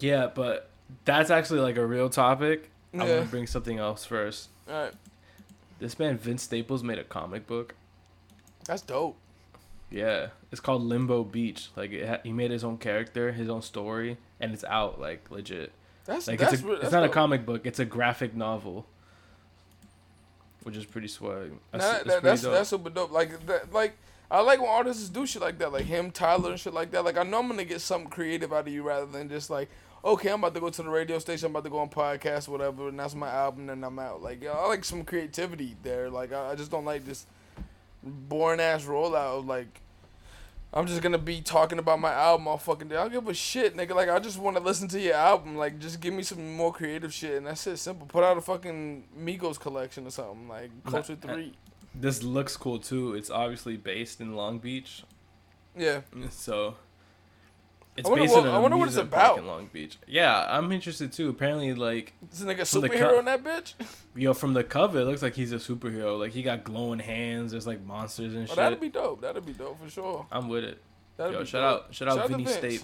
Yeah, 0.00 0.28
but 0.32 0.70
that's 1.04 1.30
actually 1.30 1.60
like 1.60 1.76
a 1.76 1.86
real 1.86 2.08
topic. 2.10 2.70
I'm 2.92 3.00
gonna 3.00 3.22
bring 3.22 3.46
something 3.46 3.78
else 3.78 4.04
first. 4.04 4.48
All 4.68 4.74
right, 4.84 4.92
This 5.78 5.98
man 5.98 6.18
Vince 6.18 6.42
Staples 6.42 6.82
made 6.82 6.98
a 6.98 7.04
comic 7.04 7.46
book. 7.46 7.74
that's 8.64 8.82
dope. 8.82 9.16
Yeah, 9.90 10.28
it's 10.52 10.60
called 10.60 10.82
Limbo 10.82 11.24
Beach. 11.24 11.68
Like 11.76 11.92
it 11.92 12.06
ha- 12.08 12.20
he 12.22 12.32
made 12.32 12.50
his 12.50 12.64
own 12.64 12.76
character, 12.78 13.32
his 13.32 13.48
own 13.48 13.62
story, 13.62 14.18
and 14.40 14.52
it's 14.52 14.64
out 14.64 15.00
like 15.00 15.30
legit. 15.30 15.72
That's 16.04 16.26
Like 16.28 16.38
that's, 16.38 16.54
it's 16.54 16.62
a, 16.62 16.66
re- 16.66 16.72
it's 16.74 16.82
that's 16.82 16.92
not 16.92 17.04
a 17.04 17.08
comic 17.08 17.46
book. 17.46 17.66
It's 17.66 17.78
a 17.78 17.84
graphic 17.84 18.34
novel, 18.34 18.86
which 20.68 20.76
is 20.76 20.84
pretty 20.84 21.08
swag. 21.08 21.50
Nah, 21.50 21.78
That's, 21.78 22.04
that, 22.04 22.04
that's, 22.04 22.22
that's 22.22 22.42
that's 22.42 22.68
super 22.68 22.90
dope. 22.90 23.10
Like 23.10 23.46
that, 23.46 23.72
like 23.72 23.96
I 24.30 24.42
like 24.42 24.60
when 24.60 24.68
artists 24.68 25.08
do 25.08 25.24
shit 25.24 25.40
like 25.40 25.58
that, 25.60 25.72
like 25.72 25.86
him, 25.86 26.10
Tyler, 26.10 26.50
and 26.50 26.60
shit 26.60 26.74
like 26.74 26.90
that. 26.90 27.06
Like 27.06 27.16
I 27.16 27.22
know 27.22 27.38
I'm 27.38 27.48
gonna 27.48 27.64
get 27.64 27.80
something 27.80 28.10
creative 28.10 28.52
out 28.52 28.68
of 28.68 28.68
you 28.68 28.82
rather 28.82 29.06
than 29.06 29.30
just 29.30 29.48
like, 29.48 29.70
okay, 30.04 30.28
I'm 30.28 30.40
about 30.40 30.52
to 30.52 30.60
go 30.60 30.68
to 30.68 30.82
the 30.82 30.90
radio 30.90 31.18
station, 31.18 31.46
I'm 31.46 31.52
about 31.52 31.64
to 31.64 31.70
go 31.70 31.78
on 31.78 31.88
podcast, 31.88 32.48
whatever, 32.48 32.88
and 32.88 33.00
that's 33.00 33.14
my 33.14 33.30
album, 33.30 33.70
and 33.70 33.82
I'm 33.82 33.98
out. 33.98 34.22
Like 34.22 34.44
I 34.44 34.66
like 34.66 34.84
some 34.84 35.04
creativity 35.04 35.74
there. 35.82 36.10
Like 36.10 36.34
I, 36.34 36.50
I 36.50 36.54
just 36.54 36.70
don't 36.70 36.84
like 36.84 37.06
this 37.06 37.24
boring 38.02 38.60
ass 38.60 38.84
rollout. 38.84 39.38
of, 39.38 39.46
Like 39.46 39.80
I'm 40.72 40.86
just 40.86 41.00
gonna 41.00 41.16
be 41.18 41.40
talking 41.40 41.78
about 41.78 41.98
my 41.98 42.12
album 42.12 42.46
all 42.46 42.58
fucking 42.58 42.88
day. 42.88 42.96
I 42.96 43.02
don't 43.04 43.12
give 43.12 43.28
a 43.28 43.34
shit, 43.34 43.76
nigga. 43.76 43.94
Like 43.94 44.10
I 44.10 44.18
just 44.18 44.38
want 44.38 44.56
to 44.58 44.62
listen 44.62 44.86
to 44.88 45.00
your 45.00 45.14
album. 45.14 45.56
Like 45.56 45.78
just 45.78 46.00
give 46.00 46.12
me 46.12 46.22
some 46.22 46.56
more 46.56 46.72
creative 46.72 47.12
shit, 47.12 47.36
and 47.38 47.46
that's 47.46 47.66
it. 47.66 47.78
Simple. 47.78 48.06
Put 48.06 48.22
out 48.22 48.36
a 48.36 48.40
fucking 48.42 49.04
Migos 49.18 49.58
collection 49.58 50.06
or 50.06 50.10
something. 50.10 50.46
Like 50.48 50.70
Culture 50.84 51.16
I- 51.22 51.26
Three. 51.26 51.54
This 51.94 52.22
looks 52.22 52.56
cool 52.56 52.78
too. 52.78 53.14
It's 53.14 53.30
obviously 53.30 53.76
based 53.76 54.20
in 54.20 54.36
Long 54.36 54.58
Beach, 54.58 55.02
Yeah. 55.76 56.02
so 56.30 56.76
it's 57.98 58.06
I 58.06 58.10
wonder 58.10 58.24
based 58.24 58.34
what- 58.34 58.46
in 58.46 58.50
I 58.52 58.58
wonder 58.58 58.76
what 58.76 58.88
it's 58.88 58.96
about. 58.96 59.38
in 59.38 59.46
Long 59.46 59.68
Beach. 59.72 59.98
Yeah, 60.06 60.46
I'm 60.48 60.72
interested 60.72 61.12
too. 61.12 61.28
Apparently, 61.28 61.74
like 61.74 62.14
nigga 62.34 62.66
From 62.66 62.80
the 62.80 62.88
superhero 62.88 63.10
co- 63.10 63.18
in 63.18 63.24
that 63.26 63.44
bitch? 63.44 63.74
yo, 64.14 64.32
from 64.34 64.54
the 64.54 64.64
cover, 64.64 65.00
it 65.00 65.04
looks 65.04 65.20
like 65.22 65.34
he's 65.34 65.52
a 65.52 65.56
superhero. 65.56 66.18
Like 66.18 66.32
he 66.32 66.42
got 66.42 66.64
glowing 66.64 67.00
hands. 67.00 67.50
There's 67.52 67.66
like 67.66 67.84
monsters 67.84 68.34
and 68.34 68.44
Oh, 68.44 68.46
shit. 68.46 68.56
that'd 68.56 68.80
be 68.80 68.88
dope. 68.88 69.20
That'd 69.20 69.44
be 69.44 69.52
dope 69.52 69.82
for 69.82 69.90
sure. 69.90 70.26
I'm 70.32 70.48
with 70.48 70.64
it. 70.64 70.82
That'd 71.16 71.34
Yo, 71.34 71.44
shout 71.44 71.62
dope. 71.62 71.86
out, 71.88 71.94
shout 71.94 72.08
out, 72.08 72.28
Vinny 72.28 72.44
Vince. 72.44 72.56
Stape. 72.56 72.82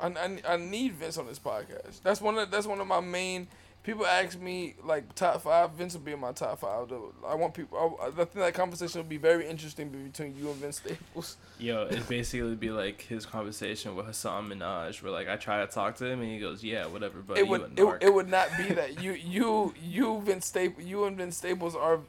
I, 0.00 0.06
I, 0.08 0.38
I 0.54 0.56
need 0.56 0.94
Vince 0.94 1.16
on 1.18 1.26
this 1.26 1.38
podcast. 1.38 2.02
That's 2.02 2.20
one 2.20 2.36
of 2.38 2.50
that's 2.50 2.66
one 2.66 2.80
of 2.80 2.86
my 2.86 3.00
main. 3.00 3.48
People 3.86 4.04
ask 4.04 4.40
me 4.40 4.74
like 4.82 5.14
top 5.14 5.42
five. 5.42 5.70
Vince 5.70 5.94
will 5.94 6.00
be 6.00 6.10
in 6.10 6.18
my 6.18 6.32
top 6.32 6.58
five. 6.58 6.88
Though. 6.88 7.12
I 7.24 7.36
want 7.36 7.54
people. 7.54 7.96
I, 8.02 8.08
I 8.08 8.10
think 8.10 8.32
that 8.32 8.52
conversation 8.52 9.00
will 9.00 9.08
be 9.08 9.16
very 9.16 9.46
interesting 9.46 9.90
between 9.90 10.36
you 10.36 10.50
and 10.50 10.56
Vince 10.56 10.78
Staples. 10.78 11.36
Yo, 11.60 11.82
it 11.84 12.08
basically 12.08 12.56
be 12.56 12.70
like 12.70 13.02
his 13.02 13.24
conversation 13.24 13.94
with 13.94 14.06
Hasan 14.06 14.48
Minhaj, 14.48 15.00
where 15.04 15.12
like 15.12 15.28
I 15.28 15.36
try 15.36 15.64
to 15.64 15.70
talk 15.70 15.94
to 15.98 16.04
him 16.04 16.20
and 16.20 16.28
he 16.28 16.40
goes, 16.40 16.64
"Yeah, 16.64 16.86
whatever, 16.86 17.20
but 17.24 17.38
it 17.38 17.44
you 17.44 17.50
would 17.52 17.78
it, 17.78 17.98
it 18.00 18.12
would 18.12 18.28
not 18.28 18.48
be 18.58 18.74
that 18.74 19.00
you 19.00 19.12
you 19.12 19.72
you 19.80 20.20
Vince 20.20 20.46
Staples 20.46 20.84
you 20.84 21.04
and 21.04 21.16
Vince 21.16 21.36
Staples 21.36 21.76
are 21.76 22.00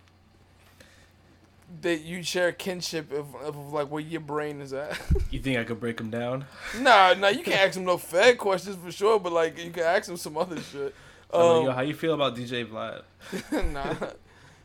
that 1.81 2.01
you 2.01 2.23
share 2.23 2.51
kinship 2.53 3.11
of, 3.11 3.35
of 3.35 3.71
like 3.71 3.91
where 3.91 4.01
your 4.01 4.21
brain 4.21 4.61
is 4.61 4.73
at. 4.73 4.99
you 5.29 5.39
think 5.39 5.59
I 5.59 5.63
could 5.63 5.79
break 5.79 5.99
him 5.99 6.09
down? 6.09 6.45
nah, 6.79 7.13
nah, 7.13 7.27
you 7.27 7.43
can't 7.43 7.61
ask 7.61 7.77
him 7.77 7.85
no 7.85 7.97
fed 7.97 8.39
questions 8.39 8.77
for 8.77 8.91
sure, 8.91 9.19
but 9.19 9.31
like 9.31 9.63
you 9.63 9.69
can 9.69 9.83
ask 9.83 10.09
him 10.09 10.17
some 10.17 10.37
other 10.37 10.59
shit. 10.59 10.95
Like, 11.31 11.41
Um, 11.43 11.65
Yo, 11.65 11.71
how 11.71 11.81
you 11.81 11.93
feel 11.93 12.13
about 12.13 12.35
DJ 12.35 12.65
Vlad? 12.65 13.03
nah. 13.73 13.93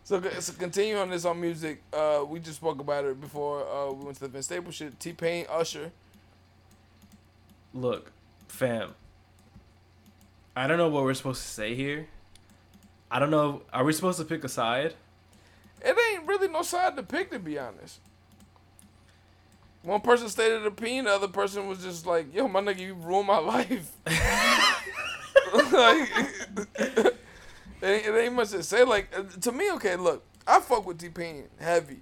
So, 0.05 0.21
so 0.41 0.53
continue 0.55 0.97
on 0.97 1.11
this 1.11 1.25
on 1.25 1.41
music. 1.41 1.83
Uh, 1.93 2.25
we 2.27 2.41
just 2.41 2.57
spoke 2.57 2.81
about 2.81 3.05
it 3.05 3.21
before 3.21 3.67
uh, 3.69 3.93
we 3.93 4.05
went 4.05 4.17
to 4.17 4.23
the 4.23 4.29
Vince 4.29 4.47
Staples 4.47 4.75
shit. 4.75 4.99
T 4.99 5.13
Pain, 5.13 5.47
Usher. 5.49 5.93
Look, 7.75 8.13
fam. 8.49 8.95
I 10.55 10.67
don't 10.67 10.77
know 10.79 10.89
what 10.89 11.05
we're 11.05 11.15
supposed 11.15 11.43
to 11.43 11.49
say 11.49 11.75
here. 11.75 12.09
I 13.11 13.19
don't 13.19 13.31
know. 13.31 13.63
Are 13.73 13.85
we 13.85 13.93
supposed 13.93 14.19
to 14.19 14.25
pick 14.25 14.45
a 14.45 14.49
side? 14.49 14.95
It 15.85 15.97
ain't 16.15 16.27
really 16.27 16.49
no 16.49 16.63
side 16.63 16.97
to 16.97 17.03
pick, 17.03 17.31
to 17.31 17.39
be 17.39 17.59
honest. 17.59 17.99
One 19.83 20.01
person 20.01 20.29
stated 20.29 20.61
an 20.61 20.67
opinion, 20.67 21.07
the 21.07 21.13
other 21.13 21.29
person 21.29 21.67
was 21.67 21.83
just 21.83 22.07
like, 22.07 22.33
"Yo, 22.35 22.47
my 22.49 22.61
nigga, 22.61 22.81
you 22.81 22.95
ruined 22.95 23.27
my 23.27 23.39
life." 23.55 23.91
like, 25.73 26.09
it, 26.57 27.17
ain't, 27.83 28.07
it 28.07 28.15
ain't 28.25 28.35
much 28.35 28.51
to 28.51 28.63
say. 28.63 28.85
Like 28.85 29.09
uh, 29.17 29.23
to 29.41 29.53
me, 29.53 29.71
okay, 29.73 29.97
look, 29.97 30.25
I 30.47 30.61
fuck 30.61 30.87
with 30.87 30.99
T 30.99 31.09
Pain 31.09 31.45
heavy. 31.59 31.99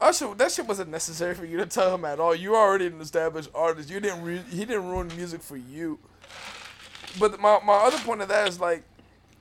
Usher, 0.00 0.32
that 0.34 0.52
shit 0.52 0.66
wasn't 0.66 0.90
necessary 0.90 1.34
for 1.34 1.44
you 1.44 1.56
to 1.56 1.66
tell 1.66 1.92
him 1.92 2.04
at 2.04 2.20
all. 2.20 2.34
You 2.34 2.54
already 2.54 2.86
an 2.86 3.00
established 3.00 3.50
artist. 3.54 3.90
You 3.90 3.98
didn't. 3.98 4.22
Re- 4.22 4.44
he 4.50 4.64
didn't 4.64 4.88
ruin 4.88 5.08
music 5.16 5.42
for 5.42 5.56
you. 5.56 5.98
But 7.18 7.40
my 7.40 7.58
my 7.64 7.74
other 7.74 7.98
point 7.98 8.20
of 8.22 8.28
that 8.28 8.46
is 8.48 8.60
like, 8.60 8.84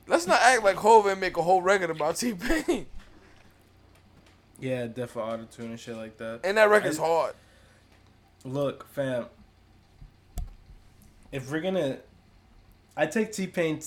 let's 0.07 0.25
not 0.25 0.41
act 0.41 0.63
like 0.63 0.77
Hov 0.77 1.05
and 1.05 1.19
make 1.21 1.37
a 1.37 1.43
whole 1.43 1.61
record 1.61 1.89
about 1.91 2.15
T 2.17 2.33
Pain. 2.33 2.87
Yeah, 4.59 4.87
Def 4.87 5.15
Auto 5.15 5.45
Tune 5.45 5.69
and 5.71 5.79
shit 5.79 5.95
like 5.95 6.17
that. 6.17 6.39
And 6.43 6.57
that 6.57 6.69
record's 6.69 6.99
I- 6.99 7.05
hard. 7.05 7.33
Look, 8.43 8.87
fam. 8.93 9.25
If 11.31 11.51
we're 11.51 11.59
gonna, 11.59 11.97
I 12.95 13.05
take 13.05 13.31
T 13.33 13.45
Pain 13.45 13.81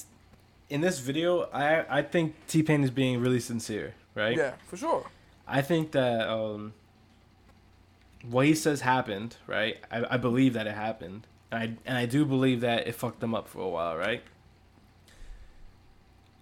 in 0.71 0.81
this 0.81 1.01
video. 1.01 1.49
I 1.53 1.99
I 1.99 2.03
think 2.03 2.35
T 2.47 2.63
Pain 2.63 2.83
is 2.83 2.91
being 2.91 3.21
really 3.21 3.41
sincere, 3.41 3.95
right? 4.15 4.37
Yeah, 4.37 4.53
for 4.67 4.77
sure. 4.77 5.07
I 5.47 5.63
think 5.63 5.91
that 5.93 6.29
um, 6.29 6.73
what 8.29 8.47
he 8.47 8.55
says 8.55 8.81
happened, 8.81 9.37
right? 9.47 9.79
I, 9.91 10.15
I 10.15 10.17
believe 10.17 10.55
that 10.55 10.67
it 10.67 10.75
happened, 10.75 11.27
and 11.51 11.63
I 11.63 11.65
and 11.85 11.99
I 11.99 12.07
do 12.07 12.25
believe 12.25 12.61
that 12.63 12.87
it 12.87 12.95
fucked 12.95 13.21
them 13.21 13.35
up 13.35 13.49
for 13.49 13.61
a 13.61 13.69
while, 13.69 13.97
right? 13.97 14.23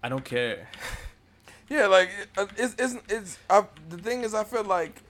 I 0.02 0.08
don't 0.08 0.24
care. 0.24 0.68
Yeah, 1.70 1.86
like 1.86 2.08
uh, 2.38 2.46
it's 2.56 2.74
it's 2.78 2.96
it's. 3.10 3.38
I, 3.50 3.62
the 3.90 3.98
thing 3.98 4.22
is, 4.22 4.32
I 4.32 4.42
feel 4.44 4.64
like 4.64 5.02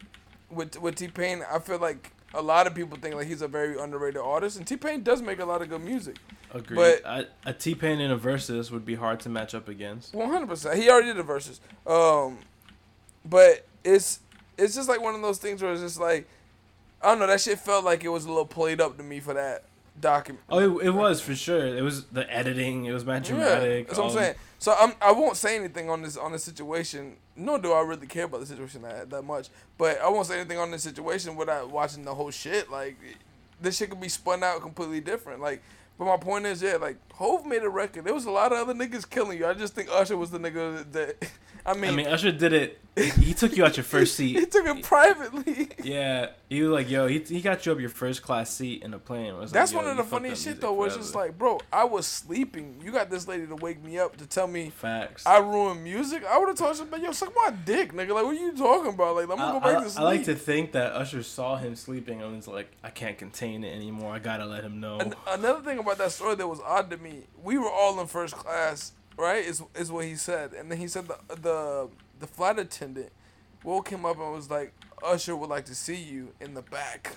with 0.51 0.77
with 0.81 0.97
T 0.97 1.07
Pain, 1.07 1.45
I 1.49 1.61
feel 1.61 1.79
like 1.79 2.11
a 2.35 2.43
lot 2.43 2.67
of 2.67 2.75
people 2.75 2.99
think 2.99 3.15
like 3.15 3.27
he's 3.27 3.43
a 3.43 3.49
very 3.49 3.79
underrated 3.79 4.21
artist, 4.21 4.57
and 4.57 4.67
T 4.67 4.77
Pain 4.77 5.03
does 5.03 5.23
make 5.23 5.39
a 5.39 5.45
lot 5.45 5.63
of 5.63 5.69
good 5.69 5.83
music. 5.83 6.17
Agreed. 6.53 6.77
But- 6.77 7.07
I, 7.07 7.27
a 7.47 7.53
T 7.53 7.75
Pain 7.75 8.01
in 8.01 8.11
a 8.11 8.17
versus 8.17 8.71
would 8.71 8.85
be 8.85 8.95
hard 8.95 9.21
to 9.21 9.29
match 9.29 9.55
up 9.55 9.69
against. 9.69 10.15
One 10.15 10.31
hundred 10.31 10.49
percent. 10.49 10.79
He 10.79 10.89
already 10.91 11.09
did 11.09 11.17
the 11.17 11.23
verses. 11.23 11.61
Um, 11.87 12.39
but 13.25 13.67
it's 13.85 14.21
it's 14.57 14.75
just 14.75 14.89
like 14.89 15.01
one 15.01 15.15
of 15.15 15.23
those 15.23 15.39
things 15.39 15.63
where 15.63 15.73
it's 15.73 15.83
just 15.83 16.01
like 16.01 16.29
I 17.03 17.09
don't 17.09 17.19
know. 17.19 17.27
That 17.27 17.41
shit 17.41 17.59
felt 17.59 17.85
like 17.85 18.05
it 18.05 18.09
was 18.09 18.25
a 18.25 18.29
little 18.29 18.47
played 18.47 18.81
up 18.81 18.97
to 18.99 19.03
me 19.03 19.21
for 19.21 19.35
that 19.35 19.65
document. 20.01 20.45
Oh, 20.49 20.79
it, 20.79 20.87
it 20.87 20.91
was 20.91 21.21
for 21.21 21.35
sure. 21.35 21.67
It 21.67 21.83
was 21.83 22.05
the 22.07 22.31
editing. 22.33 22.85
It 22.85 22.93
was 22.93 23.05
mad 23.05 23.25
dramatic. 23.25 23.89
that's 23.89 23.99
what 23.99 24.05
I'm 24.05 24.11
um, 24.11 24.17
saying. 24.17 24.35
So 24.59 24.75
I'm 24.79 24.93
I 25.01 25.13
won't 25.13 25.37
say 25.37 25.57
anything 25.57 25.91
on 25.91 26.03
this 26.03 26.17
on 26.17 26.33
this 26.33 26.45
situation. 26.45 27.17
Nor 27.37 27.59
do 27.59 27.73
I 27.73 27.81
really 27.83 28.07
care 28.07 28.25
about 28.25 28.41
the 28.41 28.47
situation 28.47 28.83
that 28.83 29.11
that 29.11 29.23
much. 29.23 29.49
But 29.77 30.01
I 30.01 30.09
won't 30.09 30.27
say 30.27 30.41
anything 30.41 30.59
on 30.59 30.71
this 30.71 30.83
situation 30.83 31.37
without 31.37 31.71
watching 31.71 32.05
the 32.05 32.15
whole 32.15 32.31
shit. 32.31 32.71
Like 32.71 32.97
this 33.61 33.77
shit 33.77 33.91
could 33.91 34.01
be 34.01 34.09
spun 34.09 34.43
out 34.43 34.61
completely 34.61 35.01
different. 35.01 35.41
Like. 35.41 35.63
But 35.99 36.05
my 36.05 36.17
point 36.17 36.47
is, 36.47 36.63
yeah, 36.63 36.77
like 36.77 36.97
Hove 37.15 37.45
made 37.45 37.65
a 37.65 37.69
record. 37.69 38.05
There 38.05 38.15
was 38.15 38.25
a 38.25 38.31
lot 38.31 38.53
of 38.53 38.59
other 38.59 38.73
niggas 38.73 39.11
killing 39.11 39.37
you. 39.37 39.49
I 39.49 39.55
just 39.55 39.75
think 39.75 39.89
Usher 39.91 40.17
was 40.17 40.31
the 40.31 40.39
nigga 40.39 40.93
that. 40.93 41.29
I 41.69 41.75
mean, 41.75 41.91
I 41.93 41.97
mean, 41.97 42.07
Usher 42.07 42.33
did 42.33 42.53
it. 42.53 42.81
He 42.97 43.33
took 43.33 43.57
you 43.57 43.65
out 43.65 43.77
your 43.77 43.85
first 43.97 44.17
seat. 44.17 44.37
he 44.37 44.45
took 44.47 44.67
it 44.67 44.83
privately. 44.83 45.69
Yeah, 45.85 46.31
he 46.49 46.63
was 46.63 46.73
like, 46.73 46.91
yo, 46.91 47.07
he, 47.07 47.21
he 47.21 47.41
got 47.41 47.65
you 47.65 47.71
up 47.71 47.79
your 47.79 47.91
first 47.91 48.23
class 48.23 48.51
seat 48.51 48.83
in 48.83 48.93
a 48.93 48.99
plane. 48.99 49.35
Was 49.37 49.51
like, 49.51 49.61
That's 49.61 49.71
yo, 49.73 49.79
one 49.79 49.87
of 49.89 49.97
the 49.97 50.03
funniest 50.03 50.43
shit 50.43 50.61
though, 50.61 50.83
it's 50.83 50.97
just 50.97 51.15
like, 51.15 51.39
bro, 51.39 51.61
I 51.73 51.85
was 51.85 52.09
sleeping. 52.09 52.81
You 52.85 52.91
got 52.91 53.09
this 53.09 53.29
lady 53.29 53.47
to 53.47 53.55
wake 53.55 53.85
me 53.85 54.01
up 54.01 54.17
to 54.17 54.27
tell 54.27 54.49
me 54.49 54.71
facts. 54.71 55.25
I 55.27 55.39
ruined 55.39 55.85
music. 55.85 56.25
I 56.25 56.39
would 56.39 56.49
have 56.49 56.57
told 56.59 56.75
somebody, 56.75 57.05
yo, 57.05 57.13
suck 57.13 57.33
my 57.37 57.51
dick, 57.65 57.93
nigga. 57.93 58.15
Like, 58.15 58.25
what 58.25 58.35
are 58.37 58.41
you 58.41 58.57
talking 58.57 58.93
about? 58.95 59.15
Like, 59.15 59.31
I'm 59.31 59.37
gonna 59.37 59.61
go 59.61 59.67
I, 59.69 59.73
back 59.75 59.81
I- 59.83 59.85
to 59.85 59.91
sleep. 59.91 60.01
I 60.01 60.05
like 60.05 60.25
to 60.25 60.35
think 60.35 60.73
that 60.73 60.93
Usher 60.93 61.23
saw 61.23 61.55
him 61.57 61.77
sleeping 61.77 62.21
and 62.21 62.35
was 62.35 62.49
like, 62.49 62.73
I 62.83 62.91
can't 62.91 63.17
contain 63.17 63.63
it 63.63 63.77
anymore. 63.77 64.13
I 64.13 64.19
gotta 64.19 64.45
let 64.47 64.65
him 64.65 64.81
know. 64.81 64.99
An- 64.99 65.15
another 65.29 65.61
thing 65.61 65.79
about 65.79 65.99
that 65.99 66.11
story 66.11 66.35
that 66.35 66.49
was 66.49 66.59
odd 66.65 66.91
to 66.91 66.97
me, 66.97 67.25
we 67.41 67.59
were 67.59 67.71
all 67.71 68.01
in 68.01 68.09
first 68.09 68.35
class, 68.35 68.91
right? 69.19 69.45
Is 69.45 69.63
is 69.75 69.91
what 69.93 70.05
he 70.05 70.17
said, 70.17 70.53
and 70.53 70.71
then 70.71 70.79
he 70.79 70.89
said 70.89 71.09
the 71.09 71.19
the 71.35 71.89
the 72.21 72.27
flight 72.27 72.59
attendant 72.59 73.11
woke 73.65 73.89
him 73.91 74.05
up 74.07 74.19
and 74.19 74.33
was 74.33 74.51
like, 74.51 74.73
Usher 75.03 75.37
would 75.37 75.51
like 75.51 75.65
to 75.67 75.75
see 75.75 75.97
you 75.97 76.33
in 76.41 76.55
the 76.55 76.63
back. 76.63 77.17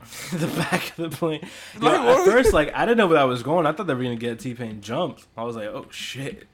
the 0.32 0.46
back 0.46 0.98
of 0.98 1.10
the 1.10 1.16
plane. 1.16 1.46
Yo, 1.78 1.86
Like, 1.86 2.04
what 2.04 2.20
at 2.20 2.32
first, 2.32 2.54
like 2.54 2.74
I 2.74 2.86
didn't 2.86 2.96
know 2.98 3.06
where 3.06 3.18
I 3.18 3.24
was 3.24 3.42
going. 3.42 3.66
I 3.66 3.72
thought 3.72 3.86
they 3.86 3.94
were 3.94 4.02
gonna 4.02 4.16
get 4.16 4.38
T 4.40 4.54
Pain 4.54 4.80
jumped. 4.80 5.26
I 5.36 5.44
was 5.44 5.56
like, 5.56 5.68
oh 5.68 5.86
shit, 5.90 6.46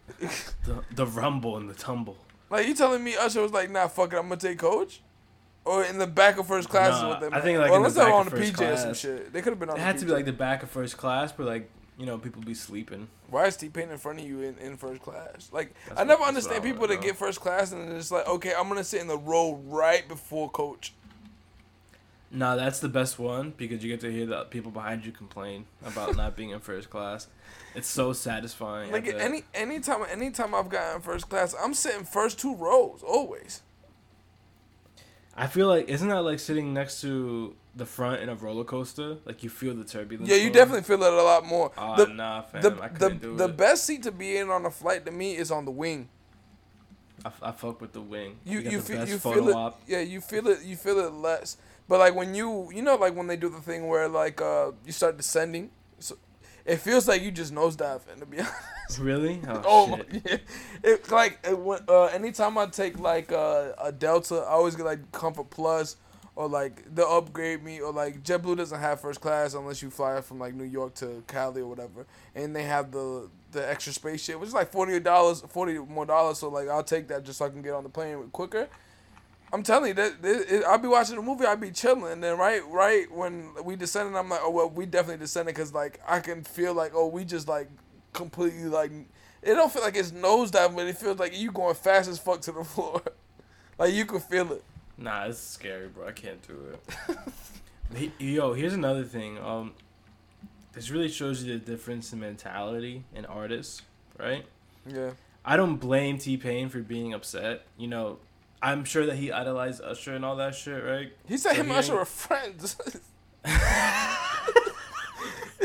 the 0.65 0.83
the 0.93 1.07
rumble 1.07 1.57
and 1.57 1.71
the 1.71 1.75
tumble. 1.75 2.17
Like, 2.51 2.67
you 2.67 2.75
telling 2.75 3.03
me 3.03 3.17
Usher 3.17 3.43
was 3.43 3.53
like, 3.53 3.71
nah, 3.71 3.89
fuck 3.89 4.13
it, 4.13 4.17
I'm 4.17 4.29
gonna 4.29 4.41
take 4.41 4.59
coach? 4.59 5.01
Or 5.65 5.83
in 5.83 5.99
the 5.99 6.07
back 6.07 6.39
of 6.39 6.47
first 6.47 6.69
class 6.69 7.03
Nah, 7.03 7.09
what 7.09 7.21
they 7.21 7.27
I 7.37 7.41
think, 7.41 7.59
like, 7.59 7.73
or 7.73 7.77
in 7.77 7.83
the 7.83 7.89
unless 7.89 7.95
they 7.95 8.05
were 8.05 8.07
back 8.07 8.15
on 8.15 8.29
the 8.29 8.37
PJ 8.37 8.73
or 8.73 8.77
some 8.77 8.95
shit. 8.95 9.33
They 9.33 9.43
could 9.43 9.51
have 9.51 9.59
been 9.59 9.71
on 9.71 9.77
It 9.77 9.81
had 9.81 9.99
to 9.99 10.05
be 10.07 10.13
like 10.13 10.25
the 10.25 10.33
back 10.33 10.63
of 10.63 10.71
first 10.71 10.97
class, 10.97 11.33
but 11.33 11.47
like 11.47 11.69
you 11.99 12.07
know 12.07 12.19
people 12.19 12.43
be 12.43 12.55
sleeping. 12.55 13.09
Why 13.31 13.47
is 13.47 13.57
T 13.57 13.69
Pain 13.69 13.91
in 13.91 13.99
front 13.99 14.21
of 14.21 14.27
you 14.27 14.43
in, 14.43 14.59
in 14.59 14.77
first 14.77 15.03
class? 15.03 15.49
Like 15.53 15.75
That's 15.89 16.01
I 16.01 16.05
never 16.05 16.23
understand 16.23 16.63
what 16.63 16.69
I 16.69 16.73
people 16.73 16.87
that 16.89 17.01
get 17.01 17.17
first 17.17 17.41
class 17.41 17.73
and 17.73 17.93
it's 17.93 18.11
like, 18.11 18.27
okay, 18.29 18.53
I'm 18.57 18.69
gonna 18.69 18.85
sit 18.85 19.01
in 19.01 19.09
the 19.09 19.19
row 19.19 19.61
right 19.67 20.07
before 20.07 20.51
coach. 20.51 20.93
Nah, 22.31 22.57
that's 22.57 22.81
the 22.81 22.89
best 22.89 23.19
one 23.19 23.55
because 23.57 23.85
you 23.85 23.91
get 23.91 24.01
to 24.01 24.11
hear 24.11 24.27
the 24.27 24.45
people 24.45 24.71
behind 24.71 25.07
you 25.07 25.13
complain 25.13 25.65
about 25.85 26.17
not 26.17 26.37
being 26.37 26.51
in 26.51 26.61
first 26.61 26.91
class. 26.91 27.29
It's 27.75 27.89
so 27.89 28.13
satisfying. 28.13 28.91
Like 28.91 29.07
any 29.09 29.45
anytime 29.55 30.03
anytime 30.11 30.55
I've 30.55 30.69
gotten 30.69 31.01
first 31.01 31.29
class, 31.29 31.55
I'm 31.59 31.73
sitting 31.73 32.05
first 32.05 32.39
two 32.39 32.55
rows 32.55 33.03
always. 33.07 33.63
I 35.37 35.47
feel 35.47 35.69
like 35.69 35.89
isn't 35.89 36.09
that 36.09 36.23
like 36.23 36.39
sitting 36.39 36.73
next 36.73 37.01
to 37.03 37.55
the 37.75 37.85
front 37.85 38.23
in 38.23 38.29
a 38.31 38.35
roller 38.35 38.65
coaster? 38.65 39.19
Like 39.27 39.43
you 39.43 39.51
feel 39.51 39.75
the 39.75 39.85
turbulence. 39.85 40.31
Yeah, 40.31 40.37
you 40.37 40.51
definitely 40.51 40.83
feel 40.83 41.03
it 41.03 41.13
a 41.13 41.23
lot 41.23 41.45
more. 41.45 41.71
Ah, 41.77 41.97
the 41.97 42.07
nah, 42.07 42.43
fam. 42.43 42.63
the 42.63 42.79
I 42.83 42.89
couldn't 42.89 43.21
do 43.21 43.33
it. 43.35 43.37
the 43.39 43.45
it. 43.49 43.57
best 43.57 43.85
seat 43.85 44.03
to 44.05 44.13
be 44.13 44.37
in 44.39 44.49
on 44.51 44.65
a 44.65 44.71
flight 44.71 45.05
to 45.05 45.13
me 45.13 45.37
is 45.37 45.51
on 45.51 45.67
the 45.67 45.71
wing. 45.71 46.09
I, 47.25 47.31
I 47.43 47.53
fuck 47.53 47.81
with 47.81 47.93
the 47.93 48.01
wing. 48.01 48.37
You 48.45 48.61
you 48.61 48.79
the 48.79 48.83
feel 48.83 49.09
you 49.09 49.19
photo 49.19 49.41
feel 49.41 49.49
it. 49.51 49.55
op. 49.57 49.81
Yeah, 49.87 50.01
you 50.01 50.21
feel 50.21 50.47
it. 50.49 50.63
You 50.63 50.77
feel 50.77 50.99
it 51.01 51.13
less. 51.13 51.59
But 51.89 51.99
like 51.99 52.15
when 52.15 52.35
you 52.35 52.71
you 52.73 52.81
know 52.83 52.97
like 52.97 53.15
when 53.15 53.27
they 53.27 53.37
do 53.37 53.49
the 53.51 53.61
thing 53.61 53.89
where 53.89 54.09
like 54.09 54.41
uh 54.41 54.73
you 54.87 54.93
start 54.93 55.17
descending, 55.19 55.71
so 55.99 56.17
it 56.67 56.77
feels 56.79 57.07
like 57.09 57.23
you 57.23 57.31
just 57.31 57.55
nosediving. 57.55 58.19
To 58.21 58.27
be 58.27 58.39
honest. 58.41 58.99
Really? 59.01 59.41
Oh, 59.49 59.63
Oh 59.65 59.97
shit. 59.97 60.23
yeah, 60.25 60.37
it 60.85 61.11
like 61.11 61.39
it, 61.45 61.59
uh, 61.89 62.05
anytime 62.07 62.57
I 62.59 62.67
take 62.67 62.99
like 62.99 63.33
uh, 63.33 63.73
a 63.83 63.91
Delta, 63.93 64.37
I 64.37 64.51
always 64.53 64.77
get 64.77 64.85
like 64.87 65.11
Comfort 65.13 65.51
Plus 65.51 65.97
or 66.37 66.49
like 66.49 66.85
they'll 66.95 67.07
upgrade 67.11 67.63
me 67.65 67.81
or 67.81 67.93
like 67.93 68.23
JetBlue 68.23 68.59
doesn't 68.59 68.79
have 68.79 69.01
first 69.01 69.21
class 69.21 69.55
unless 69.55 69.83
you 69.83 69.91
fly 69.91 70.21
from 70.21 70.39
like 70.39 70.55
New 70.55 70.65
York 70.65 70.95
to 70.97 71.25
Cali 71.27 71.63
or 71.63 71.67
whatever, 71.69 72.07
and 72.35 72.55
they 72.55 72.65
have 72.65 72.93
the 72.93 73.29
the 73.53 73.69
extra 73.69 73.93
space 73.93 74.23
shit, 74.23 74.39
which 74.39 74.49
is 74.49 74.55
like 74.55 74.71
forty 74.71 75.01
dollars, 75.01 75.41
40 75.41 75.79
more 75.79 76.05
dollars. 76.07 76.39
So 76.39 76.49
like 76.51 76.69
I'll 76.69 76.85
take 76.85 77.09
that 77.09 77.25
just 77.25 77.39
so 77.39 77.47
I 77.47 77.49
can 77.49 77.63
get 77.63 77.73
on 77.73 77.83
the 77.85 77.89
plane 77.89 78.29
quicker. 78.33 78.69
I'm 79.57 79.63
telling 79.63 79.89
you 79.89 79.95
that, 79.95 80.21
that 80.23 80.55
it, 80.55 80.65
I'll 80.65 80.77
be 80.79 80.87
watching 80.89 81.17
a 81.17 81.23
movie, 81.23 81.47
I'll 81.47 81.57
be 81.57 81.71
chilling, 81.71 82.13
and 82.13 82.23
then 82.23 82.37
right, 82.37 82.61
right 82.69 83.11
when 83.11 83.51
we 83.65 83.75
descended, 83.75 84.15
I'm 84.15 84.29
like, 84.29 84.41
oh 84.43 84.51
well, 84.51 84.69
we 84.69 84.85
definitely 84.85 85.25
descended 85.25 85.55
because 85.55 85.73
like 85.73 85.99
I 86.07 86.21
can 86.21 86.45
feel 86.45 86.75
like, 86.75 86.93
oh, 86.95 87.07
we 87.09 87.25
just 87.25 87.49
like 87.49 87.69
completely 88.13 88.65
like, 88.65 88.91
it 89.43 89.55
don't 89.55 89.73
feel 89.73 89.83
like 89.83 89.97
it's 89.97 90.11
nosedive, 90.11 90.77
but 90.77 90.87
it 90.87 90.99
feels 90.99 91.19
like 91.19 91.37
you 91.39 91.51
going 91.53 91.75
fast 91.75 92.09
as 92.11 92.19
fuck 92.19 92.43
to 92.43 92.53
the 92.53 92.65
floor, 92.75 93.01
like 93.79 93.95
you 93.95 94.05
can 94.05 94.21
feel 94.21 94.53
it. 94.53 94.63
Nah, 94.99 95.25
it's 95.25 95.39
scary, 95.39 95.89
bro. 95.89 96.07
I 96.09 96.13
can't 96.13 96.47
do 96.47 96.57
it. 96.75 97.19
He- 97.95 98.13
Yo, 98.19 98.53
here's 98.53 98.75
another 98.75 99.05
thing. 99.05 99.39
Um, 99.39 99.73
this 100.73 100.91
really 100.91 101.09
shows 101.09 101.43
you 101.45 101.53
the 101.57 101.65
difference 101.65 102.13
in 102.13 102.19
mentality 102.21 103.05
in 103.15 103.25
artists, 103.25 103.83
right? 104.19 104.45
Yeah, 104.87 105.13
I 105.45 105.57
don't 105.57 105.77
blame 105.77 106.19
T 106.19 106.37
Pain 106.37 106.69
for 106.69 106.81
being 106.81 107.15
upset. 107.15 107.63
You 107.79 107.87
know, 107.89 108.19
I'm 108.63 108.85
sure 108.85 109.07
that 109.07 109.17
he 109.17 109.31
idolized 109.33 109.83
Usher 109.83 110.15
and 110.15 110.25
all 110.25 110.37
that 110.37 110.55
shit, 110.55 110.83
right? 110.83 111.13
he 111.27 111.37
said 111.37 111.51
So 111.51 111.57
him 111.63 111.69
and 111.71 111.79
Usher 111.79 111.93
ain't- 111.93 112.03
are 112.03 112.07
friends. 112.07 112.77
he 113.45 113.51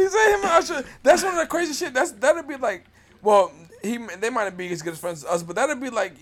said 0.08 0.34
him 0.36 0.42
and 0.42 0.46
Usher. 0.46 0.84
That's 1.04 1.24
one 1.24 1.34
of 1.34 1.40
the 1.40 1.48
crazy 1.48 1.74
shit. 1.74 1.94
That's 1.94 2.12
that'd 2.14 2.48
be 2.48 2.58
like, 2.58 2.86
well, 3.22 3.52
he 3.82 3.98
they 4.20 4.30
might 4.30 4.46
not 4.46 4.58
be 4.58 4.72
as 4.72 4.82
good 4.82 4.94
as 4.94 5.00
friends 5.00 5.24
as 5.24 5.30
us, 5.30 5.44
but 5.44 5.56
that'd 5.56 5.80
be 5.82 5.90
like 5.90 6.14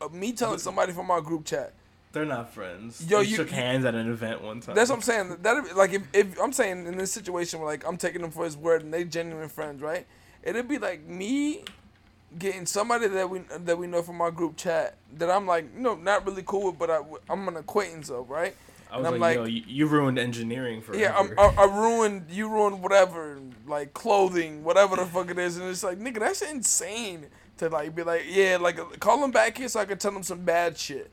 uh, 0.00 0.08
me 0.08 0.32
telling 0.32 0.58
somebody 0.58 0.92
from 0.92 1.10
our 1.10 1.20
group 1.20 1.44
chat. 1.44 1.72
They're 2.12 2.24
not 2.24 2.52
friends. 2.54 3.04
Yo, 3.10 3.18
Yo, 3.18 3.22
you- 3.22 3.36
shook 3.36 3.50
hands 3.50 3.84
at 3.84 3.94
an 3.94 4.10
event 4.10 4.42
one 4.42 4.60
time. 4.60 4.74
That's 4.76 4.90
what 4.90 4.96
I'm 4.96 5.02
saying. 5.02 5.36
That 5.42 5.76
like 5.76 5.92
if, 5.92 6.02
if 6.12 6.40
I'm 6.40 6.52
saying 6.52 6.86
in 6.86 6.96
this 6.96 7.12
situation 7.12 7.60
where 7.60 7.68
like 7.68 7.86
I'm 7.86 7.96
taking 7.96 8.22
them 8.22 8.30
for 8.30 8.44
his 8.44 8.56
word 8.56 8.82
and 8.82 8.92
they 8.94 9.04
genuine 9.04 9.48
friends, 9.48 9.82
right? 9.82 10.06
It'd 10.42 10.68
be 10.68 10.78
like 10.78 11.04
me 11.06 11.64
getting 12.38 12.66
somebody 12.66 13.06
that 13.08 13.28
we 13.30 13.40
that 13.40 13.78
we 13.78 13.86
know 13.86 14.02
from 14.02 14.20
our 14.20 14.30
group 14.30 14.56
chat 14.56 14.96
that 15.16 15.30
I'm 15.30 15.46
like, 15.46 15.66
you 15.74 15.80
know, 15.82 15.94
not 15.94 16.26
really 16.26 16.42
cool 16.44 16.66
with, 16.66 16.78
but 16.78 16.90
I, 16.90 17.00
I'm 17.28 17.46
an 17.48 17.56
acquaintance 17.56 18.10
of, 18.10 18.28
right? 18.30 18.54
I 18.90 18.98
was 18.98 19.06
and 19.06 19.14
I'm 19.14 19.20
like, 19.20 19.38
like- 19.38 19.48
yo, 19.50 19.60
you, 19.66 19.86
ruined 19.86 20.18
engineering 20.18 20.80
for 20.80 20.94
Yeah, 20.96 21.16
I'm, 21.16 21.32
I, 21.38 21.54
I 21.58 21.64
ruined 21.64 22.26
you 22.30 22.48
ruined 22.48 22.82
whatever, 22.82 23.40
like 23.66 23.92
clothing, 23.94 24.62
whatever 24.62 24.96
the 24.96 25.06
fuck 25.06 25.30
it 25.30 25.38
is, 25.38 25.56
and 25.56 25.68
it's 25.68 25.82
like, 25.82 25.98
nigga, 25.98 26.20
that's 26.20 26.42
insane 26.42 27.26
to 27.58 27.68
like 27.68 27.94
be 27.94 28.02
like, 28.02 28.24
yeah, 28.28 28.56
like 28.60 28.76
call 29.00 29.22
him 29.24 29.30
back 29.30 29.58
here 29.58 29.68
so 29.68 29.80
I 29.80 29.84
can 29.84 29.98
tell 29.98 30.12
him 30.14 30.22
some 30.22 30.44
bad 30.44 30.76
shit. 30.78 31.10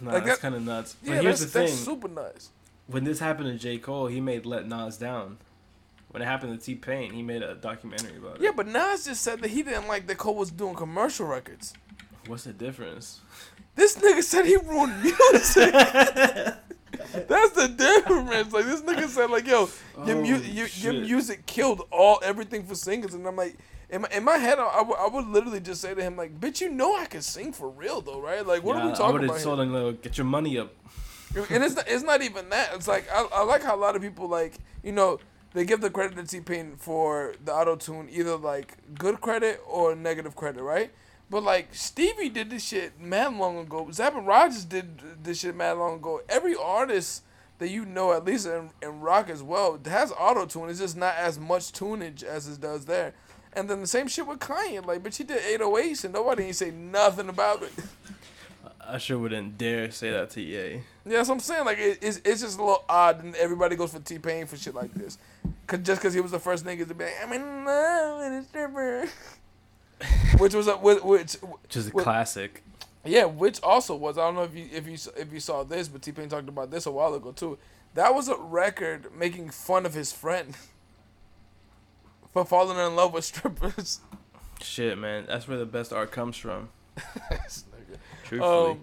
nah, 0.00 0.12
like 0.12 0.24
that's 0.24 0.38
that- 0.38 0.42
kind 0.42 0.54
of 0.54 0.62
nuts. 0.62 0.96
But 1.02 1.08
Yeah, 1.10 1.20
here's 1.22 1.40
that's 1.40 1.52
the 1.52 1.58
thing: 1.58 1.66
that's 1.68 1.78
super 1.84 2.08
nice. 2.08 2.50
when 2.86 3.04
this 3.04 3.18
happened 3.18 3.48
to 3.48 3.58
J 3.58 3.78
Cole, 3.78 4.06
he 4.06 4.20
made 4.20 4.46
"Let 4.46 4.66
Nas 4.66 4.96
Down." 4.96 5.38
When 6.12 6.22
it 6.22 6.26
happened 6.26 6.58
to 6.58 6.64
T 6.64 6.74
Pain, 6.74 7.12
he 7.12 7.22
made 7.22 7.42
a 7.42 7.54
documentary 7.54 8.16
about 8.18 8.36
it. 8.36 8.42
Yeah, 8.42 8.50
but 8.54 8.68
Nas 8.68 9.06
just 9.06 9.22
said 9.22 9.40
that 9.40 9.50
he 9.50 9.62
didn't 9.62 9.88
like 9.88 10.06
that 10.06 10.18
Cole 10.18 10.36
was 10.36 10.50
doing 10.50 10.74
commercial 10.74 11.26
records. 11.26 11.74
What's 12.26 12.44
the 12.44 12.52
difference? 12.52 13.20
This 13.74 13.96
nigga 13.96 14.22
said 14.22 14.44
he 14.44 14.56
ruined 14.56 15.02
music. 15.02 15.72
That's 15.72 17.52
the 17.52 17.74
difference. 17.76 18.52
Like 18.52 18.66
this 18.66 18.82
nigga 18.82 19.08
said, 19.08 19.30
like, 19.30 19.46
yo, 19.46 19.70
your, 20.06 20.16
mu- 20.16 20.36
your, 20.36 20.66
your 20.66 20.92
music 20.92 21.46
killed 21.46 21.82
all 21.90 22.20
everything 22.22 22.64
for 22.64 22.74
singers, 22.74 23.14
and 23.14 23.26
I'm 23.26 23.36
like, 23.36 23.56
in 23.88 24.02
my, 24.02 24.08
in 24.08 24.24
my 24.24 24.36
head, 24.36 24.58
I, 24.58 24.64
I, 24.64 25.08
would, 25.08 25.26
literally 25.26 25.60
just 25.60 25.80
say 25.80 25.94
to 25.94 26.02
him, 26.02 26.16
like, 26.16 26.38
bitch, 26.38 26.60
you 26.60 26.70
know 26.70 26.96
I 26.96 27.06
can 27.06 27.22
sing 27.22 27.52
for 27.52 27.68
real 27.68 28.00
though, 28.00 28.20
right? 28.20 28.46
Like, 28.46 28.62
what 28.62 28.76
are 28.76 28.80
we 28.80 28.88
Yeah, 28.88 28.94
I 28.94 28.98
talking 28.98 29.20
would've 29.20 29.42
told 29.42 29.60
him, 29.60 29.72
like, 29.72 30.02
get 30.02 30.16
your 30.16 30.26
money 30.26 30.58
up. 30.58 30.74
And 31.34 31.64
it's 31.64 31.74
not, 31.74 31.88
it's 31.88 32.04
not 32.04 32.22
even 32.22 32.50
that. 32.50 32.72
It's 32.74 32.88
like 32.88 33.06
I, 33.10 33.26
I 33.32 33.42
like 33.44 33.62
how 33.62 33.74
a 33.74 33.80
lot 33.80 33.96
of 33.96 34.02
people 34.02 34.28
like 34.28 34.58
you 34.82 34.92
know 34.92 35.18
they 35.54 35.64
give 35.64 35.80
the 35.80 35.90
credit 35.90 36.16
to 36.16 36.24
T 36.24 36.40
Pain 36.40 36.76
for 36.76 37.34
the 37.44 37.52
auto 37.52 37.76
tune, 37.76 38.08
either 38.10 38.36
like 38.36 38.76
good 38.98 39.20
credit 39.20 39.60
or 39.66 39.94
negative 39.94 40.34
credit, 40.34 40.62
right? 40.62 40.90
But 41.30 41.42
like 41.42 41.74
Stevie 41.74 42.28
did 42.28 42.50
this 42.50 42.64
shit 42.64 43.00
mad 43.00 43.34
long 43.34 43.58
ago. 43.58 43.90
Zapp 43.90 44.14
and 44.14 44.26
Rogers 44.26 44.64
did 44.64 45.00
this 45.22 45.40
shit 45.40 45.56
mad 45.56 45.78
long 45.78 45.96
ago. 45.96 46.20
Every 46.28 46.54
artist 46.54 47.22
that 47.58 47.68
you 47.68 47.84
know, 47.84 48.12
at 48.12 48.24
least 48.24 48.46
in, 48.46 48.70
in 48.82 49.00
rock 49.00 49.30
as 49.30 49.42
well, 49.42 49.78
has 49.86 50.12
auto 50.12 50.46
tune. 50.46 50.68
It's 50.68 50.80
just 50.80 50.96
not 50.96 51.14
as 51.16 51.38
much 51.38 51.72
tunage 51.72 52.22
as 52.22 52.48
it 52.48 52.60
does 52.60 52.84
there. 52.86 53.14
And 53.54 53.68
then 53.68 53.80
the 53.80 53.86
same 53.86 54.08
shit 54.08 54.26
with 54.26 54.40
Kanye. 54.40 54.84
Like, 54.84 55.02
but 55.02 55.14
she 55.14 55.24
did 55.24 55.40
808s 55.60 56.04
and 56.04 56.14
nobody 56.14 56.44
ain't 56.44 56.56
say 56.56 56.70
nothing 56.70 57.28
about 57.28 57.62
it. 57.62 57.72
I 58.86 58.98
sure 58.98 59.18
wouldn't 59.18 59.58
dare 59.58 59.90
say 59.90 60.10
that 60.10 60.30
to 60.30 60.40
EA. 60.40 60.72
Yeah, 60.74 60.80
that's 61.04 61.28
what 61.28 61.36
I'm 61.36 61.40
saying. 61.40 61.64
Like, 61.64 61.78
it, 61.78 61.98
it's, 62.02 62.20
it's 62.24 62.40
just 62.42 62.58
a 62.58 62.62
little 62.62 62.84
odd, 62.88 63.22
and 63.22 63.34
everybody 63.36 63.76
goes 63.76 63.92
for 63.92 64.00
T 64.00 64.18
Pain 64.18 64.46
for 64.46 64.56
shit 64.56 64.74
like 64.74 64.92
this, 64.94 65.18
Cause 65.66 65.80
just 65.82 66.00
because 66.00 66.14
he 66.14 66.20
was 66.20 66.32
the 66.32 66.38
first 66.38 66.64
nigga 66.64 66.86
to 66.88 66.94
be 66.94 67.04
like, 67.04 67.14
I'm 67.22 67.32
in 67.32 67.64
love 67.64 68.18
with 68.18 68.44
a 68.44 68.48
stripper, 68.48 69.08
which 70.38 70.54
was 70.54 70.66
a 70.68 70.76
which, 70.76 71.02
which 71.02 71.32
Which 71.34 71.76
is 71.76 71.88
a 71.88 71.92
Well- 71.92 72.04
classic. 72.04 72.62
yeah, 73.04 73.24
which 73.24 73.62
also 73.62 73.94
was 73.96 74.18
I 74.18 74.22
don't 74.22 74.34
know 74.34 74.42
if 74.42 74.54
you 74.54 74.66
if 74.72 74.86
you 74.86 74.96
if 75.16 75.32
you 75.32 75.40
saw 75.40 75.62
this, 75.62 75.88
but 75.88 76.02
T 76.02 76.10
Pain 76.12 76.28
talked 76.28 76.48
about 76.48 76.70
this 76.70 76.86
a 76.86 76.90
while 76.90 77.14
ago 77.14 77.32
too. 77.32 77.58
That 77.94 78.14
was 78.14 78.28
a 78.28 78.36
record 78.36 79.08
making 79.16 79.50
fun 79.50 79.86
of 79.86 79.94
his 79.94 80.12
friend 80.12 80.56
for 82.32 82.44
falling 82.44 82.78
in 82.78 82.96
love 82.96 83.12
with 83.12 83.24
strippers. 83.24 84.00
Shit, 84.60 84.96
man. 84.98 85.24
That's 85.28 85.46
where 85.46 85.58
the 85.58 85.66
best 85.66 85.92
art 85.92 86.10
comes 86.10 86.36
from. 86.36 86.68
This. 88.32 88.40
Truthfully. 88.40 88.70
Um, 88.72 88.80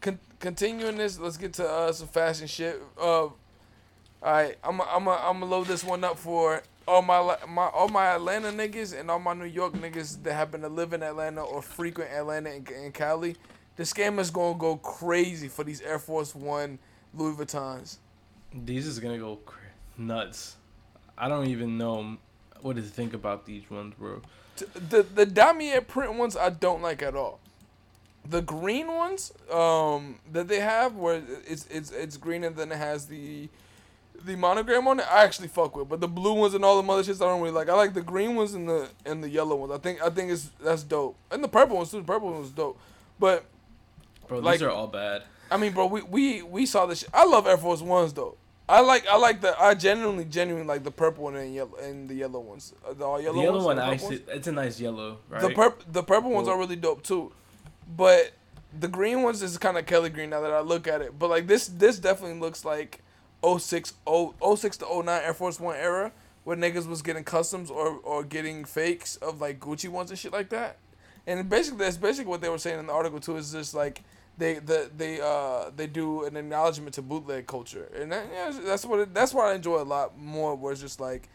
con- 0.00 0.18
continuing 0.40 0.96
this, 0.96 1.18
let's 1.18 1.36
get 1.36 1.52
to 1.54 1.68
uh, 1.68 1.92
some 1.92 2.08
fashion 2.08 2.46
shit. 2.46 2.80
Uh, 2.98 3.24
all 3.24 3.34
right, 4.22 4.56
I'm 4.64 4.80
I'm 4.80 5.06
I'm 5.08 5.40
gonna 5.40 5.44
load 5.46 5.66
this 5.66 5.84
one 5.84 6.02
up 6.02 6.18
for 6.18 6.62
all 6.88 7.02
my 7.02 7.36
my 7.46 7.66
all 7.66 7.88
my 7.88 8.06
Atlanta 8.06 8.48
niggas 8.48 8.98
and 8.98 9.10
all 9.10 9.18
my 9.18 9.34
New 9.34 9.44
York 9.44 9.74
niggas 9.74 10.22
that 10.22 10.32
happen 10.32 10.62
to 10.62 10.68
live 10.68 10.92
in 10.94 11.02
Atlanta 11.02 11.42
or 11.42 11.60
frequent 11.60 12.10
Atlanta 12.10 12.50
and, 12.50 12.68
and 12.70 12.94
Cali. 12.94 13.36
The 13.76 13.82
scammers 13.82 14.32
gonna 14.32 14.58
go 14.58 14.76
crazy 14.76 15.48
for 15.48 15.62
these 15.62 15.82
Air 15.82 15.98
Force 15.98 16.34
One 16.34 16.78
Louis 17.14 17.36
Vuittons. 17.36 17.98
These 18.64 18.86
is 18.86 18.98
gonna 18.98 19.18
go 19.18 19.36
cra- 19.44 19.60
nuts. 19.98 20.56
I 21.18 21.28
don't 21.28 21.48
even 21.48 21.76
know 21.76 22.16
what 22.62 22.76
to 22.76 22.82
think 22.82 23.12
about 23.12 23.44
these 23.44 23.70
ones, 23.70 23.94
bro. 23.98 24.22
T- 24.56 24.64
The 24.74 25.02
the 25.02 25.26
damier 25.26 25.86
print 25.86 26.14
ones 26.14 26.36
I 26.36 26.48
don't 26.48 26.80
like 26.80 27.02
at 27.02 27.14
all. 27.14 27.38
The 28.28 28.42
green 28.42 28.88
ones 28.88 29.32
um, 29.52 30.18
that 30.32 30.48
they 30.48 30.60
have, 30.60 30.96
where 30.96 31.22
it's 31.46 31.66
it's 31.70 31.90
it's 31.92 32.16
green 32.16 32.44
and 32.44 32.56
then 32.56 32.72
it 32.72 32.78
has 32.78 33.06
the 33.06 33.48
the 34.24 34.34
monogram 34.36 34.88
on 34.88 34.98
it, 35.00 35.06
I 35.10 35.22
actually 35.24 35.48
fuck 35.48 35.76
with. 35.76 35.88
But 35.88 36.00
the 36.00 36.08
blue 36.08 36.32
ones 36.34 36.54
and 36.54 36.64
all 36.64 36.80
the 36.82 36.92
other 36.92 37.02
shits, 37.02 37.16
I 37.22 37.26
don't 37.26 37.40
really 37.40 37.52
like. 37.54 37.68
I 37.68 37.74
like 37.74 37.94
the 37.94 38.02
green 38.02 38.34
ones 38.34 38.54
and 38.54 38.68
the 38.68 38.88
and 39.04 39.22
the 39.22 39.28
yellow 39.28 39.54
ones. 39.56 39.72
I 39.72 39.78
think 39.78 40.02
I 40.02 40.10
think 40.10 40.30
it's 40.30 40.50
that's 40.62 40.82
dope. 40.82 41.16
And 41.30 41.44
the 41.44 41.48
purple 41.48 41.76
ones 41.76 41.90
too. 41.90 41.98
The 41.98 42.04
purple 42.04 42.32
ones 42.32 42.50
dope. 42.50 42.78
But 43.18 43.44
Bro, 44.28 44.40
Like- 44.40 44.54
these 44.58 44.62
are 44.62 44.70
all 44.70 44.88
bad. 44.88 45.22
I 45.50 45.56
mean, 45.56 45.72
bro, 45.72 45.86
we 45.86 46.02
we 46.02 46.42
we 46.42 46.66
saw 46.66 46.86
this. 46.86 47.00
Shit. 47.00 47.10
I 47.14 47.24
love 47.24 47.46
Air 47.46 47.56
Force 47.56 47.80
Ones 47.80 48.12
though. 48.12 48.36
I 48.68 48.80
like 48.80 49.06
I 49.06 49.16
like 49.16 49.40
the 49.42 49.56
I 49.60 49.74
genuinely 49.74 50.24
genuinely 50.24 50.66
like 50.66 50.82
the 50.82 50.90
purple 50.90 51.22
one 51.24 51.36
and 51.36 51.54
yellow 51.54 51.76
and 51.76 52.08
the 52.08 52.14
yellow 52.14 52.40
ones. 52.40 52.74
Uh, 52.84 52.94
the 52.94 53.04
all 53.04 53.20
yellow 53.20 53.36
the 53.36 53.42
yellow 53.42 53.54
ones, 53.58 53.64
one, 53.66 53.76
the 53.76 53.82
purple 53.82 53.94
actually, 53.94 54.16
ones. 54.16 54.28
it's 54.38 54.46
a 54.48 54.52
nice 54.52 54.80
yellow, 54.80 55.18
right? 55.28 55.42
The 55.42 55.50
purp 55.50 55.84
the 55.92 56.02
purple 56.02 56.30
ones 56.32 56.48
Cool. 56.48 56.56
are 56.56 56.58
really 56.58 56.74
dope 56.74 57.04
too, 57.04 57.30
but 57.94 58.32
the 58.78 58.88
green 58.88 59.22
ones 59.22 59.42
is 59.42 59.56
kind 59.58 59.78
of 59.78 59.86
Kelly 59.86 60.10
green 60.10 60.30
now 60.30 60.40
that 60.40 60.52
I 60.52 60.60
look 60.60 60.86
at 60.86 61.00
it. 61.00 61.18
But 61.18 61.30
like 61.30 61.46
this 61.46 61.68
this 61.68 61.98
definitely 61.98 62.38
looks 62.38 62.64
like 62.64 63.02
06, 63.42 63.94
0, 64.08 64.34
06 64.56 64.76
to 64.78 65.02
09 65.02 65.22
Air 65.22 65.34
Force 65.34 65.60
One 65.60 65.76
era 65.76 66.12
where 66.44 66.56
niggas 66.56 66.86
was 66.86 67.02
getting 67.02 67.24
customs 67.24 67.70
or 67.70 67.98
or 68.02 68.22
getting 68.22 68.64
fakes 68.64 69.16
of 69.16 69.40
like 69.40 69.60
Gucci 69.60 69.88
ones 69.88 70.10
and 70.10 70.18
shit 70.18 70.32
like 70.32 70.48
that. 70.50 70.78
And 71.26 71.48
basically 71.48 71.78
that's 71.78 71.96
basically 71.96 72.30
what 72.30 72.40
they 72.40 72.48
were 72.48 72.58
saying 72.58 72.78
in 72.78 72.86
the 72.86 72.92
article 72.92 73.20
too. 73.20 73.36
Is 73.36 73.52
just 73.52 73.74
like 73.74 74.02
they 74.38 74.54
the 74.58 74.90
they 74.96 75.20
uh 75.20 75.70
they 75.74 75.86
do 75.86 76.24
an 76.24 76.36
acknowledgement 76.36 76.94
to 76.94 77.02
bootleg 77.02 77.46
culture, 77.46 77.88
and 77.98 78.12
that, 78.12 78.26
yeah, 78.32 78.52
that's 78.64 78.84
what 78.84 79.00
it, 79.00 79.14
that's 79.14 79.32
what 79.32 79.46
I 79.46 79.54
enjoy 79.54 79.80
a 79.80 79.84
lot 79.84 80.18
more. 80.18 80.56
It's 80.70 80.80
just 80.80 81.00
like 81.00 81.28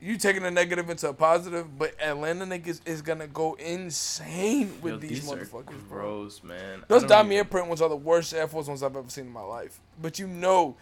you 0.00 0.16
taking 0.16 0.44
a 0.44 0.50
negative 0.50 0.88
into 0.88 1.08
a 1.08 1.12
positive, 1.12 1.78
but 1.78 1.94
Atlanta 2.00 2.46
niggas 2.46 2.80
is 2.86 3.02
gonna 3.02 3.26
go 3.26 3.54
insane 3.54 4.72
with 4.82 4.94
Yo, 4.94 4.98
these, 4.98 5.30
are 5.30 5.36
motherfuckers, 5.36 5.88
bro. 5.88 6.00
gross, 6.00 6.42
man. 6.42 6.82
Those 6.88 7.04
Damier 7.04 7.32
even- 7.32 7.46
print 7.48 7.68
ones 7.68 7.82
are 7.82 7.88
the 7.88 7.96
worst 7.96 8.32
Air 8.34 8.48
Force 8.48 8.66
ones 8.66 8.82
I've 8.82 8.96
ever 8.96 9.08
seen 9.10 9.26
in 9.26 9.32
my 9.32 9.42
life. 9.42 9.78
But 10.00 10.18
you 10.18 10.26
know, 10.26 10.76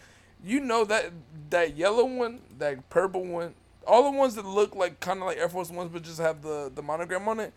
you 0.45 0.61
know 0.61 0.85
that 0.85 1.13
that 1.51 1.77
yellow 1.77 2.05
one, 2.05 2.41
that 2.59 2.89
purple 2.91 3.25
one, 3.25 3.55
all 3.87 4.11
the 4.11 4.17
ones 4.17 4.35
that 4.37 4.45
look 4.47 4.77
like 4.77 5.01
kind 5.01 5.19
of 5.21 5.27
like 5.27 5.39
Air 5.39 5.49
Force 5.49 5.71
ones, 5.71 5.91
but 5.93 6.03
just 6.03 6.21
have 6.21 6.43
the 6.43 6.71
the 6.75 6.83
monogram 6.83 7.27
on 7.29 7.41
it. 7.41 7.53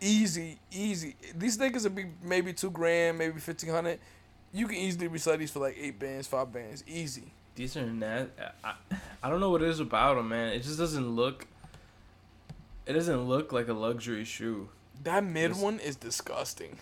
Easy, 0.00 0.58
easy. 0.72 1.14
These 1.36 1.58
niggas 1.58 1.84
would 1.84 1.94
be 1.94 2.06
maybe 2.24 2.52
two 2.52 2.70
grand, 2.70 3.18
maybe 3.18 3.38
fifteen 3.38 3.70
hundred. 3.70 4.00
You 4.52 4.66
can 4.66 4.76
easily 4.76 5.06
resell 5.06 5.38
these 5.38 5.50
for 5.52 5.60
like 5.60 5.76
eight 5.80 5.98
bands, 5.98 6.26
five 6.26 6.52
bands, 6.52 6.82
easy. 6.88 7.32
These 7.54 7.76
are 7.76 7.86
not. 7.86 8.28
I, 8.64 8.74
I 9.22 9.28
don't 9.30 9.40
know 9.40 9.50
what 9.50 9.62
it 9.62 9.68
is 9.68 9.80
about 9.80 10.16
them, 10.16 10.28
man. 10.30 10.52
It 10.52 10.62
just 10.62 10.78
doesn't 10.78 11.08
look. 11.14 11.46
It 12.86 12.94
doesn't 12.94 13.24
look 13.28 13.52
like 13.52 13.68
a 13.68 13.72
luxury 13.74 14.24
shoe. 14.24 14.68
That 15.04 15.24
mid 15.24 15.52
This- 15.52 15.58
one 15.58 15.78
is 15.80 15.96
disgusting. 15.96 16.78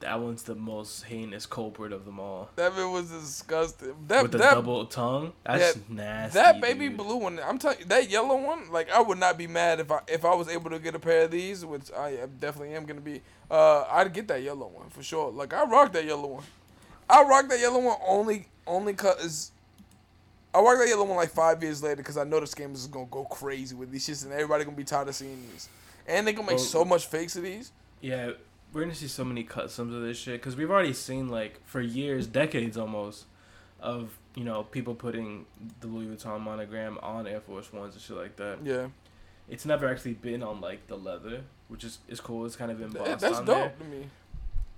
That 0.00 0.18
one's 0.18 0.44
the 0.44 0.54
most 0.54 1.02
heinous 1.04 1.44
culprit 1.44 1.92
of 1.92 2.06
them 2.06 2.18
all. 2.18 2.48
That 2.56 2.74
bit 2.74 2.88
was 2.88 3.10
disgusting. 3.10 3.94
That 4.08 4.22
With 4.22 4.32
the 4.32 4.38
that 4.38 4.54
double 4.54 4.86
tongue, 4.86 5.34
that's 5.44 5.74
that- 5.74 5.90
nasty. 5.90 6.38
that 6.38 6.58
baby 6.62 6.88
dude. 6.88 6.96
blue 6.96 7.16
one, 7.18 7.38
I'm 7.38 7.58
telling 7.58 7.80
you, 7.80 7.84
that 7.84 8.08
yellow 8.08 8.36
one, 8.42 8.70
like 8.72 8.90
I 8.90 9.02
would 9.02 9.18
not 9.18 9.36
be 9.36 9.46
mad 9.46 9.78
if 9.78 9.90
I 9.92 10.00
if 10.08 10.24
I 10.24 10.34
was 10.34 10.48
able 10.48 10.70
to 10.70 10.78
get 10.78 10.94
a 10.94 10.98
pair 10.98 11.24
of 11.24 11.30
these, 11.30 11.66
which 11.66 11.92
I 11.92 12.16
definitely 12.40 12.74
am 12.74 12.86
gonna 12.86 13.02
be. 13.02 13.20
Uh, 13.50 13.82
I'd 13.90 14.14
get 14.14 14.26
that 14.28 14.42
yellow 14.42 14.68
one 14.68 14.88
for 14.88 15.02
sure. 15.02 15.30
Like 15.30 15.52
I 15.52 15.64
rock 15.64 15.92
that 15.92 16.06
yellow 16.06 16.28
one. 16.28 16.44
I 17.10 17.22
rock 17.24 17.48
that 17.50 17.60
yellow 17.60 17.80
one 17.80 17.98
only 18.08 18.46
only 18.70 18.94
cause 18.94 19.50
I 20.54 20.60
rock 20.60 20.78
that 20.78 20.88
yellow 20.88 21.04
one 21.04 21.16
like 21.16 21.30
five 21.30 21.62
years 21.62 21.82
later 21.82 21.96
because 21.96 22.16
I 22.16 22.24
know 22.24 22.40
the 22.40 22.46
scammers 22.46 22.74
is 22.76 22.86
gonna 22.86 23.06
go 23.10 23.24
crazy 23.24 23.74
with 23.74 23.90
these 23.90 24.08
shits 24.08 24.24
and 24.24 24.32
everybody 24.32 24.64
gonna 24.64 24.76
be 24.76 24.84
tired 24.84 25.08
of 25.08 25.14
seeing 25.14 25.40
these, 25.52 25.68
and 26.06 26.26
they 26.26 26.32
gonna 26.32 26.46
make 26.46 26.56
Well- 26.56 26.64
so 26.64 26.84
much 26.84 27.06
fakes 27.06 27.36
of 27.36 27.42
these. 27.42 27.72
Yeah, 28.00 28.32
we're 28.72 28.80
gonna 28.82 28.94
see 28.94 29.08
so 29.08 29.24
many 29.24 29.44
customs 29.44 29.94
of 29.94 30.02
this 30.02 30.16
shit 30.18 30.40
because 30.40 30.56
we've 30.56 30.70
already 30.70 30.92
seen 30.92 31.28
like 31.28 31.60
for 31.66 31.80
years, 31.80 32.26
decades 32.26 32.76
almost, 32.76 33.26
of 33.80 34.16
you 34.34 34.44
know 34.44 34.62
people 34.64 34.94
putting 34.94 35.46
the 35.80 35.86
Louis 35.86 36.06
Vuitton 36.16 36.40
monogram 36.40 36.98
on 37.02 37.26
Air 37.26 37.40
Force 37.40 37.72
Ones 37.72 37.94
and 37.94 38.02
shit 38.02 38.16
like 38.16 38.36
that. 38.36 38.58
Yeah, 38.64 38.88
It's 39.48 39.64
never 39.64 39.88
actually 39.88 40.14
been 40.14 40.42
on 40.42 40.60
like 40.60 40.86
the 40.88 40.96
leather, 40.96 41.42
which 41.68 41.84
is 41.84 41.98
is 42.08 42.20
cool. 42.20 42.44
It's 42.46 42.56
kind 42.56 42.70
of 42.70 42.80
embossed 42.80 43.04
Th- 43.06 43.18
that's 43.18 43.38
on 43.38 43.44
dope 43.44 43.56
there. 43.56 43.72
to 43.78 43.84
me. 43.84 44.06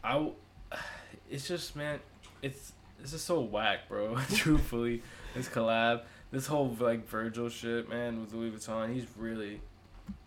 I, 0.04 0.12
w- 0.14 0.34
it's 1.30 1.46
just 1.48 1.76
man, 1.76 2.00
it's 2.42 2.72
it's 3.02 3.12
is 3.12 3.22
so 3.22 3.40
whack, 3.40 3.88
bro. 3.88 4.16
Truthfully, 4.34 5.02
this 5.34 5.48
collab, 5.48 6.02
this 6.30 6.46
whole 6.46 6.76
like 6.78 7.06
Virgil 7.08 7.48
shit, 7.48 7.88
man, 7.88 8.20
with 8.20 8.32
Louis 8.32 8.50
Vuitton, 8.50 8.94
he's 8.94 9.06
really 9.16 9.60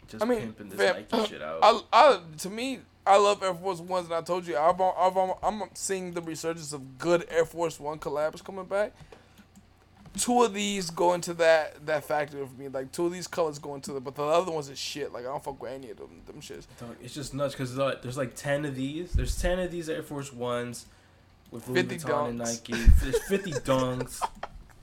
just 0.07 0.23
I 0.23 0.27
mean, 0.27 0.39
pimping 0.39 0.69
this 0.69 0.79
fam, 0.79 0.95
Nike 0.95 1.07
uh, 1.11 1.25
shit 1.25 1.41
out. 1.41 1.59
I, 1.63 1.79
I, 1.91 2.19
to 2.39 2.49
me, 2.49 2.79
I 3.07 3.17
love 3.17 3.41
Air 3.41 3.53
Force 3.53 3.79
Ones, 3.79 4.05
and 4.05 4.15
I 4.15 4.21
told 4.21 4.45
you, 4.45 4.57
I've, 4.57 4.79
I've, 4.79 5.17
I'm 5.41 5.63
seeing 5.73 6.11
the 6.11 6.21
resurgence 6.21 6.73
of 6.73 6.97
good 6.97 7.25
Air 7.29 7.45
Force 7.45 7.79
One 7.79 7.97
collabs 7.97 8.43
coming 8.43 8.65
back. 8.65 8.93
Two 10.17 10.43
of 10.43 10.53
these 10.53 10.89
go 10.91 11.13
into 11.13 11.33
that 11.33 11.85
that 11.87 12.05
factor 12.05 12.45
for 12.45 12.53
me. 12.53 12.69
Like 12.69 12.91
two 12.93 13.05
of 13.05 13.11
these 13.11 13.27
colors 13.27 13.59
go 13.59 13.75
into 13.75 13.91
the, 13.91 13.99
but 13.99 14.15
the 14.15 14.23
other 14.23 14.49
ones 14.49 14.69
is 14.69 14.79
shit. 14.79 15.11
Like 15.11 15.23
I 15.25 15.27
don't 15.27 15.43
fuck 15.43 15.61
with 15.61 15.71
any 15.71 15.89
of 15.89 15.97
them. 15.97 16.21
Them 16.25 16.39
shits. 16.39 16.67
It's 17.03 17.13
just 17.13 17.33
nuts 17.33 17.53
because 17.53 17.75
there's 17.75 18.15
like 18.15 18.33
ten 18.33 18.63
of 18.63 18.75
these. 18.75 19.11
There's 19.11 19.41
ten 19.41 19.59
of 19.59 19.71
these 19.71 19.89
Air 19.89 20.03
Force 20.03 20.31
Ones 20.31 20.85
with 21.51 21.67
Louis 21.67 21.83
50 21.83 21.97
Vuitton 21.97 22.29
and 22.29 22.39
dunks. 22.39 22.69
Nike. 22.69 22.73
There's 23.01 23.23
fifty 23.23 23.51
dunks. 23.71 24.21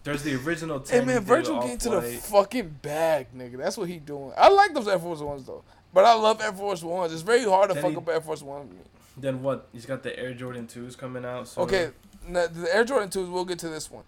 There's 0.04 0.22
the 0.24 0.34
original 0.34 0.82
Hey 0.88 1.00
man, 1.04 1.22
Virgil 1.22 1.60
getting 1.60 1.78
to 1.78 1.90
the 1.90 2.02
fucking 2.02 2.78
bag, 2.82 3.28
nigga. 3.36 3.56
That's 3.58 3.76
what 3.76 3.88
he 3.88 3.98
doing. 3.98 4.32
I 4.36 4.48
like 4.48 4.74
those 4.74 4.88
Air 4.88 4.98
Force 4.98 5.20
Ones 5.20 5.44
though, 5.46 5.62
but 5.94 6.04
I 6.04 6.14
love 6.14 6.40
Air 6.40 6.52
Force 6.52 6.82
Ones. 6.82 7.12
It's 7.12 7.22
very 7.22 7.44
hard 7.44 7.68
to 7.70 7.74
Then 7.74 7.82
fuck 7.82 7.90
he- 7.92 7.96
up 7.98 8.08
Air 8.08 8.20
Force 8.20 8.42
One. 8.42 8.68
with 8.68 8.76
me. 8.76 8.82
Then 9.16 9.42
what? 9.42 9.68
He's 9.72 9.86
got 9.86 10.02
the 10.02 10.18
Air 10.18 10.32
Jordan 10.34 10.66
twos 10.66 10.96
coming 10.96 11.24
out. 11.24 11.46
So 11.48 11.62
Okay, 11.62 11.90
now, 12.26 12.46
the 12.46 12.74
Air 12.74 12.84
Jordan 12.84 13.10
2s, 13.10 13.30
we'll 13.30 13.44
get 13.44 13.58
to 13.60 13.68
this 13.68 13.90
one. 13.90 14.04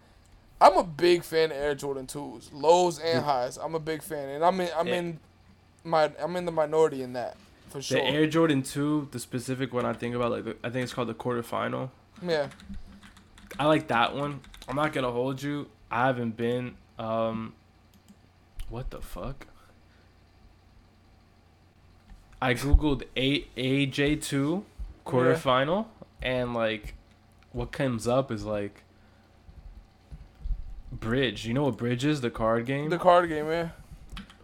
I'm 0.61 0.77
a 0.79 0.83
big 0.85 1.23
fan 1.23 1.51
of 1.51 1.59
Air 1.59 1.75
Jordan 1.75 2.07
2s, 2.07 2.49
lows 2.53 2.99
and 2.99 3.25
highs. 3.25 3.57
I'm 3.59 3.75
a 3.75 3.81
big 3.81 4.03
fan, 4.03 4.31
and 4.31 4.45
I'm 4.45 4.59
in 4.61 4.71
I'm 4.77 4.87
Yeah. 4.89 4.95
in 4.95 5.21
my 5.85 6.11
I'm 6.19 6.35
in 6.37 6.47
the 6.47 6.53
minority 6.53 7.03
in 7.03 7.13
that 7.13 7.37
for 7.69 7.83
sure. 7.83 7.99
The 8.01 8.05
Air 8.07 8.27
Jordan 8.27 8.63
two, 8.63 9.09
the 9.13 9.21
specific 9.21 9.73
one 9.75 9.85
I 9.85 9.93
think 9.93 10.15
about, 10.17 10.31
like 10.33 10.45
the, 10.45 10.57
I 10.65 10.71
think 10.71 10.85
it's 10.85 10.95
called 10.95 11.09
the 11.09 11.15
quarterfinal. 11.15 11.91
Yeah, 12.23 12.49
I 13.59 13.67
like 13.67 13.89
that 13.89 14.15
one. 14.15 14.41
I'm 14.69 14.77
not 14.77 14.93
gonna 14.93 15.11
hold 15.11 15.43
you. 15.43 15.69
I 15.91 16.07
haven't 16.07 16.37
been. 16.37 16.75
Um, 16.99 17.53
what 18.69 18.91
the 18.91 19.01
fuck? 19.01 19.47
I 22.41 22.55
googled 22.55 23.05
A 23.17 23.43
AJ 23.57 24.23
two 24.23 24.65
quarterfinal, 25.07 25.87
and 26.23 26.55
like, 26.55 26.95
what 27.53 27.73
comes 27.73 28.07
up 28.07 28.31
is 28.31 28.45
like 28.45 28.83
Bridge. 30.93 31.47
You 31.47 31.55
know 31.55 31.65
what 31.65 31.77
Bridge 31.77 32.05
is? 32.05 32.21
The 32.21 32.31
card 32.31 32.67
game. 32.67 32.91
The 32.91 32.99
card 32.99 33.29
game, 33.29 33.49
man. 33.49 33.73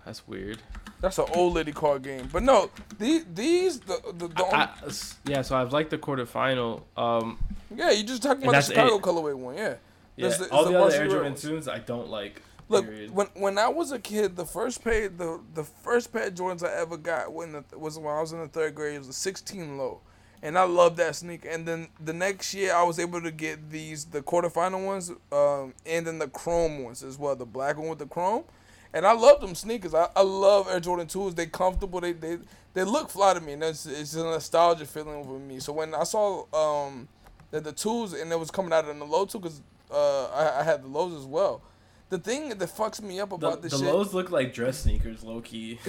That's 0.05 0.27
weird. 0.27 0.59
That's 1.01 1.19
an 1.19 1.27
old 1.35 1.55
lady 1.55 1.73
card 1.73 2.03
game. 2.03 2.29
But 2.33 2.43
no, 2.43 2.71
these 2.99 3.25
these 3.35 3.81
the 3.81 4.01
the, 4.15 4.29
the 4.29 4.45
only, 4.45 4.55
I, 4.57 4.69
s- 4.87 5.17
yeah, 5.25 5.43
so 5.43 5.57
I've 5.57 5.73
liked 5.73 5.91
the 5.91 5.99
quarterfinal. 5.99 6.83
Um, 6.97 7.39
yeah, 7.75 7.91
you 7.91 8.05
just 8.05 8.23
talking 8.23 8.43
about 8.43 8.55
the 8.55 8.63
Chicago 8.63 8.97
it. 8.97 9.03
colorway 9.03 9.35
one, 9.35 9.57
yeah. 9.57 9.75
yeah, 10.17 10.27
It's 10.27 10.39
the- 10.39 10.45
it's 10.45 10.53
all 10.53 10.65
the 10.65 10.73
the 10.73 10.81
other 10.81 10.95
Air 10.95 11.09
Jordan 11.09 11.69
I 11.69 11.79
don't 11.79 12.09
like. 12.09 12.43
Look, 12.69 12.85
period. 12.85 13.11
when 13.11 13.27
when 13.35 13.59
I 13.59 13.69
was 13.69 13.91
a 13.91 13.99
kid, 13.99 14.37
the 14.37 14.47
first 14.47 14.85
pair 14.85 15.09
the 15.09 15.41
the 15.55 15.65
first 15.65 16.13
pair 16.13 16.29
of 16.29 16.35
Jordans 16.35 16.63
I 16.65 16.73
ever 16.81 16.97
got 16.97 17.33
when 17.33 17.53
the, 17.53 17.65
was 17.77 17.99
when 17.99 18.15
I 18.15 18.21
was 18.21 18.33
in 18.33 18.39
the 18.41 18.47
third 18.49 18.77
grade. 18.77 18.95
It 18.95 18.99
was 18.99 19.09
a 19.09 19.13
16 19.13 19.77
low, 19.77 20.03
and 20.41 20.57
I 20.57 20.63
loved 20.63 20.97
that 20.99 21.17
sneaker. 21.17 21.49
And 21.49 21.67
then 21.67 21.89
the 21.99 22.13
next 22.13 22.55
year, 22.55 22.73
I 22.73 22.85
was 22.85 23.01
able 23.01 23.21
to 23.23 23.33
get 23.33 23.71
these 23.71 24.05
the 24.05 24.23
quarterfinal 24.23 24.87
ones, 24.87 25.11
um, 25.33 25.75
and 25.85 26.07
then 26.07 26.21
the 26.21 26.29
chrome 26.29 26.85
ones 26.85 27.03
as 27.03 27.19
well, 27.19 27.35
the 27.35 27.45
black 27.45 27.77
one 27.77 27.89
with 27.89 27.99
the 27.99 28.07
chrome. 28.07 28.45
And 28.93 29.05
I 29.05 29.13
love 29.15 29.41
them 29.41 29.55
sneakers. 29.57 29.95
I, 29.95 30.09
I 30.17 30.23
love 30.23 30.69
Air 30.69 30.81
Jordan 30.81 31.07
2s. 31.09 31.35
They 31.35 31.47
comfortable. 31.47 32.01
They 32.01 32.13
they 32.13 32.39
they 32.75 32.85
look 32.85 33.11
fly 33.11 33.35
to 33.35 33.41
me, 33.41 33.55
and 33.55 33.63
that's 33.63 33.85
it's 33.85 34.15
a 34.15 34.23
nostalgia 34.23 34.87
feeling 34.87 35.25
for 35.25 35.41
me. 35.41 35.59
So 35.59 35.73
when 35.73 35.93
I 35.93 36.05
saw 36.05 36.45
um 36.55 37.09
that 37.51 37.65
the 37.65 37.73
twos 37.73 38.13
and 38.13 38.31
it 38.33 38.39
was 38.39 38.51
coming 38.51 38.73
out 38.73 38.89
in 38.89 38.99
the 38.99 39.07
low 39.07 39.25
too, 39.27 39.41
cause 39.41 39.63
uh 39.91 40.27
I, 40.27 40.61
I 40.61 40.63
had 40.63 40.83
the 40.83 40.89
lows 40.89 41.15
as 41.15 41.27
well. 41.27 41.63
The 42.11 42.19
thing 42.19 42.49
that 42.49 42.59
fucks 42.59 43.01
me 43.01 43.21
up 43.21 43.29
the, 43.31 43.37
about 43.37 43.63
this 43.63 43.73
the 43.73 43.79
shit. 43.79 43.87
lows 43.87 44.13
look 44.13 44.31
like 44.31 44.53
dress 44.53 44.81
sneakers, 44.81 45.23
low 45.23 45.41
key. 45.41 45.79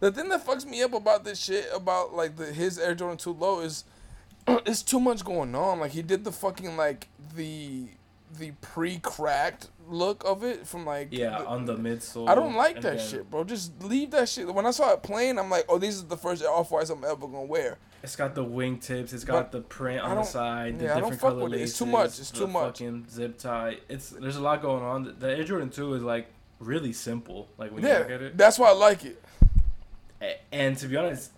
The 0.00 0.12
thing 0.12 0.28
that 0.28 0.46
fucks 0.46 0.64
me 0.64 0.80
up 0.82 0.94
about 0.94 1.24
this 1.24 1.40
shit 1.42 1.66
about 1.74 2.14
like 2.14 2.36
the 2.36 2.46
his 2.46 2.78
Air 2.78 2.94
Jordan 2.94 3.18
2 3.18 3.32
low 3.32 3.60
is 3.60 3.84
it's 4.48 4.82
too 4.82 5.00
much 5.00 5.24
going 5.24 5.54
on. 5.56 5.80
Like 5.80 5.90
he 5.90 6.02
did 6.02 6.22
the 6.24 6.30
fucking 6.30 6.76
like 6.76 7.08
the 7.34 7.88
the 8.38 8.52
pre-cracked 8.60 9.68
look 9.88 10.22
of 10.24 10.44
it 10.44 10.66
from 10.66 10.84
like 10.84 11.08
Yeah, 11.10 11.38
the- 11.38 11.46
on 11.46 11.64
the 11.64 11.76
midsole. 11.76 12.28
I 12.28 12.34
don't 12.34 12.54
like 12.54 12.76
that 12.82 12.98
then 12.98 13.08
shit, 13.08 13.30
bro. 13.30 13.44
Just 13.44 13.82
leave 13.82 14.10
that 14.10 14.28
shit. 14.28 14.52
When 14.52 14.66
I 14.66 14.70
saw 14.70 14.92
it 14.92 15.02
playing, 15.02 15.38
I'm 15.38 15.50
like, 15.50 15.64
oh, 15.68 15.78
these 15.78 15.96
is 15.96 16.04
the 16.04 16.16
first 16.16 16.44
off 16.44 16.70
whites 16.70 16.90
I'm 16.90 17.04
ever 17.04 17.26
gonna 17.26 17.44
wear. 17.44 17.78
It's 18.02 18.14
got 18.14 18.34
the 18.34 18.44
wingtips. 18.44 19.12
It's 19.12 19.24
got 19.24 19.50
the 19.50 19.60
print 19.60 20.00
on 20.00 20.16
the 20.16 20.22
side. 20.22 20.78
The 20.78 20.84
yeah, 20.84 20.96
I 20.96 21.00
don't 21.00 21.10
different 21.10 21.20
fuck 21.20 21.30
color 21.30 21.44
with 21.44 21.54
it. 21.54 21.62
It's 21.62 21.76
too 21.76 21.84
laces, 21.84 21.92
much. 21.98 22.18
It's 22.20 22.30
the 22.30 22.38
too 22.38 22.46
much. 22.46 22.78
Fucking 22.78 23.06
zip 23.10 23.38
tie. 23.38 23.78
It's 23.88 24.10
there's 24.10 24.36
a 24.36 24.40
lot 24.40 24.62
going 24.62 24.84
on. 24.84 25.16
The 25.18 25.36
Air 25.36 25.44
Jordan 25.44 25.70
Two 25.70 25.94
is 25.94 26.02
like 26.02 26.28
really 26.60 26.92
simple. 26.92 27.48
Like 27.58 27.72
when 27.72 27.82
you 27.82 27.88
look 27.88 28.10
at 28.10 28.22
it. 28.22 28.36
that's 28.36 28.58
why 28.58 28.68
I 28.68 28.74
like 28.74 29.04
it. 29.04 29.22
And 30.52 30.76
to 30.78 30.86
be 30.88 30.96
honest, 30.96 31.32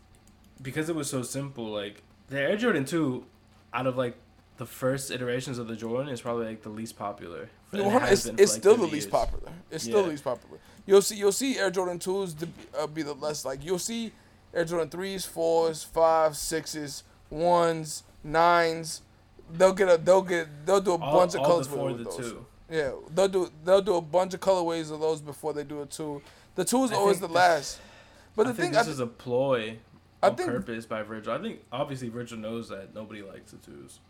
because 0.60 0.88
it 0.88 0.94
was 0.94 1.08
so 1.08 1.22
simple, 1.22 1.66
like 1.66 2.02
the 2.28 2.40
Air 2.40 2.56
Jordan 2.56 2.84
Two, 2.84 3.24
out 3.72 3.86
of 3.86 3.96
like 3.96 4.16
the 4.60 4.66
first 4.66 5.10
iterations 5.10 5.56
of 5.58 5.68
the 5.68 5.74
Jordan, 5.74 6.12
is 6.12 6.20
probably 6.20 6.44
like 6.46 6.60
the 6.62 6.68
least 6.68 6.98
popular. 6.98 7.48
And 7.72 7.80
it 7.80 8.12
It's, 8.12 8.26
it's 8.26 8.38
like, 8.38 8.60
still 8.60 8.74
the 8.76 8.82
30 8.82 8.92
least 8.92 9.06
years. 9.06 9.10
popular. 9.10 9.52
It's 9.70 9.84
still 9.84 9.96
Yeah. 9.96 10.02
the 10.02 10.08
least 10.10 10.24
popular. 10.24 10.58
You'll 10.84 11.00
see 11.02 11.16
you'll 11.16 11.32
see 11.32 11.56
Air 11.58 11.70
Jordan 11.70 11.98
twos 11.98 12.34
to 12.34 12.46
be, 12.46 12.52
uh, 12.78 12.86
be 12.86 13.02
the 13.02 13.14
less 13.14 13.44
like 13.46 13.64
you'll 13.64 13.78
see 13.78 14.12
Air 14.52 14.66
Jordan 14.66 14.90
threes, 14.90 15.24
fours, 15.24 15.82
fives, 15.82 16.38
sixes, 16.38 17.04
ones, 17.30 18.02
nines. 18.22 19.00
They'll 19.50 19.72
get 19.72 19.88
a 19.88 19.96
they'll 19.96 20.20
get 20.22 20.46
they'll 20.66 20.80
do 20.82 20.92
a 20.92 20.98
All, 20.98 21.18
bunch 21.20 21.34
of 21.34 21.42
colors 21.42 21.66
before 21.68 21.86
with, 21.86 21.98
the 21.98 22.04
with 22.04 22.16
those. 22.18 22.30
two. 22.32 22.46
Yeah, 22.70 22.90
they'll 23.14 23.28
do 23.28 23.50
they'll 23.64 23.80
do 23.82 23.94
a 23.96 24.02
bunch 24.02 24.34
of 24.34 24.40
colorways 24.40 24.90
of 24.92 25.00
those 25.00 25.22
before 25.22 25.54
they 25.54 25.64
do 25.64 25.80
a 25.80 25.86
two. 25.86 26.20
The 26.54 26.64
two 26.66 26.84
is 26.84 26.92
I 26.92 26.96
always 26.96 27.18
the 27.18 27.28
think 27.28 27.36
last. 27.36 27.78
But 28.36 28.46
I 28.46 28.50
the 28.52 28.56
think 28.62 28.72
thing, 28.74 28.80
I, 28.80 28.82
this 28.82 28.92
is 28.92 29.00
a 29.00 29.06
ploy 29.06 29.78
I 30.22 30.28
on 30.28 30.36
think- 30.36 30.50
purpose 30.50 30.84
by 30.84 31.02
Virgil. 31.02 31.32
I 31.32 31.38
think 31.40 31.60
obviously 31.72 32.10
Virgil 32.10 32.36
knows 32.38 32.68
that 32.68 32.94
nobody 32.94 33.22
likes 33.22 33.52
the 33.52 33.56
twos. 33.58 34.00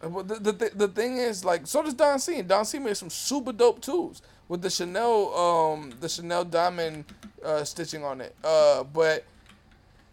But 0.00 0.28
the, 0.28 0.52
the, 0.52 0.70
the, 0.74 0.88
thing 0.88 1.16
is, 1.16 1.44
like, 1.44 1.66
so 1.66 1.82
does 1.82 1.94
Don 1.94 2.18
C. 2.20 2.38
And 2.38 2.48
Don 2.48 2.64
C 2.64 2.78
made 2.78 2.96
some 2.96 3.10
super 3.10 3.52
dope 3.52 3.80
tools 3.80 4.22
with 4.48 4.62
the 4.62 4.70
Chanel, 4.70 5.34
um, 5.34 5.92
the 6.00 6.08
Chanel 6.08 6.44
diamond 6.44 7.04
uh, 7.44 7.64
stitching 7.64 8.04
on 8.04 8.20
it. 8.20 8.34
Uh, 8.44 8.84
but 8.84 9.24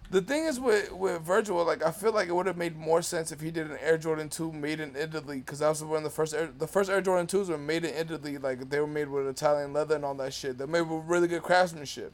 the 0.10 0.22
thing 0.22 0.46
is 0.46 0.60
with 0.60 0.92
with 0.92 1.22
Virgil, 1.22 1.64
like, 1.64 1.84
I 1.84 1.92
feel 1.92 2.12
like 2.14 2.30
it 2.30 2.36
would 2.36 2.48
have 2.48 2.58
made 2.58 2.76
more 2.76 3.04
sense 3.04 3.32
if 3.32 3.42
he 3.42 3.52
did 3.52 3.70
an 3.70 3.78
Air 3.80 3.98
Jordan 3.98 4.28
two 4.28 4.52
made 4.52 4.80
in 4.80 4.96
Italy, 4.96 5.38
because 5.38 5.60
that 5.60 5.70
was 5.70 5.84
one 5.84 5.98
of 5.98 6.04
the 6.04 6.10
first 6.10 6.34
Air, 6.34 6.50
the 6.58 6.68
first 6.68 6.90
Air 6.90 7.02
Jordan 7.02 7.28
twos 7.28 7.50
were 7.50 7.58
made 7.58 7.86
in 7.86 7.94
Italy. 7.94 8.40
Like, 8.40 8.70
they 8.70 8.80
were 8.80 8.88
made 8.88 9.08
with 9.08 9.28
Italian 9.28 9.72
leather 9.72 9.96
and 9.96 10.06
all 10.06 10.16
that 10.16 10.34
shit. 10.34 10.58
They're 10.58 10.68
made 10.68 10.82
with 10.82 11.04
really 11.06 11.28
good 11.28 11.44
craftsmanship. 11.44 12.12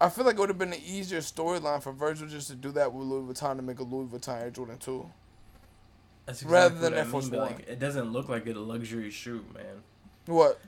I 0.00 0.08
feel 0.08 0.24
like 0.24 0.34
it 0.34 0.40
would 0.40 0.48
have 0.48 0.58
been 0.58 0.72
an 0.72 0.82
easier 0.84 1.20
storyline 1.20 1.80
for 1.80 1.92
Virgil 1.92 2.26
just 2.26 2.48
to 2.48 2.56
do 2.56 2.72
that 2.72 2.92
with 2.92 3.06
Louis 3.06 3.32
Vuitton 3.32 3.56
to 3.56 3.62
make 3.62 3.78
a 3.78 3.84
Louis 3.84 4.06
Vuitton 4.08 4.40
Air 4.40 4.50
Jordan 4.50 4.78
two. 4.78 5.08
That's 6.26 6.42
Rather 6.42 6.66
exactly 6.74 6.88
than 6.90 6.98
Air 6.98 7.04
Force 7.04 7.30
mean, 7.30 7.40
One. 7.40 7.52
Like, 7.52 7.68
it 7.68 7.78
doesn't 7.78 8.12
look 8.12 8.28
like 8.28 8.46
a 8.46 8.52
luxury 8.54 9.10
shoe, 9.10 9.44
man. 9.54 9.82
What? 10.26 10.58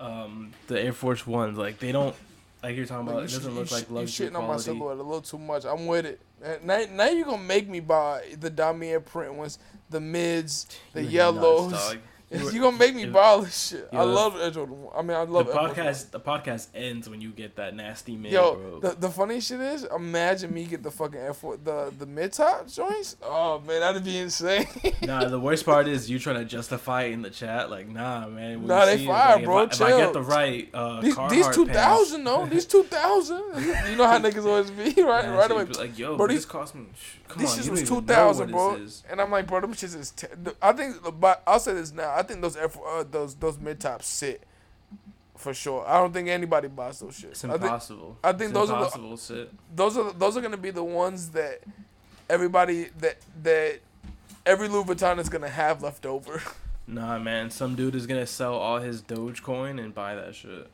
Um, 0.00 0.52
the 0.66 0.80
Air 0.80 0.92
Force 0.92 1.26
Ones, 1.26 1.56
like 1.58 1.78
they 1.78 1.92
don't, 1.92 2.14
like 2.62 2.76
you're 2.76 2.86
talking 2.86 3.06
Like, 3.06 3.14
about. 3.14 3.18
you 3.20 3.24
It 3.26 3.38
doesn't 3.38 3.52
you 3.52 3.58
look 3.58 3.68
sh- 3.68 3.72
like 3.72 3.88
you 3.88 3.94
luxury 3.96 4.28
shitting 4.28 4.36
on 4.36 4.46
my 4.48 4.56
silhouette 4.56 4.96
a 4.98 5.02
little 5.02 5.20
too 5.22 5.38
much. 5.38 5.64
I'm 5.64 5.86
with 5.86 6.06
it. 6.06 6.20
Now, 6.64 6.84
now 6.92 7.08
you're 7.08 7.24
gonna 7.24 7.38
make 7.42 7.68
me 7.68 7.80
buy 7.80 8.22
the 8.40 8.50
Damier 8.50 9.04
print 9.04 9.34
ones, 9.34 9.58
the 9.90 10.00
mids, 10.00 10.66
the 10.92 11.02
You're 11.02 11.32
nuts, 11.32 11.34
yellows. 11.36 11.72
dog. 11.72 11.98
You 12.30 12.60
gonna 12.60 12.76
make 12.76 12.94
me 12.94 13.08
all 13.10 13.40
this 13.40 13.68
shit. 13.68 13.88
I 13.92 14.02
love 14.02 14.34
Jordan. 14.52 14.76
I 14.94 15.00
mean, 15.02 15.16
I 15.16 15.22
love 15.22 15.46
Force 15.50 15.72
podcast, 15.72 16.10
the 16.10 16.20
podcast 16.20 16.66
ends 16.74 17.08
when 17.08 17.22
you 17.22 17.30
get 17.30 17.56
that 17.56 17.74
nasty 17.74 18.16
mid, 18.16 18.32
Yo, 18.32 18.54
bro. 18.54 18.80
the, 18.80 18.96
the 18.96 19.08
funny 19.08 19.40
shit 19.40 19.60
is, 19.60 19.84
imagine 19.84 20.52
me 20.52 20.66
get 20.66 20.82
the 20.82 20.90
fucking 20.90 21.18
Air 21.18 21.32
Force, 21.32 21.58
the 21.64 21.92
the 21.98 22.04
mid 22.04 22.32
top 22.34 22.68
joints. 22.68 23.16
Oh 23.22 23.60
man, 23.60 23.80
that'd 23.80 24.04
be 24.04 24.18
insane. 24.18 24.66
nah, 25.02 25.24
the 25.24 25.40
worst 25.40 25.64
part 25.64 25.88
is 25.88 26.10
you 26.10 26.18
trying 26.18 26.36
to 26.36 26.44
justify 26.44 27.04
it 27.04 27.12
in 27.12 27.22
the 27.22 27.30
chat. 27.30 27.70
Like, 27.70 27.88
nah, 27.88 28.26
man. 28.28 28.66
Nah, 28.66 28.84
they 28.84 29.06
fire, 29.06 29.36
like, 29.36 29.44
bro, 29.46 29.58
If 29.62 29.80
I, 29.80 29.88
if 29.88 29.94
I 29.94 29.98
get 29.98 30.12
the 30.12 30.22
right 30.22 30.68
uh, 30.74 31.00
these 31.00 31.16
these 31.30 31.48
two 31.48 31.66
thousand 31.66 32.24
though, 32.24 32.44
these 32.44 32.66
two 32.74 32.82
thousand. 32.84 33.42
you 33.88 33.96
know 33.96 34.06
how 34.06 34.18
niggas 34.18 34.44
always 34.44 34.70
be 34.70 35.00
right, 35.02 35.26
right 35.28 35.50
away. 35.50 35.64
Like, 35.64 35.98
yo, 35.98 36.16
Bro, 36.18 36.26
these- 36.26 36.38
this 36.38 36.44
cost 36.44 36.74
me. 36.74 36.86
Come 37.28 37.42
These 37.42 37.52
on, 37.52 37.58
shits 37.58 37.64
you 37.66 37.70
was 37.72 37.88
two 37.88 38.00
thousand, 38.02 38.50
bro. 38.52 38.78
And 39.10 39.20
I'm 39.20 39.30
like, 39.30 39.46
bro, 39.46 39.60
them 39.60 39.74
shits 39.74 39.94
is. 39.98 40.12
Te- 40.12 40.28
I 40.62 40.72
think, 40.72 40.96
but 41.20 41.42
I'll 41.46 41.60
say 41.60 41.74
this 41.74 41.92
now. 41.92 42.17
I 42.18 42.22
think 42.22 42.40
those 42.40 42.56
Fo- 42.56 42.84
uh, 43.00 43.04
those 43.10 43.34
those 43.36 43.58
mid 43.58 43.80
tops 43.80 44.06
sit 44.06 44.42
for 45.36 45.54
sure. 45.54 45.86
I 45.86 45.98
don't 46.00 46.12
think 46.12 46.28
anybody 46.28 46.68
buys 46.68 46.98
those 47.00 47.18
shits. 47.20 47.30
It's 47.30 47.44
I 47.44 47.48
think 47.52 47.62
impossible. 47.62 48.16
I 48.24 48.32
think 48.32 48.50
It's 48.50 48.52
those 48.52 48.70
are 48.70 48.78
the- 48.78 48.84
impossible 48.86 49.16
shit. 49.16 49.52
those 49.74 49.96
are 49.96 50.12
those 50.12 50.36
are 50.36 50.40
gonna 50.40 50.56
be 50.56 50.70
the 50.70 50.82
ones 50.84 51.30
that 51.30 51.60
everybody 52.28 52.84
that 52.98 53.16
that 53.42 53.78
every 54.44 54.68
Louis 54.68 54.84
Vuitton 54.84 55.18
is 55.18 55.28
gonna 55.28 55.48
have 55.48 55.82
left 55.82 56.06
over. 56.06 56.42
Nah, 56.90 57.18
man. 57.18 57.50
Some 57.50 57.74
dude 57.74 57.94
is 57.94 58.06
gonna 58.06 58.26
sell 58.26 58.54
all 58.54 58.78
his 58.78 59.02
Dogecoin 59.02 59.78
and 59.78 59.94
buy 59.94 60.14
that 60.14 60.34
shit. 60.34 60.70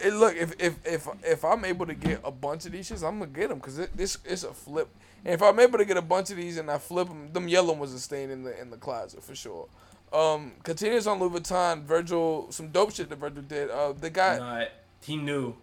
It, 0.00 0.12
look, 0.12 0.34
if 0.34 0.52
if 0.60 0.84
if 0.84 1.06
if 1.22 1.44
I'm 1.44 1.64
able 1.64 1.86
to 1.86 1.94
get 1.94 2.20
a 2.24 2.32
bunch 2.32 2.66
of 2.66 2.72
these 2.72 2.90
shits, 2.90 3.06
I'm 3.06 3.20
gonna 3.20 3.30
get 3.30 3.48
them 3.48 3.58
because 3.58 3.78
it, 3.78 3.96
this 3.96 4.18
it's 4.24 4.42
a 4.42 4.52
flip. 4.52 4.88
And 5.24 5.34
if 5.34 5.40
I'm 5.40 5.60
able 5.60 5.78
to 5.78 5.84
get 5.84 5.96
a 5.96 6.02
bunch 6.02 6.30
of 6.30 6.38
these 6.38 6.56
and 6.58 6.68
I 6.68 6.78
flip 6.78 7.06
them, 7.06 7.32
them 7.32 7.46
yellow 7.46 7.72
ones 7.74 7.94
are 7.94 7.98
staying 8.00 8.32
in 8.32 8.42
the 8.42 8.60
in 8.60 8.70
the 8.70 8.76
closet 8.78 9.22
for 9.22 9.36
sure. 9.36 9.68
Um, 10.12 10.52
continues 10.62 11.06
on 11.06 11.18
Louis 11.20 11.40
Vuitton. 11.40 11.82
Virgil, 11.84 12.50
some 12.50 12.68
dope 12.68 12.94
shit 12.94 13.08
that 13.10 13.18
Virgil 13.18 13.42
did. 13.42 13.70
Uh, 13.70 13.92
the 13.92 14.10
guy, 14.10 14.38
Nah, 14.38 14.64
he 15.02 15.16
knew. 15.16 15.54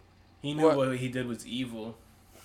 He 0.41 0.54
knew 0.54 0.64
What? 0.64 0.78
what, 0.78 0.98
he 0.98 1.08
did 1.08 1.28
was 1.28 1.46
evil. 1.48 1.98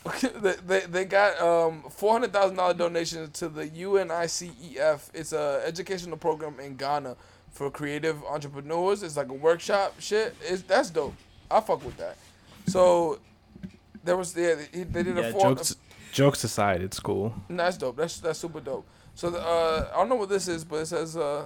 they, 0.40 0.55
they 0.66 0.80
they 0.80 1.05
got 1.05 1.38
um 1.38 1.82
four 1.90 2.12
hundred 2.12 2.32
thousand 2.32 2.57
dollar 2.57 2.72
donation 2.72 3.30
to 3.32 3.51
the 3.51 3.66
UNICEF. 3.66 5.11
It's 5.12 5.32
a 5.34 5.62
educational 5.66 6.16
program 6.16 6.59
in 6.59 6.76
Ghana 6.76 7.16
for 7.51 7.70
creative 7.70 8.24
entrepreneurs. 8.24 9.03
It's 9.03 9.18
like 9.18 9.28
a 9.28 9.34
workshop 9.34 9.94
shit. 9.98 10.34
It's 10.42 10.62
that's 10.62 10.88
dope. 10.88 11.14
I 11.51 11.61
fuck 11.61 11.84
with 11.84 11.98
that. 11.98 12.16
So 12.66 13.18
there 14.03 14.16
was 14.16 14.34
yeah 14.34 14.55
they, 14.72 14.84
they 14.84 15.03
did 15.03 15.18
a 15.18 15.32
four. 15.32 15.55
jokes, 15.55 15.76
jokes 16.12 16.44
aside, 16.44 16.80
it's 16.80 16.98
cool. 16.98 17.34
No, 17.51 17.64
that's 17.64 17.76
dope. 17.76 17.96
That's 17.96 18.20
that's 18.20 18.38
super 18.38 18.61
dope. 18.61 18.86
So 19.14 19.28
the, 19.28 19.38
uh, 19.38 19.90
I 19.92 19.96
don't 19.98 20.09
know 20.09 20.14
what 20.14 20.30
this 20.30 20.48
is, 20.48 20.64
but 20.64 20.76
it 20.76 20.86
says 20.86 21.16
uh, 21.16 21.44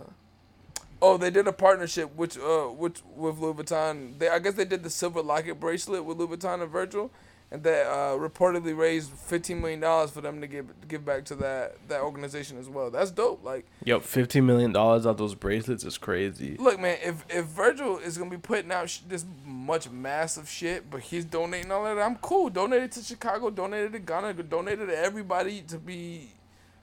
oh 1.04 1.16
they 1.18 1.30
did 1.30 1.46
a 1.46 1.52
partnership 1.52 2.14
which 2.16 2.36
uh 2.38 2.66
which 2.82 3.02
with 3.14 3.38
Louis 3.38 3.54
Vuitton. 3.54 4.18
They 4.18 4.28
I 4.28 4.38
guess 4.38 4.54
they 4.54 4.64
did 4.64 4.82
the 4.82 4.90
silver 4.90 5.22
locket 5.22 5.60
bracelet 5.60 6.04
with 6.04 6.18
Louis 6.18 6.36
Vuitton 6.36 6.62
and 6.62 6.70
Virgil, 6.70 7.10
and 7.50 7.62
they 7.62 7.82
uh, 7.82 8.16
reportedly 8.28 8.76
raised 8.76 9.10
fifteen 9.10 9.60
million 9.60 9.80
dollars 9.80 10.10
for 10.10 10.22
them 10.22 10.40
to 10.40 10.46
give 10.46 10.66
give 10.88 11.04
back 11.04 11.24
to 11.26 11.34
that 11.36 11.76
that 11.88 12.00
organization 12.00 12.58
as 12.58 12.68
well. 12.68 12.90
That's 12.90 13.10
dope. 13.10 13.44
Like 13.44 13.66
Yo, 13.84 14.00
fifteen 14.00 14.46
million 14.46 14.72
dollars 14.72 15.06
out 15.06 15.18
those 15.18 15.34
bracelets 15.34 15.84
is 15.84 15.98
crazy. 15.98 16.56
look 16.58 16.80
man, 16.80 16.98
if 17.02 17.24
if 17.28 17.44
Virgil 17.46 17.98
is 17.98 18.16
gonna 18.16 18.30
be 18.30 18.38
putting 18.38 18.72
out 18.72 18.88
sh- 18.88 19.00
this 19.06 19.24
much 19.44 19.90
massive 19.90 20.48
shit, 20.48 20.90
but 20.90 21.00
he's 21.00 21.24
donating 21.24 21.70
all 21.70 21.84
that, 21.84 21.98
I'm 21.98 22.16
cool. 22.16 22.48
Donated 22.48 22.92
to 22.92 23.02
Chicago. 23.02 23.50
donated 23.50 23.92
to 23.92 23.98
Ghana. 23.98 24.32
donated 24.42 24.88
to 24.88 24.98
everybody 24.98 25.60
to 25.62 25.78
be 25.78 26.30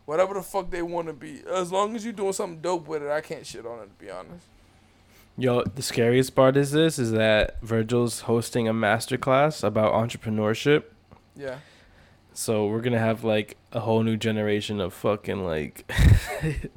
whatever 0.05 0.33
the 0.33 0.41
fuck 0.41 0.69
they 0.69 0.81
want 0.81 1.07
to 1.07 1.13
be. 1.13 1.41
As 1.51 1.71
long 1.71 1.95
as 1.95 2.03
you're 2.03 2.13
doing 2.13 2.33
something 2.33 2.61
dope 2.61 2.87
with 2.87 3.03
it, 3.03 3.09
I 3.11 3.21
can't 3.21 3.45
shit 3.45 3.65
on 3.65 3.79
it. 3.79 3.89
To 3.97 4.05
be 4.05 4.09
honest. 4.11 4.45
Yo, 5.37 5.63
the 5.63 5.81
scariest 5.81 6.35
part 6.35 6.57
is 6.57 6.71
this 6.71 6.99
is 6.99 7.11
that 7.11 7.59
Virgil's 7.61 8.21
hosting 8.21 8.67
a 8.67 8.73
masterclass 8.73 9.63
about 9.63 9.93
entrepreneurship. 9.93 10.83
Yeah. 11.35 11.59
So 12.33 12.67
we're 12.67 12.81
gonna 12.81 12.99
have 12.99 13.23
like 13.23 13.57
a 13.73 13.81
whole 13.81 14.03
new 14.03 14.15
generation 14.17 14.79
of 14.79 14.93
fucking 14.93 15.43
like 15.45 15.85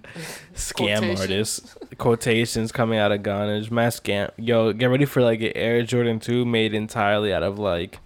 scam 0.54 0.98
Quotations. 0.98 1.20
artists, 1.20 1.76
quotations 1.98 2.72
coming 2.72 2.98
out 2.98 3.12
of 3.12 3.22
Ghana. 3.22 3.46
There's 3.52 3.70
mass 3.70 4.00
scam. 4.00 4.30
Yo, 4.36 4.72
get 4.72 4.86
ready 4.86 5.04
for 5.04 5.22
like 5.22 5.40
an 5.40 5.52
Air 5.54 5.82
Jordan 5.82 6.18
Two 6.18 6.44
made 6.44 6.74
entirely 6.74 7.32
out 7.32 7.42
of 7.42 7.58
like 7.58 7.98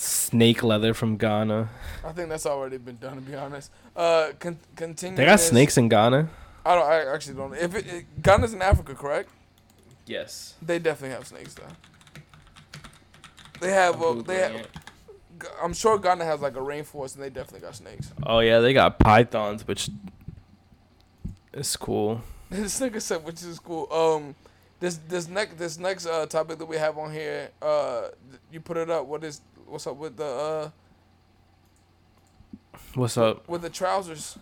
snake 0.00 0.62
leather 0.62 0.94
from 0.94 1.16
Ghana. 1.16 1.68
I 2.04 2.12
think 2.12 2.30
that's 2.30 2.46
already 2.46 2.78
been 2.78 2.96
done 2.96 3.16
to 3.16 3.20
be 3.20 3.34
honest. 3.34 3.70
Uh, 3.94 4.30
con- 4.38 4.58
continue. 4.74 5.16
They 5.16 5.26
got 5.26 5.32
this- 5.32 5.48
snakes 5.48 5.76
in 5.76 5.88
Ghana. 5.88 6.28
I 6.64 6.74
don't. 6.74 6.86
I 6.86 7.14
actually 7.14 7.36
don't. 7.36 7.54
If 7.54 7.74
it, 7.74 7.86
it 7.86 8.22
Ghana's 8.22 8.52
in 8.52 8.60
Africa, 8.60 8.94
correct? 8.94 9.30
Yes. 10.06 10.54
They 10.60 10.78
definitely 10.78 11.14
have 11.16 11.26
snakes 11.26 11.54
there. 11.54 11.68
They 13.60 13.70
have. 13.72 13.98
Well, 13.98 14.14
they. 14.16 14.36
Have, 14.36 14.66
I'm 15.62 15.72
sure 15.72 15.98
Ghana 15.98 16.24
has 16.24 16.40
like 16.40 16.56
a 16.56 16.60
rainforest, 16.60 17.14
and 17.14 17.24
they 17.24 17.30
definitely 17.30 17.60
got 17.60 17.76
snakes. 17.76 18.12
Oh 18.26 18.40
yeah, 18.40 18.58
they 18.60 18.74
got 18.74 18.98
pythons, 18.98 19.66
which 19.66 19.88
is 21.54 21.76
cool. 21.76 22.20
this 22.50 22.78
nigga 22.78 23.00
said, 23.00 23.24
which 23.24 23.42
is 23.42 23.58
cool. 23.58 23.90
Um, 23.90 24.34
this 24.80 24.98
this 25.08 25.28
next 25.28 25.56
this 25.56 25.78
next 25.78 26.04
uh 26.06 26.26
topic 26.26 26.58
that 26.58 26.66
we 26.66 26.76
have 26.76 26.98
on 26.98 27.10
here. 27.10 27.50
Uh, 27.62 28.08
you 28.52 28.60
put 28.60 28.76
it 28.76 28.90
up. 28.90 29.06
What 29.06 29.24
is 29.24 29.40
what's 29.70 29.86
up 29.86 29.96
with 29.96 30.16
the 30.16 30.24
uh 30.24 30.70
What's 32.94 33.16
up? 33.16 33.48
with 33.48 33.62
the 33.62 33.70
trousers? 33.70 34.36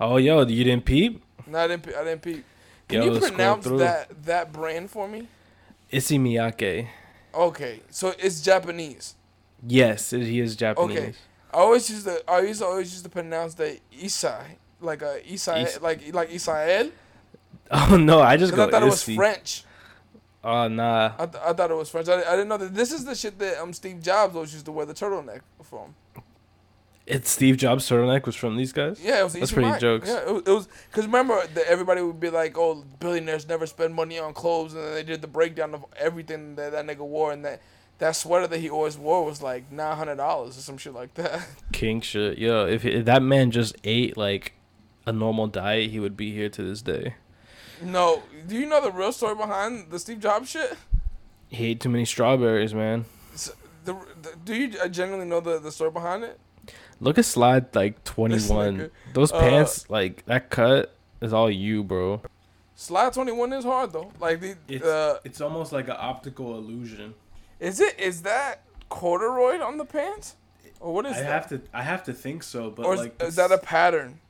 Oh 0.00 0.16
yo, 0.16 0.44
you 0.46 0.64
didn't 0.64 0.84
peep? 0.84 1.22
No, 1.46 1.58
I 1.58 1.68
didn't. 1.68 1.82
pe- 1.82 1.94
I 1.94 2.04
didn't 2.04 2.22
peep. 2.22 2.44
Can 2.88 3.02
Yo, 3.02 3.12
you 3.14 3.20
pronounce 3.20 3.64
that 3.66 4.24
that 4.24 4.52
brand 4.52 4.90
for 4.90 5.08
me? 5.08 5.28
Issey 5.90 6.18
Miyake. 6.18 6.88
Okay, 7.34 7.80
so 7.90 8.14
it's 8.18 8.40
Japanese. 8.40 9.14
Yes, 9.66 10.12
it- 10.12 10.22
he 10.22 10.40
is 10.40 10.56
Japanese. 10.56 10.98
Okay. 10.98 11.12
I 11.52 11.58
always 11.58 11.88
used 11.90 12.06
to. 12.06 12.22
I 12.30 12.40
used 12.40 12.60
to 12.60 12.66
always 12.66 12.92
used 12.92 13.04
to 13.04 13.10
pronounce 13.10 13.54
the 13.54 13.78
Isai 14.00 14.56
like 14.80 15.02
a 15.02 15.20
Isai 15.26 15.64
Is- 15.64 15.80
like 15.80 16.12
like 16.14 16.30
Isael 16.30 16.90
Oh 17.70 17.96
no, 17.96 18.20
I 18.20 18.36
just 18.36 18.52
because 18.52 18.66
go 18.66 18.68
I 18.68 18.80
thought 18.80 18.86
it 18.86 18.90
was 18.90 19.02
French. 19.02 19.64
Oh 20.48 20.68
nah. 20.68 21.12
I, 21.18 21.26
th- 21.26 21.42
I 21.44 21.52
thought 21.52 21.72
it 21.72 21.76
was 21.76 21.90
French. 21.90 22.08
I, 22.08 22.22
I 22.22 22.36
didn't 22.36 22.48
know 22.48 22.56
that 22.58 22.72
this 22.72 22.92
is 22.92 23.04
the 23.04 23.14
shit 23.16 23.36
that 23.40 23.60
um 23.60 23.72
Steve 23.72 24.00
Jobs 24.00 24.34
always 24.36 24.52
used 24.52 24.64
to 24.66 24.72
wear 24.72 24.86
the 24.86 24.94
turtleneck 24.94 25.40
from. 25.64 25.94
It's 27.04 27.30
Steve 27.30 27.56
Jobs 27.56 27.88
turtleneck 27.88 28.26
was 28.26 28.34
from 28.36 28.56
these 28.56 28.72
guys. 28.72 29.00
Yeah, 29.02 29.20
it 29.20 29.24
was 29.24 29.32
That's 29.34 29.52
pretty 29.52 29.70
Mike. 29.70 29.80
jokes. 29.80 30.08
Yeah, 30.08 30.22
it 30.26 30.32
was- 30.32 30.42
it 30.46 30.50
was 30.50 30.68
because 30.90 31.06
remember 31.06 31.44
that 31.46 31.66
everybody 31.68 32.00
would 32.02 32.18
be 32.20 32.30
like, 32.30 32.56
"Oh, 32.58 32.84
billionaires 33.00 33.48
never 33.48 33.66
spend 33.66 33.94
money 33.94 34.18
on 34.18 34.34
clothes," 34.34 34.74
and 34.74 34.82
then 34.84 34.94
they 34.94 35.02
did 35.02 35.20
the 35.20 35.28
breakdown 35.28 35.74
of 35.74 35.84
everything 35.96 36.54
that 36.56 36.72
that 36.72 36.84
nigga 36.86 36.98
wore, 37.06 37.32
and 37.32 37.44
that 37.44 37.60
that 37.98 38.14
sweater 38.16 38.46
that 38.46 38.58
he 38.58 38.68
always 38.70 38.98
wore 38.98 39.24
was 39.24 39.40
like 39.42 39.70
nine 39.72 39.96
hundred 39.96 40.16
dollars 40.16 40.58
or 40.58 40.60
some 40.60 40.78
shit 40.78 40.94
like 40.94 41.14
that. 41.14 41.46
King 41.72 42.00
shit. 42.00 42.38
Yo, 42.38 42.66
if, 42.66 42.84
if 42.84 43.04
that 43.06 43.22
man 43.22 43.50
just 43.50 43.74
ate 43.84 44.16
like 44.16 44.52
a 45.06 45.12
normal 45.12 45.46
diet, 45.46 45.90
he 45.90 45.98
would 46.00 46.16
be 46.16 46.32
here 46.32 46.48
to 46.50 46.62
this 46.62 46.82
day. 46.82 47.14
No, 47.82 48.22
do 48.46 48.56
you 48.56 48.66
know 48.66 48.80
the 48.80 48.90
real 48.92 49.12
story 49.12 49.34
behind 49.34 49.90
the 49.90 49.98
Steve 49.98 50.20
Jobs 50.20 50.48
shit? 50.50 50.76
He 51.48 51.66
ate 51.68 51.80
too 51.80 51.88
many 51.88 52.04
strawberries, 52.04 52.74
man. 52.74 53.04
S- 53.34 53.52
The, 53.84 53.94
the, 54.20 54.34
do 54.44 54.54
you 54.54 54.78
uh, 54.80 54.88
genuinely 54.88 55.26
know 55.26 55.40
the, 55.40 55.58
the 55.60 55.70
story 55.70 55.90
behind 55.90 56.24
it? 56.24 56.38
Look 57.00 57.18
at 57.18 57.24
slide 57.24 57.74
like 57.74 58.02
twenty 58.14 58.38
one. 58.40 58.90
Those 59.12 59.30
Uh, 59.32 59.38
pants, 59.40 59.88
like 59.90 60.24
that 60.26 60.50
cut, 60.50 60.94
is 61.20 61.32
all 61.32 61.50
you, 61.50 61.84
bro. 61.84 62.22
Slide 62.74 63.12
twenty 63.12 63.32
one 63.32 63.52
is 63.52 63.64
hard 63.64 63.92
though. 63.92 64.10
Like 64.18 64.40
the 64.40 64.56
It's 64.68 64.84
uh, 64.84 65.18
it's 65.24 65.40
almost 65.40 65.72
like 65.72 65.88
an 65.88 65.96
optical 65.98 66.56
illusion. 66.58 67.14
is 67.60 67.80
it 67.80 67.98
is 68.00 68.22
that 68.22 68.62
corduroy 68.88 69.60
on 69.60 69.76
the 69.78 69.84
pants, 69.84 70.36
or 70.80 70.92
what 70.94 71.06
is 71.06 71.16
I 71.16 71.20
that? 71.20 71.26
have 71.32 71.48
to 71.50 71.60
I 71.72 71.82
have 71.82 72.02
to 72.04 72.12
think 72.12 72.42
so, 72.42 72.70
but 72.70 72.86
or 72.86 72.94
is, 72.94 73.00
like 73.00 73.22
is 73.22 73.36
that 73.36 73.52
a 73.52 73.58
pattern? 73.58 74.20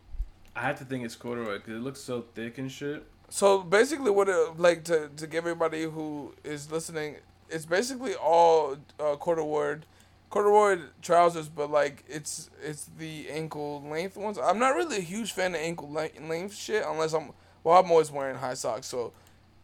I 0.54 0.62
have 0.62 0.78
to 0.78 0.84
think 0.84 1.04
it's 1.04 1.16
corduroy 1.16 1.54
because 1.58 1.74
it 1.76 1.82
looks 1.82 2.00
so 2.00 2.24
thick 2.34 2.58
and 2.58 2.70
shit. 2.70 3.06
So 3.36 3.62
basically, 3.62 4.10
what 4.10 4.30
it 4.30 4.58
like 4.58 4.84
to 4.84 5.10
to 5.14 5.26
give 5.26 5.44
everybody 5.44 5.82
who 5.82 6.32
is 6.42 6.72
listening, 6.72 7.16
it's 7.50 7.66
basically 7.66 8.14
all 8.14 8.78
uh, 8.98 9.16
corduroy, 9.16 9.80
corduroy 10.30 10.78
trousers, 11.02 11.50
but 11.50 11.70
like 11.70 12.02
it's 12.08 12.48
it's 12.64 12.88
the 12.96 13.28
ankle 13.28 13.82
length 13.86 14.16
ones. 14.16 14.38
I'm 14.38 14.58
not 14.58 14.74
really 14.74 14.96
a 14.96 15.02
huge 15.02 15.32
fan 15.32 15.54
of 15.54 15.60
ankle 15.60 15.90
length, 15.90 16.18
length 16.26 16.54
shit 16.54 16.82
unless 16.88 17.12
I'm 17.12 17.32
well, 17.62 17.78
I'm 17.78 17.90
always 17.90 18.10
wearing 18.10 18.38
high 18.38 18.54
socks, 18.54 18.86
so 18.86 19.12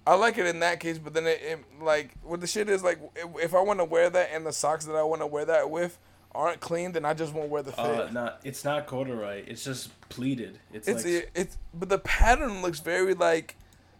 I 0.06 0.16
like 0.16 0.36
it 0.36 0.44
in 0.44 0.60
that 0.60 0.78
case. 0.78 0.98
But 0.98 1.14
then 1.14 1.26
it, 1.26 1.40
it 1.42 1.64
like 1.80 2.12
what 2.22 2.42
the 2.42 2.46
shit 2.46 2.68
is 2.68 2.84
like 2.84 2.98
if, 3.40 3.54
I 3.54 3.60
want 3.60 3.80
to 3.80 3.86
wear 3.86 4.10
that 4.10 4.28
and 4.34 4.44
the 4.44 4.52
socks 4.52 4.84
that 4.84 4.96
I 4.96 5.02
want 5.02 5.22
to 5.22 5.26
wear 5.26 5.46
that 5.46 5.70
with 5.70 5.98
aren't 6.34 6.60
clean, 6.60 6.92
then 6.92 7.06
I 7.06 7.14
just 7.14 7.32
won't 7.32 7.48
wear 7.48 7.62
the 7.62 7.72
fit. 7.72 7.80
Uh, 7.80 8.10
not 8.10 8.40
it's 8.44 8.66
not 8.66 8.86
corduroy. 8.86 9.44
It's 9.46 9.64
just 9.64 9.98
pleated. 10.10 10.58
It's, 10.74 10.86
it's 10.86 11.06
like 11.06 11.30
it's 11.34 11.56
but 11.72 11.88
the 11.88 12.00
pattern 12.00 12.60
looks 12.60 12.80
very 12.80 13.14
like 13.14 13.56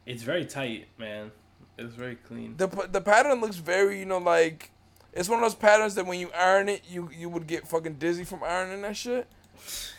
it's 0.07 0.23
very 0.23 0.45
tight, 0.45 0.87
man. 0.99 1.31
It's 1.79 1.95
very 1.95 2.17
clean. 2.17 2.57
the 2.57 2.69
the 2.91 3.01
pattern 3.01 3.41
looks 3.41 3.57
very 3.57 3.99
you 3.99 4.05
know 4.05 4.19
like 4.19 4.71
it's 5.13 5.29
one 5.29 5.39
of 5.39 5.45
those 5.45 5.55
patterns 5.55 5.95
that 5.95 6.07
when 6.07 6.21
you 6.21 6.31
iron 6.33 6.69
it 6.69 6.83
you 6.89 7.11
you 7.17 7.29
would 7.29 7.47
get 7.47 7.67
fucking 7.67 7.95
dizzy 7.95 8.25
from 8.25 8.43
ironing 8.43 8.83
that 8.83 8.97
shit. 8.97 9.27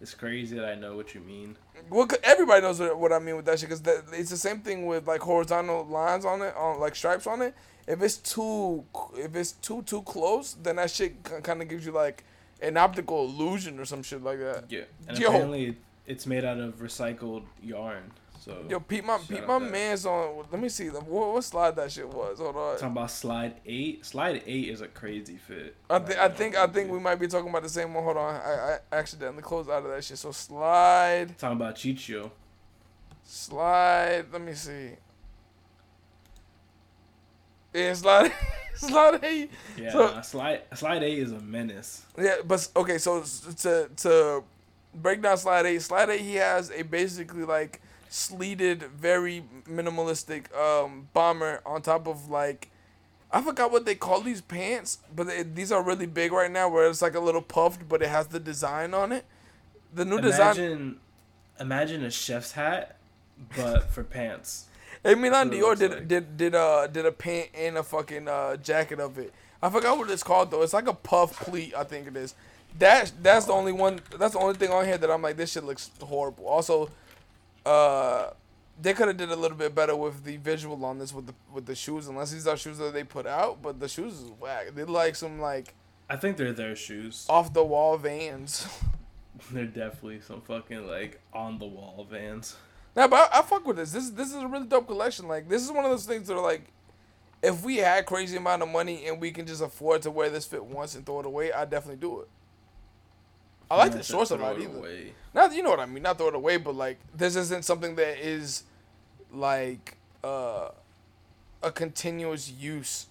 It's 0.00 0.14
crazy 0.14 0.56
that 0.56 0.64
I 0.64 0.76
know 0.76 0.96
what 0.96 1.14
you 1.14 1.20
mean. 1.20 1.56
Well, 1.90 2.08
everybody 2.22 2.62
knows 2.62 2.80
what, 2.80 2.98
what 2.98 3.12
I 3.12 3.18
mean 3.18 3.36
with 3.36 3.44
that 3.44 3.58
shit 3.58 3.68
because 3.68 3.82
it's 4.14 4.30
the 4.30 4.36
same 4.38 4.60
thing 4.60 4.86
with 4.86 5.06
like 5.06 5.20
horizontal 5.20 5.84
lines 5.84 6.24
on 6.24 6.40
it, 6.40 6.56
on 6.56 6.80
like 6.80 6.96
stripes 6.96 7.26
on 7.26 7.42
it. 7.42 7.54
If 7.86 8.00
it's 8.00 8.16
too 8.16 8.84
if 9.14 9.36
it's 9.36 9.52
too 9.52 9.82
too 9.82 10.00
close, 10.02 10.56
then 10.62 10.76
that 10.76 10.90
shit 10.90 11.22
kind 11.22 11.60
of 11.60 11.68
gives 11.68 11.84
you 11.84 11.92
like 11.92 12.24
an 12.62 12.78
optical 12.78 13.26
illusion 13.26 13.78
or 13.78 13.84
some 13.84 14.02
shit 14.02 14.22
like 14.22 14.38
that. 14.38 14.64
Yeah, 14.70 14.84
and 15.06 15.18
Yo. 15.18 15.28
apparently 15.28 15.76
it's 16.06 16.26
made 16.26 16.46
out 16.46 16.58
of 16.58 16.76
recycled 16.76 17.42
yarn. 17.62 18.10
So 18.40 18.64
Yo, 18.70 18.80
peep 18.80 19.04
my 19.04 19.18
Shout 19.18 19.28
peep 19.28 19.46
my 19.46 19.58
that. 19.58 19.70
man's 19.70 20.06
on. 20.06 20.46
Let 20.50 20.60
me 20.62 20.70
see 20.70 20.88
the 20.88 21.00
what, 21.00 21.34
what 21.34 21.44
slide 21.44 21.76
that 21.76 21.92
shit 21.92 22.08
was. 22.08 22.38
Hold 22.38 22.56
on. 22.56 22.72
talking 22.76 22.88
about 22.88 23.10
slide 23.10 23.56
eight. 23.66 24.04
Slide 24.06 24.42
eight 24.46 24.68
is 24.70 24.80
a 24.80 24.88
crazy 24.88 25.36
fit. 25.36 25.76
I 25.90 25.98
think 25.98 26.18
I 26.18 26.28
think 26.30 26.56
I 26.56 26.66
think 26.66 26.90
we 26.90 26.98
might 26.98 27.16
be 27.16 27.26
talking 27.28 27.50
about 27.50 27.62
the 27.64 27.68
same 27.68 27.92
one. 27.92 28.02
Hold 28.02 28.16
on, 28.16 28.34
I, 28.36 28.78
I 28.92 28.96
accidentally 28.96 29.42
closed 29.42 29.68
out 29.68 29.84
of 29.84 29.90
that 29.90 30.02
shit. 30.02 30.16
So 30.16 30.32
slide, 30.32 31.36
talking 31.38 31.56
about 31.58 31.76
Chicho. 31.76 32.30
slide. 33.24 34.24
Let 34.32 34.40
me 34.40 34.54
see. 34.54 34.92
Yeah, 37.74 37.92
slide, 37.94 38.32
slide 38.74 39.22
eight. 39.24 39.50
Yeah, 39.78 39.92
So- 39.92 39.98
nah, 40.14 40.20
slide 40.22 40.62
slide 40.74 41.02
eight 41.02 41.18
is 41.18 41.32
a 41.32 41.40
menace. 41.40 42.04
Yeah, 42.18 42.36
but 42.44 42.66
okay. 42.74 42.98
So 42.98 43.22
to 43.58 43.90
to 43.98 44.42
break 44.94 45.22
down 45.22 45.36
slide 45.36 45.66
eight, 45.66 45.82
slide 45.82 46.08
eight 46.10 46.22
he 46.22 46.34
has 46.36 46.70
a 46.70 46.82
basically 46.82 47.44
like 47.44 47.80
sleeted, 48.10 48.82
very 48.82 49.44
minimalistic 49.64 50.54
um 50.54 51.08
bomber 51.14 51.62
on 51.64 51.80
top 51.80 52.06
of 52.06 52.28
like. 52.28 52.68
I 53.32 53.40
forgot 53.40 53.70
what 53.70 53.86
they 53.86 53.94
call 53.94 54.22
these 54.22 54.40
pants, 54.40 54.98
but 55.14 55.28
they, 55.28 55.44
these 55.44 55.70
are 55.70 55.82
really 55.84 56.06
big 56.06 56.32
right 56.32 56.50
now. 56.50 56.68
Where 56.68 56.90
it's 56.90 57.00
like 57.00 57.14
a 57.14 57.20
little 57.20 57.40
puffed, 57.40 57.88
but 57.88 58.02
it 58.02 58.08
has 58.08 58.26
the 58.26 58.40
design 58.40 58.92
on 58.92 59.12
it. 59.12 59.24
The 59.94 60.04
new 60.04 60.20
design. 60.20 60.56
Imagine, 60.56 60.96
imagine 61.60 62.04
a 62.04 62.10
chef's 62.10 62.52
hat, 62.52 62.96
but 63.56 63.90
for 63.92 64.02
pants. 64.02 64.66
Hey, 65.02 65.14
Milan 65.14 65.50
Dior 65.50 65.78
did 65.78 65.90
like. 65.92 66.08
did 66.08 66.36
did 66.36 66.54
uh 66.54 66.88
did 66.88 67.06
a 67.06 67.12
pant 67.12 67.48
and 67.54 67.78
a 67.78 67.82
fucking 67.82 68.26
uh 68.28 68.56
jacket 68.56 68.98
of 69.00 69.16
it. 69.18 69.32
I 69.62 69.70
forgot 69.70 69.96
what 69.96 70.10
it's 70.10 70.22
called 70.22 70.50
though. 70.50 70.62
It's 70.62 70.72
like 70.74 70.88
a 70.88 70.94
puff 70.94 71.38
pleat, 71.38 71.74
I 71.74 71.84
think 71.84 72.06
it 72.08 72.16
is. 72.16 72.34
That 72.78 73.12
that's 73.22 73.46
the 73.46 73.52
only 73.52 73.72
one. 73.72 74.00
That's 74.18 74.34
the 74.34 74.40
only 74.40 74.54
thing 74.54 74.70
on 74.70 74.84
here 74.84 74.98
that 74.98 75.10
I'm 75.10 75.22
like, 75.22 75.36
this 75.36 75.52
shit 75.52 75.64
looks 75.64 75.90
horrible. 76.02 76.46
Also, 76.46 76.90
uh, 77.66 78.30
they 78.80 78.94
could 78.94 79.08
have 79.08 79.16
did 79.16 79.30
a 79.30 79.36
little 79.36 79.56
bit 79.56 79.74
better 79.74 79.94
with 79.96 80.24
the 80.24 80.36
visual 80.38 80.84
on 80.84 80.98
this 80.98 81.12
with 81.12 81.26
the 81.26 81.34
with 81.52 81.66
the 81.66 81.74
shoes. 81.74 82.08
Unless 82.08 82.32
these 82.32 82.46
are 82.46 82.56
shoes 82.56 82.78
that 82.78 82.92
they 82.92 83.04
put 83.04 83.26
out, 83.26 83.62
but 83.62 83.80
the 83.80 83.88
shoes 83.88 84.14
is 84.14 84.30
whack. 84.40 84.74
They 84.74 84.84
like 84.84 85.16
some 85.16 85.40
like 85.40 85.74
I 86.08 86.16
think 86.16 86.36
they're 86.36 86.52
their 86.52 86.74
shoes. 86.74 87.26
off 87.28 87.52
the 87.52 87.64
wall 87.64 87.96
Vans. 87.96 88.66
They're 89.52 89.64
definitely 89.64 90.20
some 90.20 90.42
fucking 90.42 90.86
like 90.86 91.20
on 91.32 91.58
the 91.58 91.64
wall 91.66 92.06
vans. 92.10 92.56
Nah, 92.94 93.08
but 93.08 93.30
I, 93.32 93.38
I 93.38 93.42
fuck 93.42 93.66
with 93.66 93.76
this. 93.76 93.92
This 93.92 94.10
this 94.10 94.28
is 94.28 94.34
a 94.34 94.46
really 94.46 94.66
dope 94.66 94.86
collection. 94.86 95.28
Like 95.28 95.48
this 95.48 95.62
is 95.64 95.72
one 95.72 95.84
of 95.84 95.90
those 95.90 96.04
things 96.04 96.28
that 96.28 96.34
are 96.34 96.42
like, 96.42 96.64
if 97.42 97.62
we 97.62 97.78
had 97.78 98.06
crazy 98.06 98.36
amount 98.36 98.62
of 98.62 98.68
money 98.68 99.06
and 99.06 99.20
we 99.20 99.30
can 99.30 99.46
just 99.46 99.62
afford 99.62 100.02
to 100.02 100.10
wear 100.10 100.28
this 100.28 100.44
fit 100.44 100.64
once 100.64 100.94
and 100.94 101.06
throw 101.06 101.20
it 101.20 101.26
away, 101.26 101.52
I'd 101.52 101.70
definitely 101.70 102.00
do 102.00 102.20
it. 102.20 102.28
I 103.70 103.76
like 103.76 103.92
to 103.92 104.02
shorts 104.02 104.30
a 104.32 104.36
throw 104.36 104.50
it 104.56 104.62
either. 104.62 104.78
away. 104.78 105.12
Not 105.32 105.54
you 105.54 105.62
know 105.62 105.70
what 105.70 105.80
I 105.80 105.86
mean. 105.86 106.02
Not 106.02 106.18
throw 106.18 106.28
it 106.28 106.34
away, 106.34 106.56
but 106.56 106.74
like 106.74 106.98
this 107.14 107.36
isn't 107.36 107.64
something 107.64 107.94
that 107.96 108.18
is 108.18 108.64
like 109.32 109.96
uh, 110.24 110.70
a 111.62 111.70
continuous 111.70 112.50
use. 112.50 113.06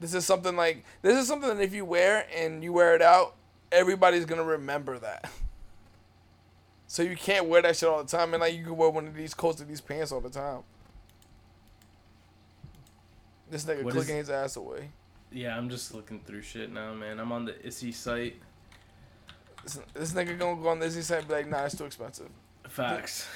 This 0.00 0.14
is 0.14 0.24
something 0.26 0.56
like 0.56 0.84
this 1.02 1.16
is 1.16 1.28
something 1.28 1.48
that 1.48 1.62
if 1.62 1.72
you 1.72 1.84
wear 1.84 2.26
and 2.36 2.62
you 2.64 2.72
wear 2.72 2.94
it 2.94 3.02
out, 3.02 3.34
everybody's 3.70 4.24
gonna 4.24 4.44
remember 4.44 4.98
that. 4.98 5.30
So 6.90 7.02
you 7.02 7.16
can't 7.16 7.44
wear 7.48 7.60
that 7.60 7.76
shit 7.76 7.86
all 7.86 8.02
the 8.02 8.08
time, 8.08 8.32
and 8.32 8.40
like 8.40 8.54
you 8.54 8.64
can 8.64 8.74
wear 8.74 8.88
one 8.88 9.06
of 9.06 9.14
these 9.14 9.34
coats 9.34 9.60
or 9.60 9.66
these 9.66 9.82
pants 9.82 10.10
all 10.10 10.22
the 10.22 10.30
time. 10.30 10.60
This 13.50 13.64
nigga 13.64 13.82
What 13.82 13.94
is- 13.94 14.04
clicking 14.04 14.16
his 14.16 14.30
ass 14.30 14.56
away. 14.56 14.88
Yeah, 15.30 15.54
I'm 15.54 15.68
just 15.68 15.92
looking 15.92 16.20
through 16.20 16.40
shit 16.40 16.72
now, 16.72 16.94
man. 16.94 17.18
I'm 17.20 17.30
on 17.30 17.44
the 17.44 17.66
Issey 17.66 17.92
site. 17.92 18.36
This, 19.74 19.80
this 19.94 20.12
nigga 20.12 20.38
gonna 20.38 20.60
go 20.60 20.68
on 20.68 20.78
this 20.78 20.94
site 21.06 21.18
and 21.18 21.28
be 21.28 21.34
like, 21.34 21.48
nah, 21.48 21.64
it's 21.64 21.76
too 21.76 21.84
expensive. 21.84 22.28
Facts. 22.68 23.26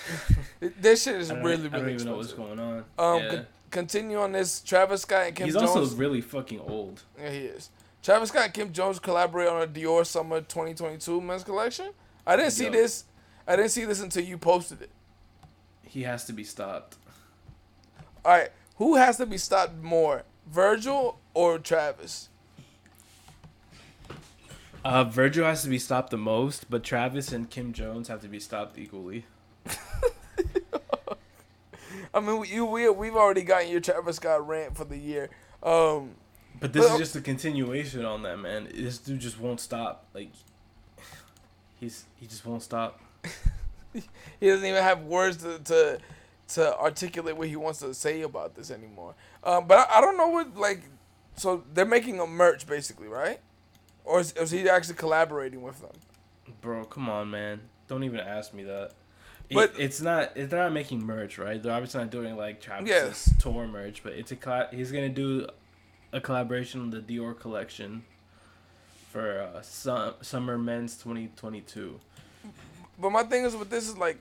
This 0.61 1.03
shit 1.03 1.17
is 1.17 1.33
really, 1.33 1.69
really, 1.69 1.69
I 1.69 1.79
don't 1.79 1.91
even 1.91 2.07
know 2.07 2.17
what's 2.17 2.33
going 2.33 2.59
on. 2.59 2.85
Um, 2.99 3.23
yeah. 3.23 3.29
con- 3.29 3.47
continue 3.71 4.19
on 4.19 4.33
this. 4.33 4.61
Travis 4.61 5.03
Scott 5.03 5.27
and 5.27 5.35
Kim 5.35 5.47
Jones. 5.49 5.55
He's 5.55 5.63
Jones. 5.75 5.77
also 5.77 5.97
really 5.97 6.21
fucking 6.21 6.61
old. 6.61 7.03
yeah, 7.19 7.31
he 7.31 7.39
is. 7.39 7.71
Travis 8.03 8.29
Scott 8.29 8.45
and 8.45 8.55
Kim 8.55 8.73
Jones 8.73 8.99
collaborate 8.99 9.49
on 9.49 9.63
a 9.63 9.67
Dior 9.67 10.07
Summer 10.07 10.41
2022 10.41 11.21
men's 11.21 11.45
collection. 11.45 11.91
I 12.27 12.37
didn't 12.37 12.53
see 12.53 12.67
Yo. 12.67 12.73
this. 12.73 13.05
I 13.47 13.57
didn't 13.57 13.71
see 13.71 13.85
this 13.85 14.01
until 14.01 14.25
you 14.25 14.39
posted 14.39 14.83
it. 14.83 14.91
He 15.83 16.03
has 16.03 16.25
to 16.27 16.33
be 16.33 16.45
stopped. 16.45 16.97
All 18.25 18.33
right, 18.33 18.51
who 18.77 18.97
has 18.97 19.17
to 19.17 19.27
be 19.27 19.39
stopped 19.39 19.83
more, 19.83 20.23
Virgil 20.47 21.19
or 21.35 21.59
Travis? 21.59 22.29
Uh, 24.85 25.05
Virgil 25.05 25.45
has 25.47 25.63
to 25.63 25.69
be 25.69 25.79
stopped 25.79 26.11
the 26.11 26.17
most, 26.19 26.69
but 26.69 26.83
Travis 26.83 27.31
and 27.33 27.49
Kim 27.49 27.73
Jones 27.73 28.09
have 28.09 28.21
to 28.23 28.29
be 28.29 28.41
stopped 28.41 28.77
equally. 28.79 29.25
I 32.15 32.21
mean, 32.21 32.39
we- 32.41 32.49
you 32.49 32.65
we 32.67 32.89
we've 32.91 33.15
already 33.17 33.43
gotten 33.43 33.71
your 33.71 33.81
Travis 33.81 34.17
Scott 34.17 34.47
rant 34.47 34.77
for 34.77 34.85
the 34.85 34.99
year. 34.99 35.31
Um, 35.63 36.17
But 36.61 36.73
this 36.73 36.85
Well- 36.85 36.95
is 36.95 36.99
just 36.99 37.17
a 37.17 37.21
continuation 37.21 38.05
on 38.05 38.23
that, 38.23 38.39
man. 38.39 38.69
This 38.75 38.99
dude 38.99 39.21
just 39.21 39.39
won't 39.41 39.61
stop. 39.61 40.07
Like, 40.15 40.31
he's 41.79 42.05
he 42.17 42.27
just 42.27 42.45
won't 42.45 42.63
stop. 42.63 43.01
he 43.93 44.03
doesn't 44.49 44.65
even 44.67 44.83
have 44.83 45.03
words 45.05 45.39
to 45.39 45.59
to, 45.61 45.99
to 46.49 46.77
articulate 46.79 47.37
what 47.37 47.49
he 47.49 47.57
wants 47.57 47.79
to 47.81 47.95
say 47.95 48.23
about 48.23 48.55
this 48.57 48.71
anymore. 48.71 49.15
Um, 49.45 49.67
but 49.67 49.79
I, 49.89 49.99
I 49.99 50.01
don't 50.01 50.17
know 50.17 50.29
what 50.29 50.57
like. 50.57 50.83
So 51.37 51.65
they're 51.73 51.87
making 51.87 52.21
a 52.21 52.27
merch 52.27 52.67
basically, 52.67 53.09
right? 53.09 53.41
Or 54.05 54.21
is, 54.21 54.33
is 54.33 54.51
he 54.51 54.69
actually 54.69 54.95
collaborating 54.97 55.63
with 55.63 55.81
them? 55.81 55.91
Bro, 56.61 56.85
come 56.87 57.09
on, 57.09 57.31
man. 57.31 57.61
Don't 57.89 58.05
even 58.05 58.21
ask 58.21 58.53
me 58.55 58.65
that. 58.65 58.93
It- 59.49 59.55
But- 59.55 59.75
it's 59.79 60.01
not. 60.01 60.35
They're 60.35 60.47
not 60.49 60.73
making 60.73 61.05
merch, 61.05 61.39
right? 61.39 61.63
They're 61.63 61.73
obviously 61.73 62.01
not 62.01 62.11
doing 62.11 62.37
like 62.37 62.61
Travis's 62.61 62.89
Yes. 62.89 63.35
tour 63.39 63.67
merch, 63.67 64.03
but 64.03 64.13
it's 64.15 64.33
a 64.33 64.37
colla- 64.37 64.69
he's 64.73 64.91
gonna 64.93 65.09
do 65.09 65.47
a 66.13 66.21
collaboration 66.21 66.81
on 66.81 66.91
the 66.91 67.01
Dior 67.01 67.39
collection 67.39 68.05
for 69.11 69.41
uh, 69.55 69.63
sum- 69.63 70.15
summer 70.23 70.57
men's 70.59 70.97
2022. 70.97 72.01
But 72.99 73.11
my 73.11 73.23
thing 73.25 73.45
is 73.45 73.55
with 73.57 73.71
this 73.71 73.89
is 73.89 73.97
like 73.99 74.19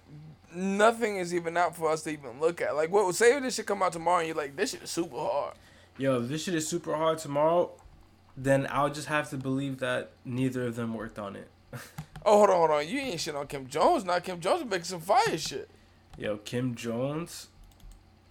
nothing 0.54 1.18
is 1.18 1.34
even 1.34 1.56
out 1.56 1.76
for 1.76 1.90
us 1.90 2.04
to 2.04 2.10
even 2.10 2.40
look 2.40 2.62
at. 2.62 2.76
Like, 2.76 2.92
what 2.92 3.14
say 3.16 3.36
if 3.36 3.44
this 3.44 3.56
shit 3.56 3.66
come 3.66 3.82
out 3.84 3.94
tomorrow 3.94 4.20
and 4.20 4.28
you're 4.28 4.36
like, 4.38 4.56
this 4.56 4.72
shit 4.72 4.84
is 4.84 4.90
super 4.92 5.16
hard. 5.18 5.56
Yo, 5.98 6.22
if 6.22 6.30
this 6.30 6.44
shit 6.44 6.56
is 6.56 6.68
super 6.68 6.96
hard 6.96 7.18
tomorrow, 7.20 7.72
then 8.36 8.68
I'll 8.70 8.90
just 8.90 9.08
have 9.08 9.30
to 9.32 9.38
believe 9.38 9.80
that 9.80 10.12
neither 10.26 10.66
of 10.66 10.76
them 10.76 10.94
worked 10.94 11.20
on 11.20 11.36
it. 11.36 11.50
Oh, 12.24 12.38
hold 12.38 12.50
on, 12.52 12.56
hold 12.58 12.70
on. 12.70 12.88
You 12.88 13.00
ain't 13.00 13.20
shit 13.20 13.36
on 13.36 13.48
Kim 13.48 13.68
Jones. 13.68 14.06
Now 14.06 14.20
Kim 14.20 14.40
Jones 14.40 14.64
making 14.64 14.84
some 14.84 15.02
fire 15.02 15.40
shit. 15.40 15.68
Yo, 16.20 16.38
Kim 16.38 16.76
Jones, 16.76 17.48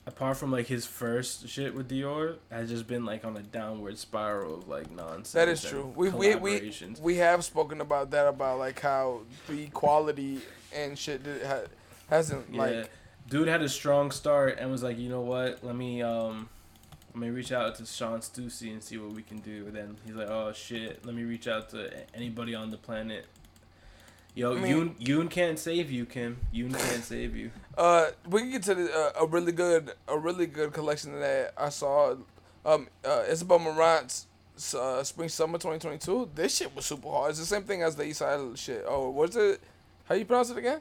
apart 0.07 0.37
from 0.37 0.53
like 0.53 0.69
his 0.69 0.87
first 0.87 1.49
shit 1.49 1.75
with 1.75 1.91
Dior, 1.91 2.37
has 2.53 2.69
just 2.69 2.87
been 2.87 3.05
like 3.05 3.25
on 3.25 3.37
a 3.37 3.43
downward 3.43 3.99
spiral 3.99 4.59
of 4.59 4.69
like 4.69 4.91
nonsense. 4.93 5.33
That 5.33 5.49
is 5.49 5.63
true. 5.63 5.93
We 5.97 6.09
we, 6.11 6.37
we 6.37 6.73
we 7.01 7.17
have 7.17 7.45
spoken 7.45 7.81
about 7.81 8.13
that 8.13 8.29
about 8.29 8.61
like 8.61 8.79
how 8.79 9.23
the 9.49 9.67
quality 9.69 10.41
and 10.73 10.97
shit 10.97 11.25
did, 11.25 11.45
ha, 11.45 11.63
hasn't 12.09 12.47
yeah, 12.53 12.61
like 12.61 12.91
dude 13.29 13.49
had 13.49 13.63
a 13.63 13.69
strong 13.69 14.11
start 14.11 14.59
and 14.61 14.71
was 14.71 14.83
like, 14.83 14.99
you 14.99 15.09
know 15.09 15.23
what? 15.23 15.65
Let 15.65 15.75
me 15.75 16.03
um, 16.03 16.49
let 17.15 17.21
me 17.21 17.31
reach 17.31 17.53
out 17.53 17.75
to 17.77 17.87
Shawn 17.87 18.21
Stussy 18.21 18.73
and 18.73 18.83
see 18.83 18.99
what 18.99 19.13
we 19.13 19.23
can 19.23 19.39
do. 19.39 19.67
And 19.67 19.77
then 19.77 19.97
he's 20.05 20.15
like, 20.15 20.29
oh 20.29 20.53
shit, 20.53 21.05
let 21.05 21.15
me 21.15 21.23
reach 21.25 21.49
out 21.49 21.69
to 21.71 21.91
anybody 22.15 22.55
on 22.55 22.71
the 22.71 22.77
planet. 22.77 23.27
Yo, 24.35 24.57
I 24.57 24.61
mean- 24.61 24.95
Yoon 24.95 25.07
Yoon 25.07 25.31
can't 25.31 25.59
save 25.59 25.91
you, 25.91 26.07
Kim. 26.07 26.39
Yoon 26.55 26.71
can't 26.73 27.05
save 27.05 27.37
you. 27.37 27.51
uh 27.79 28.11
we 28.29 28.41
can 28.43 28.51
get 28.53 28.63
to 28.65 28.75
the, 28.75 28.93
uh, 28.93 29.25
a 29.25 29.27
really 29.27 29.53
good 29.53 29.93
a 30.07 30.17
really 30.17 30.47
good 30.47 30.73
collection 30.73 31.19
that 31.19 31.53
I 31.57 31.69
saw. 31.69 32.15
Um, 32.65 32.89
uh, 33.05 33.25
Isabel 33.27 33.59
Marant's 33.59 34.27
uh, 34.79 35.03
spring 35.03 35.31
summer 35.31 35.57
2022. 35.57 36.31
This 36.35 36.59
shit 36.59 36.77
was 36.77 36.85
super 36.85 37.09
hard. 37.09 37.31
It's 37.31 37.39
the 37.39 37.47
same 37.47 37.63
thing 37.63 37.83
as 37.83 37.97
the 37.97 38.05
Eastside 38.05 38.57
shit. 38.59 38.85
Oh, 38.87 39.09
what's 39.09 39.35
it? 39.35 39.63
How 40.05 40.15
you 40.15 40.27
pronounce 40.27 40.51
it 40.51 40.59
again? 40.59 40.81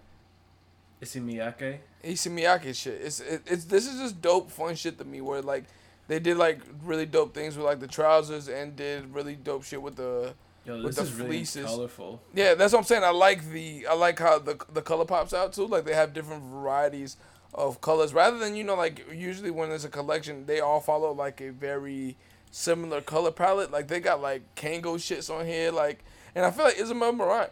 Issey 1.02 1.22
Miyake. 1.22 1.78
Issey 2.04 2.30
Miyake 2.30 2.76
shit. 2.76 3.00
It's 3.02 3.20
it, 3.22 3.42
it's 3.46 3.66
this 3.66 3.88
is 3.88 4.00
just 4.00 4.22
dope 4.22 4.52
fun 4.52 4.76
shit 4.76 4.98
to 4.98 5.06
me 5.06 5.22
where 5.22 5.42
like 5.42 5.66
they 6.10 6.20
did 6.20 6.36
like 6.36 6.60
really 6.84 7.06
dope 7.06 7.34
things 7.34 7.56
with 7.56 7.66
like 7.66 7.80
the 7.80 7.88
trousers 7.88 8.50
and 8.50 8.76
did 8.76 9.14
really 9.14 9.36
dope 9.38 9.64
shit 9.64 9.82
with 9.82 9.96
the 9.96 10.34
Yo, 10.66 10.84
With 10.84 10.98
the 10.98 11.04
is 11.04 11.14
really 11.14 11.30
fleeces. 11.30 11.66
colorful. 11.66 12.22
yeah 12.36 12.54
that's 12.54 12.74
what 12.74 12.80
I'm 12.80 12.86
saying. 12.86 13.04
I 13.06 13.12
like 13.12 13.50
the 13.52 13.88
I 13.90 13.94
like 13.96 14.20
how 14.20 14.38
the 14.40 14.58
the 14.74 14.82
color 14.82 15.06
pops 15.06 15.34
out 15.34 15.54
too. 15.54 15.66
Like 15.66 15.86
they 15.86 15.96
have 15.96 16.14
different 16.14 16.44
varieties 16.44 17.16
of 17.54 17.80
colors 17.82 18.14
rather 18.14 18.38
than 18.38 18.56
you 18.58 18.64
know 18.66 18.76
like 18.76 19.06
usually 19.12 19.50
when 19.52 19.70
there's 19.70 19.86
a 19.86 19.90
collection 19.90 20.46
they 20.46 20.60
all 20.60 20.82
follow 20.82 21.12
like 21.14 21.40
a 21.42 21.52
very 21.52 22.18
similar 22.52 23.00
color 23.02 23.32
palette. 23.32 23.72
Like 23.72 23.88
they 23.88 24.00
got 24.02 24.22
like 24.22 24.44
Kangol 24.56 24.96
shits 24.98 25.34
on 25.34 25.46
here 25.46 25.72
like 25.72 26.04
and 26.36 26.46
I 26.46 26.52
feel 26.52 26.66
like 26.66 26.78
Isabel 26.78 27.14
Marant 27.14 27.52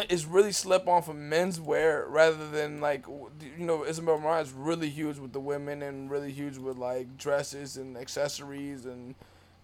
is 0.08 0.26
really 0.26 0.52
slept 0.52 0.86
on 0.88 1.02
for 1.02 1.14
men's 1.14 1.60
wear 1.60 2.06
rather 2.08 2.48
than 2.50 2.80
like 2.80 3.06
you 3.08 3.64
know 3.66 3.84
Isabel 3.84 4.18
Marant 4.18 4.48
is 4.48 4.52
really 4.52 4.88
huge 4.88 5.18
with 5.18 5.32
the 5.32 5.40
women 5.40 5.82
and 5.82 6.10
really 6.10 6.32
huge 6.32 6.56
with 6.58 6.76
like 6.76 7.16
dresses 7.16 7.76
and 7.76 7.96
accessories 7.96 8.84
and 8.86 9.14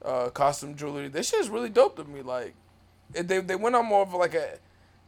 uh, 0.04 0.30
costume 0.30 0.74
jewelry. 0.76 1.08
This 1.08 1.28
shit 1.30 1.40
is 1.40 1.48
really 1.48 1.68
dope 1.70 1.96
to 1.96 2.04
me. 2.04 2.22
Like 2.22 2.54
they 3.12 3.40
they 3.40 3.56
went 3.56 3.74
on 3.76 3.86
more 3.86 4.02
of 4.02 4.12
like 4.14 4.34
a 4.34 4.58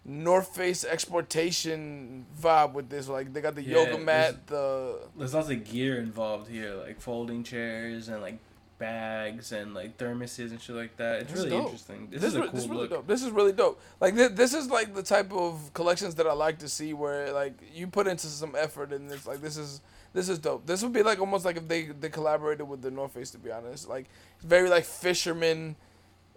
North 0.05 0.57
Face 0.57 0.83
exportation 0.85 2.25
vibe 2.41 2.73
with 2.73 2.89
this. 2.89 3.09
Like 3.09 3.33
they 3.33 3.41
got 3.41 3.55
the 3.55 3.63
Yeah, 3.63 3.77
yoga 3.77 3.91
there's- 3.93 4.05
mat, 4.05 4.47
the 4.47 4.99
There's 5.17 5.35
lots 5.35 5.51
of 5.51 5.65
gear 5.65 5.99
involved 6.01 6.49
here, 6.51 6.75
like 6.75 7.01
folding 7.01 7.45
chairs 7.45 8.09
and 8.09 8.21
like 8.23 8.39
bags 8.81 9.53
and 9.53 9.75
like 9.75 9.97
thermoses 9.97 10.51
and 10.51 10.61
shit 10.61 10.75
like 10.75 10.97
that. 10.97 11.21
It's 11.21 11.31
This 11.33 11.39
really 11.45 11.51
dope. 11.51 11.65
interesting. 11.67 12.09
This, 12.11 12.21
this, 12.23 12.31
is 12.31 12.37
a 12.37 12.41
cool 12.43 12.51
this 12.51 12.67
really 12.67 12.81
look. 12.81 12.91
dope. 12.91 13.07
This 13.07 13.23
is 13.23 13.31
really 13.31 13.53
dope. 13.53 13.81
Like 14.01 14.17
this, 14.17 14.33
this 14.33 14.55
is 14.55 14.69
like 14.69 14.93
the 14.95 15.05
type 15.05 15.33
of 15.33 15.73
collections 15.75 16.17
that 16.17 16.27
I 16.27 16.33
like 16.33 16.59
to 16.59 16.69
see 16.69 16.93
where 16.95 17.33
like 17.33 17.55
you 17.73 17.87
put 17.87 18.09
into 18.09 18.27
some 18.27 18.57
effort 18.59 18.93
and 18.93 19.09
it's 19.13 19.27
like 19.29 19.41
this 19.41 19.57
is 19.57 19.81
this 20.13 20.29
is 20.29 20.41
dope. 20.41 20.67
This 20.67 20.83
would 20.83 20.93
be 20.93 21.05
like 21.05 21.21
almost 21.21 21.45
like 21.45 21.57
if 21.57 21.69
they 21.69 21.85
they 21.85 22.09
collaborated 22.09 22.67
with 22.69 22.83
the 22.83 22.91
North 22.91 23.13
Face 23.13 23.31
to 23.31 23.39
be 23.39 23.53
honest. 23.53 23.89
Like 23.89 24.07
very 24.43 24.69
like 24.69 24.85
fisherman 24.85 25.77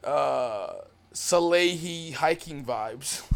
uh 0.03 0.73
Salehi 1.13 2.13
hiking 2.13 2.63
vibes. 2.63 3.23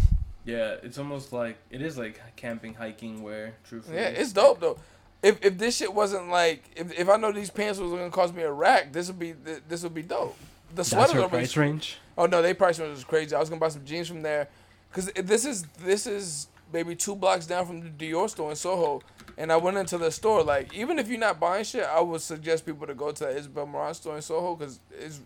Yeah, 0.48 0.76
it's 0.82 0.98
almost 0.98 1.34
like 1.34 1.58
it 1.70 1.82
is 1.82 1.98
like 1.98 2.22
camping, 2.38 2.74
hiking 2.74 3.22
wear. 3.22 3.56
Truthfully, 3.66 3.98
yeah, 3.98 4.08
it's 4.08 4.32
dope 4.32 4.62
though. 4.62 4.80
If 5.24 5.44
if 5.44 5.58
this 5.58 5.78
shit 5.78 5.94
wasn't 5.94 6.30
like 6.30 6.64
if, 6.76 6.98
if 6.98 7.10
I 7.10 7.18
know 7.18 7.32
these 7.32 7.50
pants 7.50 7.80
was 7.80 7.92
gonna 7.92 8.10
cost 8.10 8.36
me 8.36 8.44
a 8.44 8.52
rack, 8.52 8.94
this 8.94 9.08
would 9.08 9.20
be 9.20 9.34
this 9.68 9.84
would 9.84 9.94
be 9.94 10.04
dope. 10.04 10.38
The 10.70 10.84
That's 10.84 10.94
are 10.94 11.16
really 11.16 11.30
price 11.30 11.58
range. 11.58 11.98
Oh 12.18 12.26
no, 12.26 12.42
they 12.42 12.54
price 12.54 12.80
range 12.80 12.94
was 12.94 13.04
crazy. 13.04 13.36
I 13.36 13.40
was 13.40 13.50
gonna 13.50 13.60
buy 13.60 13.70
some 13.70 13.86
jeans 13.86 14.08
from 14.08 14.22
there, 14.22 14.48
cause 14.92 15.12
this 15.16 15.46
is 15.46 15.64
this 15.84 16.06
is 16.06 16.48
maybe 16.72 16.96
two 16.96 17.16
blocks 17.16 17.48
down 17.48 17.66
from 17.66 17.82
the 17.82 17.90
Dior 17.90 18.30
store 18.30 18.52
in 18.52 18.56
Soho, 18.56 19.02
and 19.38 19.52
I 19.52 19.58
went 19.58 19.78
into 19.78 19.98
the 19.98 20.12
store. 20.12 20.44
Like 20.44 20.74
even 20.76 21.00
if 21.00 21.08
you're 21.08 21.20
not 21.20 21.40
buying 21.40 21.64
shit, 21.64 21.86
I 21.86 22.00
would 22.00 22.22
suggest 22.22 22.66
people 22.66 22.86
to 22.86 22.94
go 22.94 23.12
to 23.12 23.24
the 23.24 23.36
Isabel 23.36 23.66
Marant 23.66 23.96
store 23.96 24.16
in 24.18 24.22
Soho, 24.22 24.56
cause 24.56 24.80
it's 25.00 25.22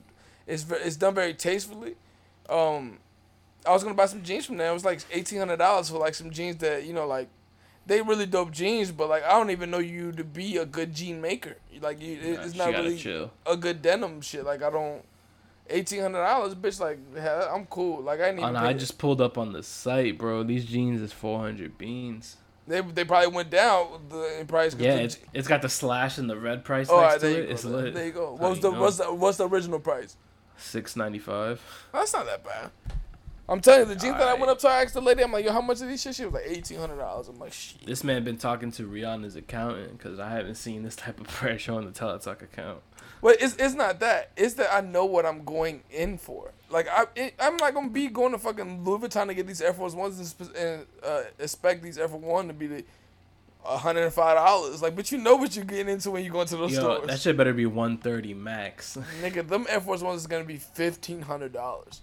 it's 0.48 0.66
it's 0.70 0.96
done 0.96 1.16
very 1.16 1.34
tastefully. 1.34 1.96
Um, 2.50 2.98
I 3.66 3.72
was 3.72 3.84
gonna 3.84 3.96
buy 3.96 4.06
some 4.06 4.24
jeans 4.24 4.46
from 4.46 4.58
there. 4.58 4.70
It 4.70 4.74
was 4.74 4.86
like 4.86 5.02
eighteen 5.12 5.40
hundred 5.40 5.58
dollars 5.58 5.90
for 5.90 5.98
like 5.98 6.16
some 6.16 6.32
jeans 6.32 6.58
that 6.58 6.86
you 6.86 6.94
know 6.94 7.06
like. 7.06 7.28
They 7.88 8.02
really 8.02 8.26
dope 8.26 8.52
jeans, 8.52 8.92
but 8.92 9.10
like 9.10 9.24
I 9.24 9.32
don't 9.32 9.50
even 9.50 9.72
know 9.72 9.80
you 9.80 10.12
to 10.14 10.24
be 10.24 10.58
a 10.58 10.66
good 10.66 10.94
jean 10.94 11.20
maker. 11.22 11.58
Like 11.82 12.02
you, 12.02 12.14
it- 12.14 12.40
it's 12.46 12.56
not 12.56 12.70
really 12.70 12.98
chill. 12.98 13.32
a 13.46 13.58
good 13.58 13.82
denim 13.82 14.22
shit. 14.22 14.46
Like 14.46 14.62
I 14.62 14.70
don't 14.70 15.04
eighteen 15.70 16.02
hundred 16.02 16.24
dollars, 16.24 16.54
bitch. 16.56 16.80
Like 16.80 17.00
hell, 17.18 17.50
I'm 17.54 17.66
cool. 17.66 18.02
Like 18.02 18.20
I 18.20 18.30
ain't 18.30 18.40
Oh, 18.40 18.52
no, 18.52 18.60
I 18.60 18.74
just 18.74 18.98
pulled 18.98 19.20
up 19.22 19.38
on 19.38 19.54
the 19.54 19.64
site, 19.64 20.18
bro. 20.18 20.44
These 20.44 20.66
jeans 20.66 21.02
is 21.02 21.12
four 21.12 21.40
hundred 21.40 21.78
beans. 21.78 22.38
they 22.68 22.82
they 22.82 23.04
probably 23.04 23.30
went 23.30 23.50
down 23.50 23.88
the 24.10 24.40
in 24.40 24.48
price. 24.48 24.76
Yeah, 24.78 24.96
it's, 24.96 25.18
it's 25.34 25.48
got 25.48 25.62
the 25.62 25.70
slash 25.70 26.18
and 26.18 26.30
the 26.30 26.38
red 26.38 26.64
price 26.64 26.88
oh, 26.90 27.02
next 27.02 27.22
there 27.22 27.34
to 27.34 27.40
it. 27.42 27.46
go. 27.48 27.52
It's 27.52 27.64
then. 27.64 27.72
lit. 27.72 27.94
There 27.94 28.06
you 28.06 28.12
go. 28.12 28.38
How 28.38 28.44
What 28.44 28.50
was 28.52 28.60
the 28.60 28.72
what's 28.72 28.98
the 28.98 29.14
what's 29.14 29.38
the 29.38 29.48
original 29.50 29.80
price? 29.80 30.16
Six 30.58 30.96
ninety 30.96 31.20
five. 31.20 31.60
That's 31.92 32.14
not 32.14 32.26
that 32.28 32.44
bad. 32.44 32.70
I'm 33.50 33.60
telling 33.60 33.82
you, 33.82 33.86
the 33.94 34.00
jeans 34.00 34.18
that 34.18 34.28
I 34.28 34.34
went 34.36 34.50
up 34.50 34.60
to, 34.60 34.70
I 34.70 34.84
asked 34.84 34.94
the 34.94 35.02
lady, 35.02 35.24
I'm 35.24 35.32
like, 35.32 35.44
yo, 35.44 35.52
how 35.52 35.62
much 35.62 35.82
are 35.82 35.88
these 35.88 36.02
shit? 36.02 36.16
She 36.16 36.24
was 36.26 36.34
like 36.34 36.46
eighteen 36.48 36.80
hundred 36.80 36.98
dollars. 36.98 37.28
I'm 37.28 37.38
like, 37.40 37.52
shit. 37.54 37.86
This 37.86 38.04
man 38.04 38.24
been 38.24 38.38
talking 38.38 38.72
to 38.74 38.88
Rihanna's 38.88 39.36
accountant 39.36 39.98
because 39.98 40.20
I 40.20 40.30
haven't 40.30 40.56
seen 40.56 40.84
this 40.84 40.96
type 40.96 41.20
of 41.20 41.28
pressure 41.30 41.74
on 41.74 41.86
the 41.86 41.92
Teletalk 41.92 42.42
account. 42.42 42.80
But 43.22 43.42
it's 43.42 43.56
it's 43.58 43.76
not 43.76 44.00
that. 44.00 44.32
It's 44.36 44.56
that 44.56 44.74
I 44.74 44.82
know 44.82 45.06
what 45.06 45.26
I'm 45.26 45.44
going 45.44 45.84
in 45.92 46.18
for. 46.18 46.54
Like 46.70 46.88
I 46.90 47.06
it, 47.16 47.34
I'm 47.40 47.58
not 47.58 47.74
gonna 47.74 47.90
be 47.90 48.08
going 48.08 48.32
to 48.32 48.38
fucking 48.38 48.84
Louis 48.84 49.00
Vuitton 49.00 49.28
to 49.28 49.34
get 49.34 49.48
these 49.48 49.62
Air 49.62 49.74
Force 49.74 49.94
Ones 49.94 50.36
and, 50.40 50.56
and 50.56 50.86
uh, 51.04 51.24
expect 51.38 51.84
these 51.84 51.98
Air 51.98 52.08
Force 52.08 52.24
One 52.24 52.48
to 52.48 52.54
be 52.54 52.68
the 52.68 52.84
hundred 53.64 54.04
and 54.04 54.14
five 54.14 54.38
dollars. 54.38 54.82
Like, 54.82 54.96
but 54.96 55.12
you 55.12 55.18
know 55.18 55.36
what 55.36 55.56
you're 55.56 55.66
getting 55.66 55.90
into 55.90 56.10
when 56.12 56.24
you 56.24 56.32
go 56.32 56.42
into 56.42 56.58
those 56.58 56.74
Yo, 56.74 56.80
stores. 56.80 57.08
that 57.08 57.20
shit 57.20 57.38
better 57.38 57.54
be 57.54 57.66
one 57.68 57.98
thirty 57.98 58.34
max. 58.34 58.98
Nigga, 59.22 59.48
them 59.48 59.68
Air 59.70 59.82
Force 59.82 60.02
Ones 60.02 60.22
is 60.22 60.28
gonna 60.28 60.44
be 60.44 60.58
fifteen 60.58 61.22
hundred 61.22 61.54
dollars. 61.54 62.02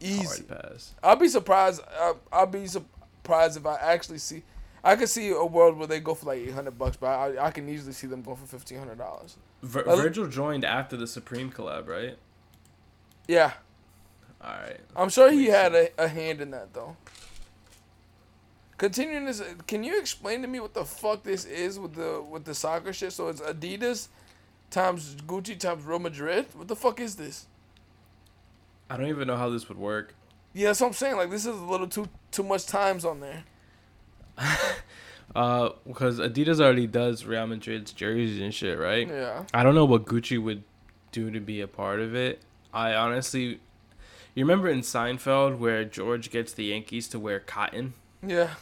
Easy. 0.00 0.42
Pass. 0.44 0.94
I'll 1.02 1.16
be 1.16 1.28
surprised. 1.28 1.82
I'll, 2.00 2.18
I'll 2.32 2.46
be 2.46 2.66
surprised 2.66 3.56
if 3.56 3.66
I 3.66 3.76
actually 3.76 4.18
see. 4.18 4.42
I 4.82 4.96
could 4.96 5.10
see 5.10 5.28
a 5.28 5.44
world 5.44 5.76
where 5.76 5.86
they 5.86 6.00
go 6.00 6.14
for 6.14 6.26
like 6.26 6.38
eight 6.38 6.54
hundred 6.54 6.78
bucks, 6.78 6.96
but 6.96 7.08
I, 7.08 7.46
I 7.46 7.50
can 7.50 7.68
easily 7.68 7.92
see 7.92 8.06
them 8.06 8.22
going 8.22 8.38
for 8.38 8.46
fifteen 8.46 8.78
hundred 8.78 8.96
dollars. 8.98 9.36
Vir- 9.62 9.82
Uh, 9.86 9.96
Virgil 9.96 10.26
joined 10.26 10.64
after 10.64 10.96
the 10.96 11.06
Supreme 11.06 11.50
collab, 11.52 11.86
right? 11.86 12.16
Yeah, 13.28 13.52
All 14.42 14.50
right. 14.54 14.80
I'm 14.96 15.10
sure 15.10 15.30
he 15.30 15.46
had 15.46 15.74
a, 15.74 15.88
a 16.02 16.08
hand 16.08 16.40
in 16.40 16.50
that 16.52 16.72
though. 16.72 16.96
Continuing 18.78 19.26
this, 19.26 19.42
can 19.66 19.84
you 19.84 20.00
explain 20.00 20.40
to 20.40 20.48
me 20.48 20.58
what 20.58 20.72
the 20.72 20.86
fuck 20.86 21.22
this 21.22 21.44
is 21.44 21.78
with 21.78 21.94
the 21.94 22.22
with 22.22 22.44
the 22.46 22.54
soccer 22.54 22.94
shit? 22.94 23.12
So 23.12 23.28
it's 23.28 23.42
Adidas 23.42 24.08
times 24.70 25.14
Gucci 25.26 25.58
times 25.58 25.84
Real 25.84 25.98
Madrid. 25.98 26.46
What 26.54 26.68
the 26.68 26.76
fuck 26.76 26.98
is 27.00 27.16
this? 27.16 27.46
I 28.90 28.96
don't 28.96 29.06
even 29.06 29.26
know 29.28 29.36
how 29.36 29.48
this 29.48 29.68
would 29.68 29.78
work. 29.78 30.14
Yeah, 30.52 30.66
that's 30.68 30.80
what 30.80 30.88
I'm 30.88 30.92
saying. 30.92 31.16
Like 31.16 31.30
this 31.30 31.46
is 31.46 31.56
a 31.56 31.64
little 31.64 31.86
too 31.86 32.08
too 32.32 32.42
much 32.42 32.66
times 32.66 33.04
on 33.04 33.20
there. 33.20 33.44
Uh, 35.34 35.70
because 35.86 36.18
Adidas 36.18 36.60
already 36.60 36.88
does 36.88 37.24
Real 37.24 37.46
Madrid's 37.46 37.92
jerseys 37.92 38.40
and 38.40 38.52
shit, 38.52 38.76
right? 38.76 39.08
Yeah. 39.08 39.44
I 39.54 39.62
don't 39.62 39.76
know 39.76 39.84
what 39.84 40.04
Gucci 40.04 40.42
would 40.42 40.64
do 41.12 41.30
to 41.30 41.38
be 41.38 41.60
a 41.60 41.68
part 41.68 42.00
of 42.00 42.16
it. 42.16 42.40
I 42.74 42.94
honestly, 42.94 43.60
you 44.34 44.44
remember 44.44 44.68
in 44.68 44.80
Seinfeld 44.80 45.58
where 45.58 45.84
George 45.84 46.30
gets 46.30 46.52
the 46.52 46.64
Yankees 46.64 47.06
to 47.08 47.20
wear 47.20 47.38
cotton, 47.38 47.94
Yeah. 48.26 48.54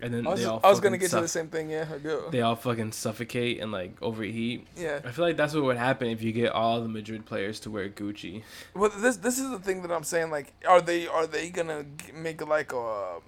And 0.00 0.12
then 0.12 0.26
I 0.26 0.30
was, 0.30 0.40
they 0.40 0.46
all 0.46 0.60
I 0.62 0.70
was 0.70 0.80
gonna 0.80 0.98
get 0.98 1.10
to 1.10 1.20
the 1.20 1.28
same 1.28 1.48
thing. 1.48 1.70
Yeah, 1.70 1.86
I 1.92 1.98
do. 1.98 2.24
They 2.30 2.40
all 2.40 2.56
fucking 2.56 2.92
suffocate 2.92 3.60
and 3.60 3.70
like 3.70 4.00
overheat. 4.02 4.66
Yeah. 4.76 5.00
I 5.04 5.10
feel 5.10 5.24
like 5.24 5.36
that's 5.36 5.54
what 5.54 5.62
would 5.64 5.76
happen 5.76 6.08
if 6.08 6.22
you 6.22 6.32
get 6.32 6.52
all 6.52 6.80
the 6.80 6.88
Madrid 6.88 7.24
players 7.24 7.60
to 7.60 7.70
wear 7.70 7.88
Gucci. 7.88 8.42
Well, 8.74 8.90
this 8.90 9.16
this 9.18 9.38
is 9.38 9.50
the 9.50 9.58
thing 9.58 9.82
that 9.82 9.92
I'm 9.92 10.04
saying. 10.04 10.30
Like, 10.30 10.52
are 10.66 10.80
they 10.80 11.06
are 11.06 11.26
they 11.26 11.50
gonna 11.50 11.86
make 12.12 12.46
like 12.46 12.72
a? 12.72 13.20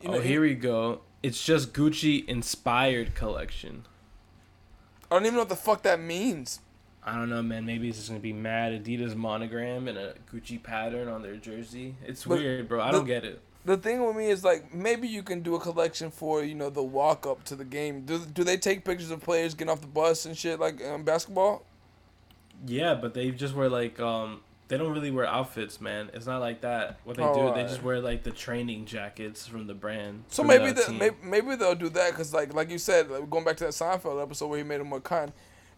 You 0.00 0.08
oh, 0.08 0.12
know, 0.12 0.18
oh, 0.18 0.20
here 0.20 0.40
we 0.40 0.54
go. 0.54 1.02
It's 1.22 1.44
just 1.44 1.72
Gucci 1.72 2.26
inspired 2.26 3.14
collection. 3.14 3.84
I 5.10 5.16
don't 5.16 5.26
even 5.26 5.34
know 5.34 5.42
what 5.42 5.50
the 5.50 5.56
fuck 5.56 5.82
that 5.82 6.00
means. 6.00 6.60
I 7.04 7.16
don't 7.16 7.28
know, 7.28 7.42
man. 7.42 7.66
Maybe 7.66 7.88
it's 7.88 7.98
just 7.98 8.08
gonna 8.08 8.20
be 8.20 8.32
mad 8.32 8.72
Adidas 8.72 9.14
monogram 9.14 9.88
and 9.88 9.98
a 9.98 10.14
Gucci 10.32 10.60
pattern 10.62 11.08
on 11.08 11.22
their 11.22 11.36
jersey. 11.36 11.96
It's 12.04 12.24
But 12.24 12.38
weird, 12.38 12.68
bro. 12.68 12.80
I 12.80 12.90
don't 12.90 13.04
get 13.04 13.24
it. 13.24 13.42
The 13.64 13.76
thing 13.76 14.04
with 14.04 14.16
me 14.16 14.26
is 14.28 14.42
like 14.42 14.74
maybe 14.74 15.06
you 15.06 15.22
can 15.22 15.42
do 15.42 15.54
a 15.54 15.60
collection 15.60 16.10
for 16.10 16.42
you 16.42 16.54
know 16.54 16.68
the 16.70 16.82
walk 16.82 17.26
up 17.26 17.44
to 17.44 17.54
the 17.56 17.64
game. 17.64 18.02
Do 18.04 18.18
do 18.24 18.42
they 18.44 18.56
take 18.56 18.84
pictures 18.84 19.10
of 19.10 19.20
players 19.20 19.54
getting 19.54 19.70
off 19.70 19.80
the 19.80 19.86
bus 19.86 20.26
and 20.26 20.36
shit 20.36 20.58
like 20.58 20.84
um, 20.84 21.04
basketball? 21.04 21.64
Yeah, 22.66 22.94
but 22.94 23.14
they 23.14 23.30
just 23.30 23.54
wear 23.54 23.68
like 23.68 24.00
um 24.00 24.40
they 24.68 24.78
don't 24.78 24.92
really 24.92 25.10
wear 25.10 25.26
outfits, 25.26 25.80
man. 25.80 26.10
It's 26.14 26.26
not 26.26 26.40
like 26.40 26.62
that. 26.62 26.98
What 27.04 27.16
they 27.16 27.22
Oh, 27.22 27.50
do, 27.50 27.54
they 27.54 27.68
just 27.68 27.82
wear 27.82 28.00
like 28.00 28.22
the 28.22 28.30
training 28.30 28.86
jackets 28.86 29.46
from 29.46 29.66
the 29.66 29.74
brand. 29.74 30.24
So 30.28 30.42
maybe 30.42 30.72
the 30.72 30.92
maybe 30.92 31.16
maybe 31.22 31.56
they'll 31.56 31.74
do 31.74 31.88
that 31.90 32.10
because 32.10 32.32
like 32.32 32.54
like 32.54 32.70
you 32.70 32.78
said 32.78 33.10
like, 33.10 33.28
going 33.30 33.44
back 33.44 33.58
to 33.58 33.64
that 33.64 33.74
Seinfeld 33.74 34.20
episode 34.22 34.48
where 34.48 34.58
he 34.58 34.64
made 34.64 34.80
him 34.80 34.88
more 34.88 35.00
kind. 35.00 35.32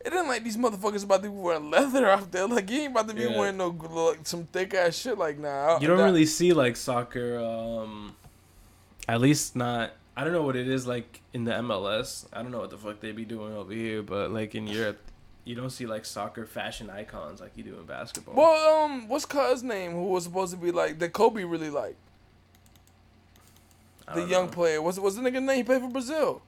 It 0.05 0.13
ain't 0.13 0.29
like 0.29 0.45
these 0.45 0.57
motherfuckers 0.59 1.03
about 1.05 1.23
to 1.23 1.31
be 1.31 1.35
wearing 1.37 1.71
leather 1.71 2.09
out 2.09 2.31
there. 2.31 2.47
Like 2.47 2.71
you 2.71 2.83
ain't 2.83 2.93
about 2.93 3.09
to 3.09 3.15
be 3.15 3.23
Yeah. 3.23 3.39
wearing 3.39 3.57
no 3.57 3.69
like, 3.69 4.27
some 4.27 4.45
thick 4.45 4.75
ass 4.75 4.95
shit 4.97 5.17
like 5.17 5.39
nah. 5.39 5.79
you 5.81 5.87
don't 5.87 5.97
that- 5.97 6.05
really 6.05 6.27
see 6.27 6.53
like 6.53 6.77
soccer 6.77 7.39
um 7.39 8.15
at 9.09 9.21
least 9.21 9.57
not 9.57 9.93
I 10.17 10.23
don't 10.25 10.33
know 10.33 10.43
what 10.43 10.57
it 10.57 10.69
is 10.69 10.87
like 10.87 11.21
in 11.33 11.45
the 11.45 11.53
MLS. 11.53 12.27
I 12.33 12.43
don't 12.43 12.53
know 12.53 12.61
what 12.61 12.71
the 12.71 12.79
fuck 12.79 13.01
they 13.01 13.11
be 13.13 13.25
doing 13.25 13.53
over 13.55 13.73
here, 13.73 14.01
but 14.03 14.31
like 14.31 14.55
in 14.55 14.67
Europe, 14.69 14.99
you 15.45 15.57
don't 15.57 15.71
see 15.71 15.87
like 15.87 16.05
soccer 16.05 16.47
fashion 16.47 16.89
icons 16.89 17.41
like 17.41 17.57
you 17.57 17.65
do 17.65 17.75
in 17.81 17.85
basketball. 17.85 18.35
Well, 18.37 18.85
um, 18.85 19.09
what's 19.09 19.25
Cuz 19.27 19.63
name? 19.65 19.93
Who 19.93 20.05
was 20.05 20.25
supposed 20.25 20.53
to 20.53 20.59
be 20.59 20.71
like 20.71 20.99
that? 21.01 21.13
Kobe 21.13 21.43
really 21.45 21.71
liked 21.71 21.97
the 24.15 24.25
young 24.25 24.47
know. 24.47 24.53
player. 24.53 24.83
What's 24.83 24.99
what's 24.99 25.17
the 25.17 25.23
nigga 25.23 25.43
name? 25.43 25.57
He 25.57 25.65
played 25.65 25.81
for 25.83 25.89
Brazil. 25.89 26.43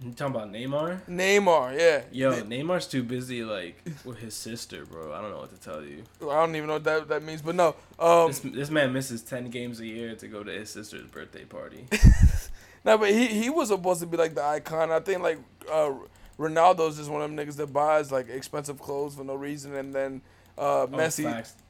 You 0.00 0.12
talking 0.12 0.36
about 0.36 0.52
Neymar? 0.52 1.00
Neymar. 1.08 1.76
Yeah. 1.78 2.02
Yo, 2.12 2.32
Th- 2.32 2.44
Neymar's 2.44 2.86
too 2.86 3.02
busy 3.02 3.42
like 3.42 3.82
with 4.04 4.18
his 4.18 4.32
sister, 4.34 4.84
bro. 4.86 5.12
I 5.12 5.20
don't 5.20 5.32
know 5.32 5.38
what 5.38 5.50
to 5.50 5.60
tell 5.60 5.82
you. 5.82 6.04
I 6.22 6.34
don't 6.36 6.54
even 6.54 6.68
know 6.68 6.74
what 6.74 6.84
that 6.84 7.08
that 7.08 7.22
means, 7.24 7.42
but 7.42 7.56
no. 7.56 7.74
Um, 7.98 8.28
This, 8.28 8.38
this 8.38 8.70
man 8.70 8.92
misses 8.92 9.22
ten 9.22 9.50
games 9.50 9.80
a 9.80 9.86
year 9.86 10.14
to 10.14 10.28
go 10.28 10.44
to 10.44 10.52
his 10.52 10.70
sister's 10.70 11.08
birthday 11.10 11.44
party. 11.44 11.86
no, 12.84 12.96
but 12.96 13.10
he 13.10 13.26
he 13.26 13.50
was 13.50 13.68
supposed 13.68 13.98
to 14.00 14.06
be 14.06 14.16
like 14.16 14.36
the 14.36 14.44
icon. 14.44 14.92
I 14.92 15.00
think 15.00 15.20
like 15.20 15.38
uh, 15.70 15.90
Ronaldo's 16.38 16.96
just 16.96 17.10
one 17.10 17.20
of 17.22 17.34
them 17.34 17.36
niggas 17.46 17.56
that 17.56 17.72
buys 17.72 18.12
like 18.12 18.28
expensive 18.28 18.78
clothes 18.78 19.16
for 19.16 19.24
no 19.24 19.34
reason, 19.34 19.74
and 19.74 19.92
then 19.92 20.20
uh, 20.56 20.82
Oh, 20.82 20.86
Messi. 20.92 21.24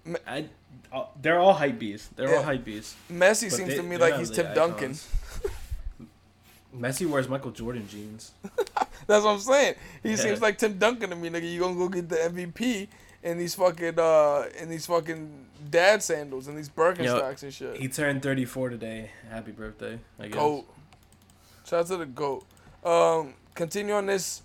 Me- 0.05 0.17
I, 0.27 0.45
uh, 0.93 1.07
they're 1.21 1.39
all 1.39 1.55
hype 1.55 1.79
beasts. 1.79 2.09
They're 2.15 2.29
Yeah. 2.29 2.37
all 2.37 2.43
hype 2.43 2.65
beasts. 2.65 2.95
Messi 3.11 3.49
But 3.49 3.57
seems 3.57 3.69
they- 3.71 3.77
to 3.77 3.83
me 3.83 3.97
like 3.97 4.17
he's 4.17 4.31
Tim 4.31 4.53
Duncan. 4.55 4.85
icons. 4.91 5.09
Messi 6.77 7.09
wears 7.09 7.29
Michael 7.29 7.51
Jordan 7.51 7.87
jeans. 7.89 8.33
That's 9.07 9.25
what 9.25 9.33
I'm 9.33 9.39
saying. 9.41 9.75
He 10.03 10.11
Yeah. 10.11 10.17
seems 10.17 10.41
like 10.43 10.59
Tim 10.59 10.79
Duncan 10.79 11.11
to 11.11 11.17
me, 11.17 11.31
nigga. 11.31 11.51
You 11.51 11.61
gonna 11.61 11.75
go 11.75 11.89
get 11.89 12.09
the 12.09 12.17
MVP 12.17 12.89
in 13.23 13.39
these 13.39 13.55
fucking 13.55 13.99
uh 13.99 14.45
in 14.61 14.69
these 14.69 14.87
fucking 14.87 15.47
dad 15.71 16.03
sandals 16.03 16.47
and 16.47 16.57
these 16.59 16.69
Birkenstocks 16.69 17.43
and 17.43 17.53
shit. 17.53 17.77
He 17.79 17.89
turned 17.89 18.23
34 18.23 18.69
today. 18.71 19.11
Happy 19.31 19.53
birthday, 19.53 19.99
I 20.19 20.25
guess. 20.29 20.35
Goat. 20.35 20.67
Shout 21.67 21.81
out 21.81 21.87
to 21.89 21.97
the 21.99 22.07
goat. 22.07 22.45
Um, 22.85 23.35
continue 23.55 23.95
on 23.95 24.07
this. 24.07 24.43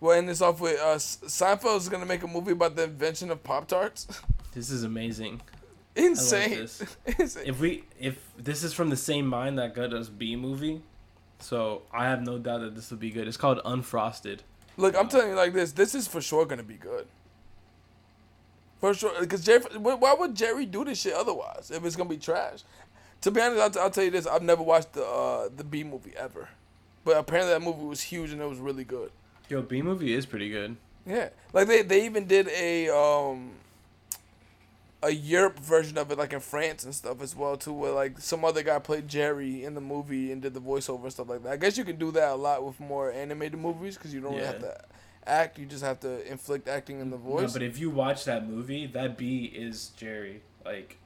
We'll 0.00 0.12
end 0.12 0.28
this 0.28 0.40
off 0.42 0.60
with 0.60 0.78
uh, 0.80 0.96
Seinfeld 0.96 1.78
is 1.78 1.88
gonna 1.88 2.06
make 2.06 2.22
a 2.22 2.26
movie 2.28 2.52
about 2.52 2.76
the 2.76 2.84
invention 2.84 3.30
of 3.30 3.42
Pop 3.42 3.66
Tarts. 3.68 4.06
This 4.54 4.70
is 4.70 4.84
amazing. 4.84 5.40
Insane. 5.96 6.52
Insane. 7.18 7.42
If 7.44 7.58
we 7.58 7.82
if 7.98 8.16
this 8.38 8.62
is 8.62 8.72
from 8.72 8.88
the 8.88 8.96
same 8.96 9.26
mind 9.26 9.58
that 9.58 9.74
got 9.74 9.92
us 9.92 10.08
Bee 10.08 10.36
Movie, 10.36 10.80
so 11.38 11.82
I 11.92 12.08
have 12.08 12.22
no 12.22 12.38
doubt 12.38 12.60
that 12.60 12.74
this 12.74 12.90
will 12.90 12.98
be 12.98 13.10
good. 13.10 13.28
It's 13.28 13.36
called 13.36 13.60
Unfrosted. 13.64 14.40
Look, 14.76 14.96
I'm 14.96 15.08
telling 15.08 15.28
you 15.30 15.34
like 15.34 15.52
this. 15.52 15.72
This 15.72 15.94
is 15.94 16.08
for 16.08 16.20
sure 16.20 16.46
gonna 16.46 16.62
be 16.62 16.74
good. 16.74 17.06
For 18.80 18.92
sure, 18.94 19.12
because 19.20 19.44
Jerry. 19.44 19.60
Why 19.78 20.14
would 20.14 20.34
Jerry 20.34 20.66
do 20.66 20.84
this 20.84 21.00
shit 21.00 21.14
otherwise? 21.14 21.70
If 21.72 21.84
it's 21.84 21.96
gonna 21.96 22.08
be 22.08 22.16
trash. 22.16 22.60
To 23.22 23.30
be 23.30 23.40
honest, 23.40 23.60
I'll, 23.60 23.70
t- 23.70 23.80
I'll 23.80 23.90
tell 23.90 24.04
you 24.04 24.10
this. 24.10 24.26
I've 24.26 24.42
never 24.42 24.62
watched 24.62 24.92
the 24.92 25.04
uh, 25.04 25.48
the 25.54 25.64
Bee 25.64 25.84
Movie 25.84 26.12
ever, 26.16 26.48
but 27.04 27.16
apparently 27.16 27.52
that 27.54 27.62
movie 27.62 27.84
was 27.86 28.02
huge 28.02 28.32
and 28.32 28.42
it 28.42 28.48
was 28.48 28.58
really 28.58 28.84
good. 28.84 29.10
Yo, 29.48 29.62
Bee 29.62 29.80
Movie 29.82 30.12
is 30.12 30.26
pretty 30.26 30.50
good. 30.50 30.76
Yeah, 31.06 31.28
like 31.52 31.68
they 31.68 31.82
they 31.82 32.04
even 32.04 32.26
did 32.26 32.48
a 32.48 32.88
um 32.88 33.52
a 35.04 35.10
Europe 35.10 35.58
version 35.60 35.98
of 35.98 36.10
it, 36.10 36.16
like 36.18 36.32
in 36.32 36.40
France 36.40 36.82
and 36.84 36.94
stuff 36.94 37.20
as 37.20 37.36
well 37.36 37.56
too, 37.56 37.72
where 37.72 37.92
like 37.92 38.18
some 38.18 38.44
other 38.44 38.62
guy 38.62 38.78
played 38.78 39.06
Jerry 39.06 39.62
in 39.62 39.74
the 39.74 39.80
movie 39.80 40.32
and 40.32 40.40
did 40.40 40.54
the 40.54 40.60
voiceover 40.60 41.02
and 41.04 41.12
stuff 41.12 41.28
like 41.28 41.42
that. 41.42 41.52
I 41.52 41.56
guess 41.56 41.76
you 41.76 41.84
can 41.84 41.96
do 41.96 42.10
that 42.12 42.30
a 42.32 42.34
lot 42.34 42.64
with 42.64 42.80
more 42.80 43.12
animated 43.12 43.58
movies 43.60 43.96
because 43.96 44.14
you 44.14 44.20
don't 44.20 44.32
really 44.34 44.46
have 44.46 44.60
to 44.60 44.80
act; 45.26 45.58
you 45.58 45.66
just 45.66 45.84
have 45.84 46.00
to 46.00 46.26
inflict 46.30 46.68
acting 46.68 47.00
in 47.00 47.10
the 47.10 47.18
No, 47.18 47.22
voice. 47.22 47.52
but 47.52 47.62
if 47.62 47.78
you 47.78 47.90
watch 47.90 48.24
that 48.24 48.48
movie, 48.48 48.86
that 48.86 49.18
B 49.18 49.44
is 49.54 49.88
Jerry. 49.96 50.40
Like, 50.64 50.96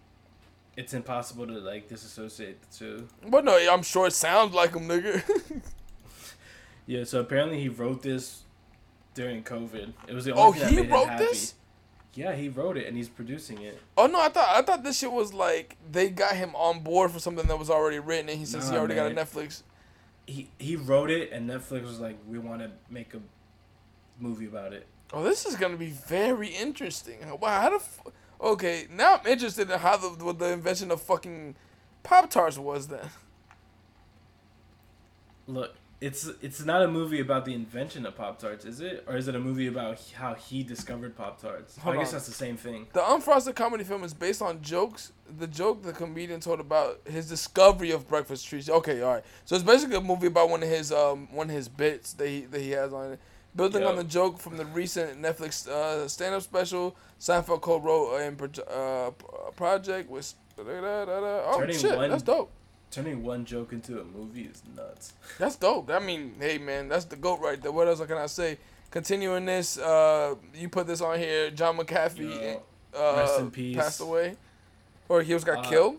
it's 0.77 0.95
impossible 0.95 1.47
to 1.49 1.55
like 1.59 1.89
disassociate 1.89 2.63
the 2.63 2.79
two. 2.79 3.09
But 3.29 3.45
no, 3.45 3.57
I'm 3.57 3.83
sure 3.83 4.07
it 4.07 4.13
sounds 4.13 4.55
like 4.55 4.75
him, 4.75 4.89
nigga. 4.89 5.23
Yeah. 6.87 7.05
So 7.05 7.21
apparently 7.21 7.61
he 7.61 7.69
wrote 7.69 8.03
this 8.03 8.45
during 9.15 9.43
COVID. 9.43 9.93
It 10.09 10.15
was 10.15 10.25
the 10.25 10.33
oh, 10.33 10.47
only 10.47 10.59
thing 10.61 10.69
that 10.69 10.71
he 10.71 10.77
made 10.77 10.87
him 10.87 10.93
wrote 10.93 11.09
happy. 11.09 11.25
this. 11.25 11.55
Yeah, 12.15 12.35
he 12.35 12.49
wrote 12.49 12.77
it 12.77 12.87
and 12.89 12.97
he's 12.97 13.09
producing 13.09 13.63
it. 13.63 13.81
Oh 13.97 14.07
no, 14.07 14.21
I 14.21 14.29
thought 14.29 14.49
I 14.49 14.63
thought 14.63 14.83
this 14.83 14.99
shit 14.99 15.13
was 15.13 15.33
like 15.33 15.77
they 15.91 16.09
got 16.09 16.35
him 16.35 16.55
on 16.57 16.81
board 16.81 17.11
for 17.13 17.21
something 17.21 17.47
that 17.47 17.59
was 17.59 17.71
already 17.71 17.99
written, 18.01 18.29
and 18.29 18.39
he 18.39 18.45
says 18.45 18.69
he 18.69 18.75
Nah, 18.75 18.79
already 18.81 18.95
got 18.97 19.11
a. 19.13 19.15
Netflix. 19.15 19.63
He 20.27 20.51
he 20.59 20.75
wrote 20.77 21.11
it 21.11 21.31
and 21.33 21.49
Netflix 21.49 21.85
was 21.85 22.01
like, 22.01 22.19
we 22.27 22.39
want 22.39 22.61
to 22.61 22.71
make 22.91 23.15
a 23.15 23.21
movie 24.19 24.47
about 24.47 24.73
it. 24.73 24.87
Oh, 25.13 25.23
this 25.23 25.47
is 25.47 25.55
gonna 25.57 25.77
be 25.77 25.91
very 25.91 26.49
interesting. 26.49 27.19
Wow, 27.41 27.61
how 27.61 27.71
the 27.71 27.77
f- 27.77 28.01
okay? 28.41 28.87
Now 28.91 29.17
I'm 29.17 29.27
interested 29.27 29.71
in 29.71 29.79
how 29.79 29.97
the 29.97 30.09
what 30.25 30.39
the 30.39 30.53
invention 30.53 30.91
of 30.91 31.01
fucking 31.01 31.55
Pop 32.03 32.31
Tarts 32.31 32.59
was 32.59 32.89
then. 32.89 33.09
Look, 35.47 35.75
it's 36.01 36.29
it's 36.43 36.65
not 36.65 36.83
a 36.83 36.89
movie 36.89 37.21
about 37.21 37.45
the 37.45 37.55
invention 37.55 38.07
of 38.07 38.17
Pop 38.17 38.39
Tarts, 38.39 38.65
is 38.65 38.81
it? 38.81 39.05
Or 39.09 39.17
is 39.17 39.27
it 39.27 39.35
a 39.35 39.41
movie 39.41 39.67
about 39.67 40.01
how 40.15 40.35
he 40.35 40.63
discovered 40.63 41.17
Pop 41.17 41.41
Tarts? 41.41 41.77
I 41.85 41.97
guess 41.97 42.09
on. 42.09 42.13
that's 42.15 42.27
the 42.27 42.33
same 42.33 42.57
thing. 42.57 42.87
The 42.93 43.01
unfrosted 43.01 43.57
comedy 43.57 43.83
film 43.83 44.05
is 44.05 44.15
based 44.15 44.41
on 44.41 44.63
jokes. 44.63 45.13
The 45.39 45.49
joke 45.49 45.83
the 45.83 45.93
comedian 45.93 46.41
told 46.41 46.61
about 46.61 47.01
his 47.05 47.29
discovery 47.29 47.91
of 47.91 48.09
breakfast 48.09 48.47
treats. 48.47 48.69
Okay, 48.69 49.03
all 49.03 49.15
right. 49.15 49.25
So 49.45 49.57
it's 49.57 49.65
basically 49.65 49.97
a 49.97 50.01
movie 50.01 50.29
about 50.29 50.51
one 50.51 50.63
of 50.63 50.69
his 50.69 50.93
um 50.93 51.29
one 51.33 51.51
of 51.51 51.57
his 51.57 51.69
bits 51.69 52.13
that 52.15 52.29
he 52.29 52.43
that 52.43 52.61
he 52.61 52.71
has 52.71 52.93
on 52.93 53.13
it. 53.13 53.21
Building 53.57 53.83
on 53.83 53.97
the 53.97 54.05
joke 54.05 54.39
from 54.39 54.57
the 54.57 54.67
recent 54.67 55.21
Netflix 55.21 55.67
uh, 55.67 56.07
stand-up 56.07 56.43
special, 56.43 56.95
Seinfeld 57.19 57.61
co-wrote 57.61 58.21
and 58.21 58.39
pro- 58.39 58.65
uh, 58.65 59.11
project 59.57 60.09
with. 60.09 60.33
Oh 60.61 61.57
Turning 61.59 61.77
shit, 61.77 61.97
one- 61.97 62.11
that's 62.11 62.23
dope. 62.23 62.53
Turning 62.91 63.22
one 63.22 63.45
joke 63.45 63.72
into 63.72 64.01
a 64.01 64.05
movie 64.05 64.43
is 64.45 64.62
nuts. 64.74 65.12
That's 65.39 65.57
dope. 65.57 65.91
I 65.91 65.99
mean, 65.99 66.34
hey 66.41 66.57
man, 66.59 66.89
that's 66.89 67.05
the 67.05 67.16
goat 67.16 67.41
right 67.41 67.61
there. 67.61 67.70
What 67.72 67.86
else 67.86 68.01
can 68.01 68.16
I 68.16 68.26
say? 68.26 68.59
Continuing 68.91 69.45
this, 69.45 69.76
uh, 69.78 70.34
you 70.55 70.68
put 70.70 70.86
this 70.86 71.03
on 71.03 71.18
here. 71.18 71.51
John 71.51 71.76
McAfee 71.76 72.18
Yo, 72.55 72.62
uh, 72.99 73.16
rest 73.16 73.41
in 73.41 73.51
peace. 73.51 73.76
passed 73.76 74.01
away, 74.01 74.36
or 75.09 75.20
he 75.22 75.34
was 75.34 75.45
got 75.45 75.66
Uh, 75.66 75.68
killed. 75.68 75.97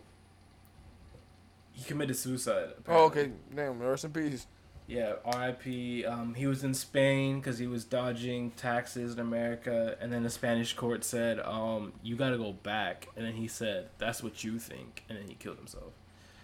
He 1.74 1.84
committed 1.84 2.16
suicide. 2.18 2.70
Oh, 2.88 3.06
okay. 3.06 3.32
Damn. 3.56 3.80
Rest 3.80 4.06
in 4.06 4.12
peace. 4.12 4.48
Yeah, 4.88 5.14
R.I.P. 5.24 6.04
Um, 6.06 6.34
he 6.34 6.48
was 6.48 6.64
in 6.64 6.74
Spain 6.74 7.40
because 7.40 7.60
he 7.60 7.68
was 7.68 7.86
dodging 7.86 8.50
taxes 8.52 9.14
in 9.14 9.20
America, 9.20 9.96
and 10.02 10.12
then 10.12 10.24
the 10.24 10.32
Spanish 10.32 10.74
court 10.74 11.04
said, 11.04 11.40
um, 11.42 11.94
"You 12.02 12.16
got 12.16 12.32
to 12.32 12.38
go 12.40 12.54
back." 12.54 13.08
And 13.16 13.24
then 13.24 13.34
he 13.34 13.48
said, 13.48 13.90
"That's 14.00 14.24
what 14.24 14.44
you 14.44 14.58
think," 14.58 15.04
and 15.08 15.16
then 15.20 15.28
he 15.28 15.36
killed 15.36 15.58
himself. 15.58 15.94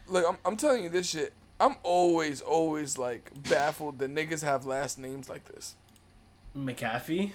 Look, 0.07 0.25
I'm, 0.27 0.37
I'm 0.45 0.57
telling 0.57 0.83
you 0.83 0.89
this 0.89 1.09
shit. 1.09 1.33
I'm 1.59 1.75
always, 1.83 2.41
always 2.41 2.97
like 2.97 3.31
baffled 3.49 3.99
that 3.99 4.13
niggas 4.13 4.43
have 4.43 4.65
last 4.65 4.99
names 4.99 5.29
like 5.29 5.45
this. 5.45 5.75
McAfee. 6.57 7.31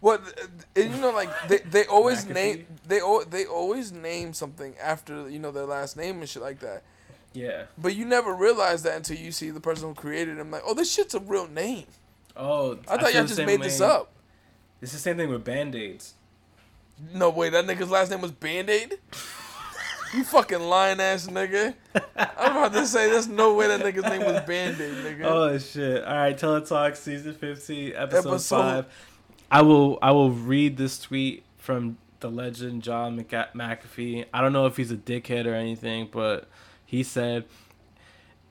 What 0.00 0.22
and 0.76 0.94
you 0.94 1.00
know, 1.00 1.10
like 1.10 1.30
they, 1.48 1.58
they 1.58 1.84
always 1.90 2.24
McAfee? 2.24 2.34
name 2.34 2.66
they 2.86 3.00
they 3.28 3.44
always 3.46 3.92
name 3.92 4.32
something 4.34 4.74
after 4.80 5.28
you 5.28 5.38
know 5.38 5.50
their 5.50 5.66
last 5.66 5.96
name 5.96 6.20
and 6.20 6.28
shit 6.28 6.42
like 6.42 6.60
that. 6.60 6.82
Yeah. 7.32 7.64
But 7.76 7.94
you 7.94 8.04
never 8.04 8.34
realize 8.34 8.82
that 8.84 8.96
until 8.96 9.18
you 9.18 9.30
see 9.30 9.50
the 9.50 9.60
person 9.60 9.88
who 9.88 9.94
created 9.94 10.38
him. 10.38 10.50
Like, 10.50 10.62
oh, 10.64 10.74
this 10.74 10.90
shit's 10.92 11.14
a 11.14 11.20
real 11.20 11.46
name. 11.46 11.84
Oh, 12.34 12.78
I 12.88 12.96
thought 12.96 13.12
y'all 13.12 13.26
just 13.26 13.44
made 13.44 13.60
this 13.60 13.80
up. 13.80 14.10
It's 14.80 14.92
the 14.92 14.98
same 14.98 15.16
thing 15.16 15.28
with 15.28 15.44
band 15.44 15.74
aids. 15.74 16.14
No 17.12 17.30
way, 17.30 17.50
that 17.50 17.66
nigga's 17.66 17.90
last 17.90 18.10
name 18.10 18.20
was 18.22 18.32
Band 18.32 18.70
Aid. 18.70 18.98
you 20.14 20.24
fucking 20.24 20.60
lying 20.60 21.00
ass 21.00 21.26
nigga. 21.26 21.74
I'm 22.16 22.56
about 22.56 22.72
to 22.74 22.86
say 22.86 23.10
there's 23.10 23.28
no 23.28 23.54
way 23.54 23.66
that 23.68 23.80
nigga's 23.80 24.04
name 24.04 24.20
was 24.24 24.42
Band 24.44 24.80
Aid, 24.80 24.94
nigga. 25.04 25.24
Oh 25.24 25.58
shit! 25.58 26.04
All 26.04 26.14
right, 26.14 26.36
Teletalk 26.36 26.96
season 26.96 27.34
fifteen, 27.34 27.92
episode, 27.94 28.28
Episode- 28.30 28.56
five. 28.62 28.86
I 29.50 29.62
will 29.62 29.98
I 30.02 30.10
will 30.12 30.30
read 30.30 30.76
this 30.76 30.98
tweet 30.98 31.44
from 31.58 31.98
the 32.20 32.30
legend 32.30 32.82
John 32.82 33.16
McA- 33.18 33.52
McAfee. 33.52 34.24
I 34.32 34.40
don't 34.40 34.52
know 34.52 34.66
if 34.66 34.76
he's 34.76 34.90
a 34.90 34.96
dickhead 34.96 35.46
or 35.46 35.54
anything, 35.54 36.08
but 36.10 36.48
he 36.84 37.02
said, 37.02 37.44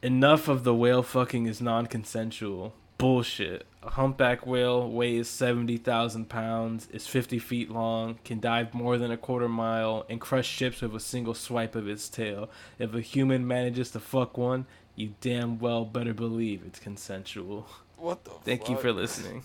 "Enough 0.02 0.48
of 0.48 0.64
the 0.64 0.74
whale 0.74 1.04
fucking 1.04 1.48
is 1.48 1.62
non-consensual 1.62 2.74
bullshit. 2.98 3.66
A 3.86 3.92
humpback 3.92 4.48
whale 4.48 4.90
weighs 4.90 5.30
seventy 5.30 5.78
thousand 5.78 6.28
pounds, 6.28 6.88
is 6.92 7.06
fifty 7.06 7.38
feet 7.38 7.70
long, 7.70 8.18
can 8.26 8.40
dive 8.40 8.74
more 8.74 8.98
than 8.98 9.12
a 9.12 9.18
quarter 9.18 9.48
mile, 9.48 10.08
and 10.10 10.20
crush 10.20 10.48
ships 10.48 10.82
with 10.82 10.96
a 10.96 11.00
single 11.00 11.36
swipe 11.36 11.76
of 11.76 11.88
its 11.88 12.10
tail. 12.10 12.50
If 12.80 12.96
a 12.96 13.02
human 13.02 13.48
manages 13.48 13.92
to 13.92 14.00
fuck 14.00 14.38
one." 14.38 14.66
You 14.96 15.14
damn 15.20 15.60
well 15.60 15.84
better 15.84 16.14
believe 16.14 16.64
it's 16.66 16.80
consensual. 16.80 17.68
what 17.98 18.24
the 18.24 18.32
Thank 18.44 18.70
you 18.70 18.78
for 18.78 18.94
listening. 18.94 19.44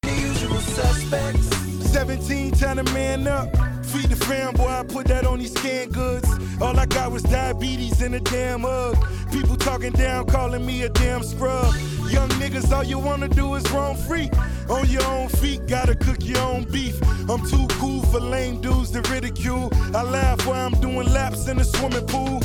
The 0.00 0.10
usual 0.10 0.58
suspects. 0.58 1.46
17, 1.92 2.52
time 2.52 2.78
to 2.78 2.92
man 2.94 3.28
up. 3.28 3.54
Feed 3.84 4.08
the 4.08 4.16
fam, 4.16 4.54
boy, 4.54 4.66
I 4.68 4.82
put 4.82 5.06
that 5.08 5.26
on 5.26 5.40
these 5.40 5.52
canned 5.52 5.92
goods. 5.92 6.26
All 6.60 6.78
I 6.78 6.86
got 6.86 7.12
was 7.12 7.22
diabetes 7.22 8.00
and 8.00 8.14
a 8.14 8.20
damn 8.20 8.62
hug. 8.62 8.96
People 9.30 9.56
talking 9.56 9.92
down, 9.92 10.24
calling 10.26 10.64
me 10.64 10.82
a 10.84 10.88
damn 10.88 11.22
scrub. 11.22 11.74
Young 12.12 12.28
niggas, 12.32 12.70
all 12.70 12.84
you 12.84 12.98
wanna 12.98 13.26
do 13.26 13.54
is 13.54 13.64
roam 13.70 13.96
free. 13.96 14.30
On 14.68 14.86
your 14.86 15.04
own 15.04 15.30
feet, 15.30 15.66
gotta 15.66 15.94
cook 15.94 16.18
your 16.20 16.40
own 16.40 16.64
beef. 16.64 17.00
I'm 17.30 17.40
too 17.48 17.66
cool 17.80 18.02
for 18.02 18.20
lame 18.20 18.60
dudes 18.60 18.90
to 18.90 19.00
ridicule. 19.10 19.72
I 19.94 20.02
laugh 20.02 20.46
while 20.46 20.66
I'm 20.66 20.78
doing 20.82 21.10
laps 21.10 21.48
in 21.48 21.56
the 21.56 21.64
swimming 21.64 22.06
pool. 22.06 22.42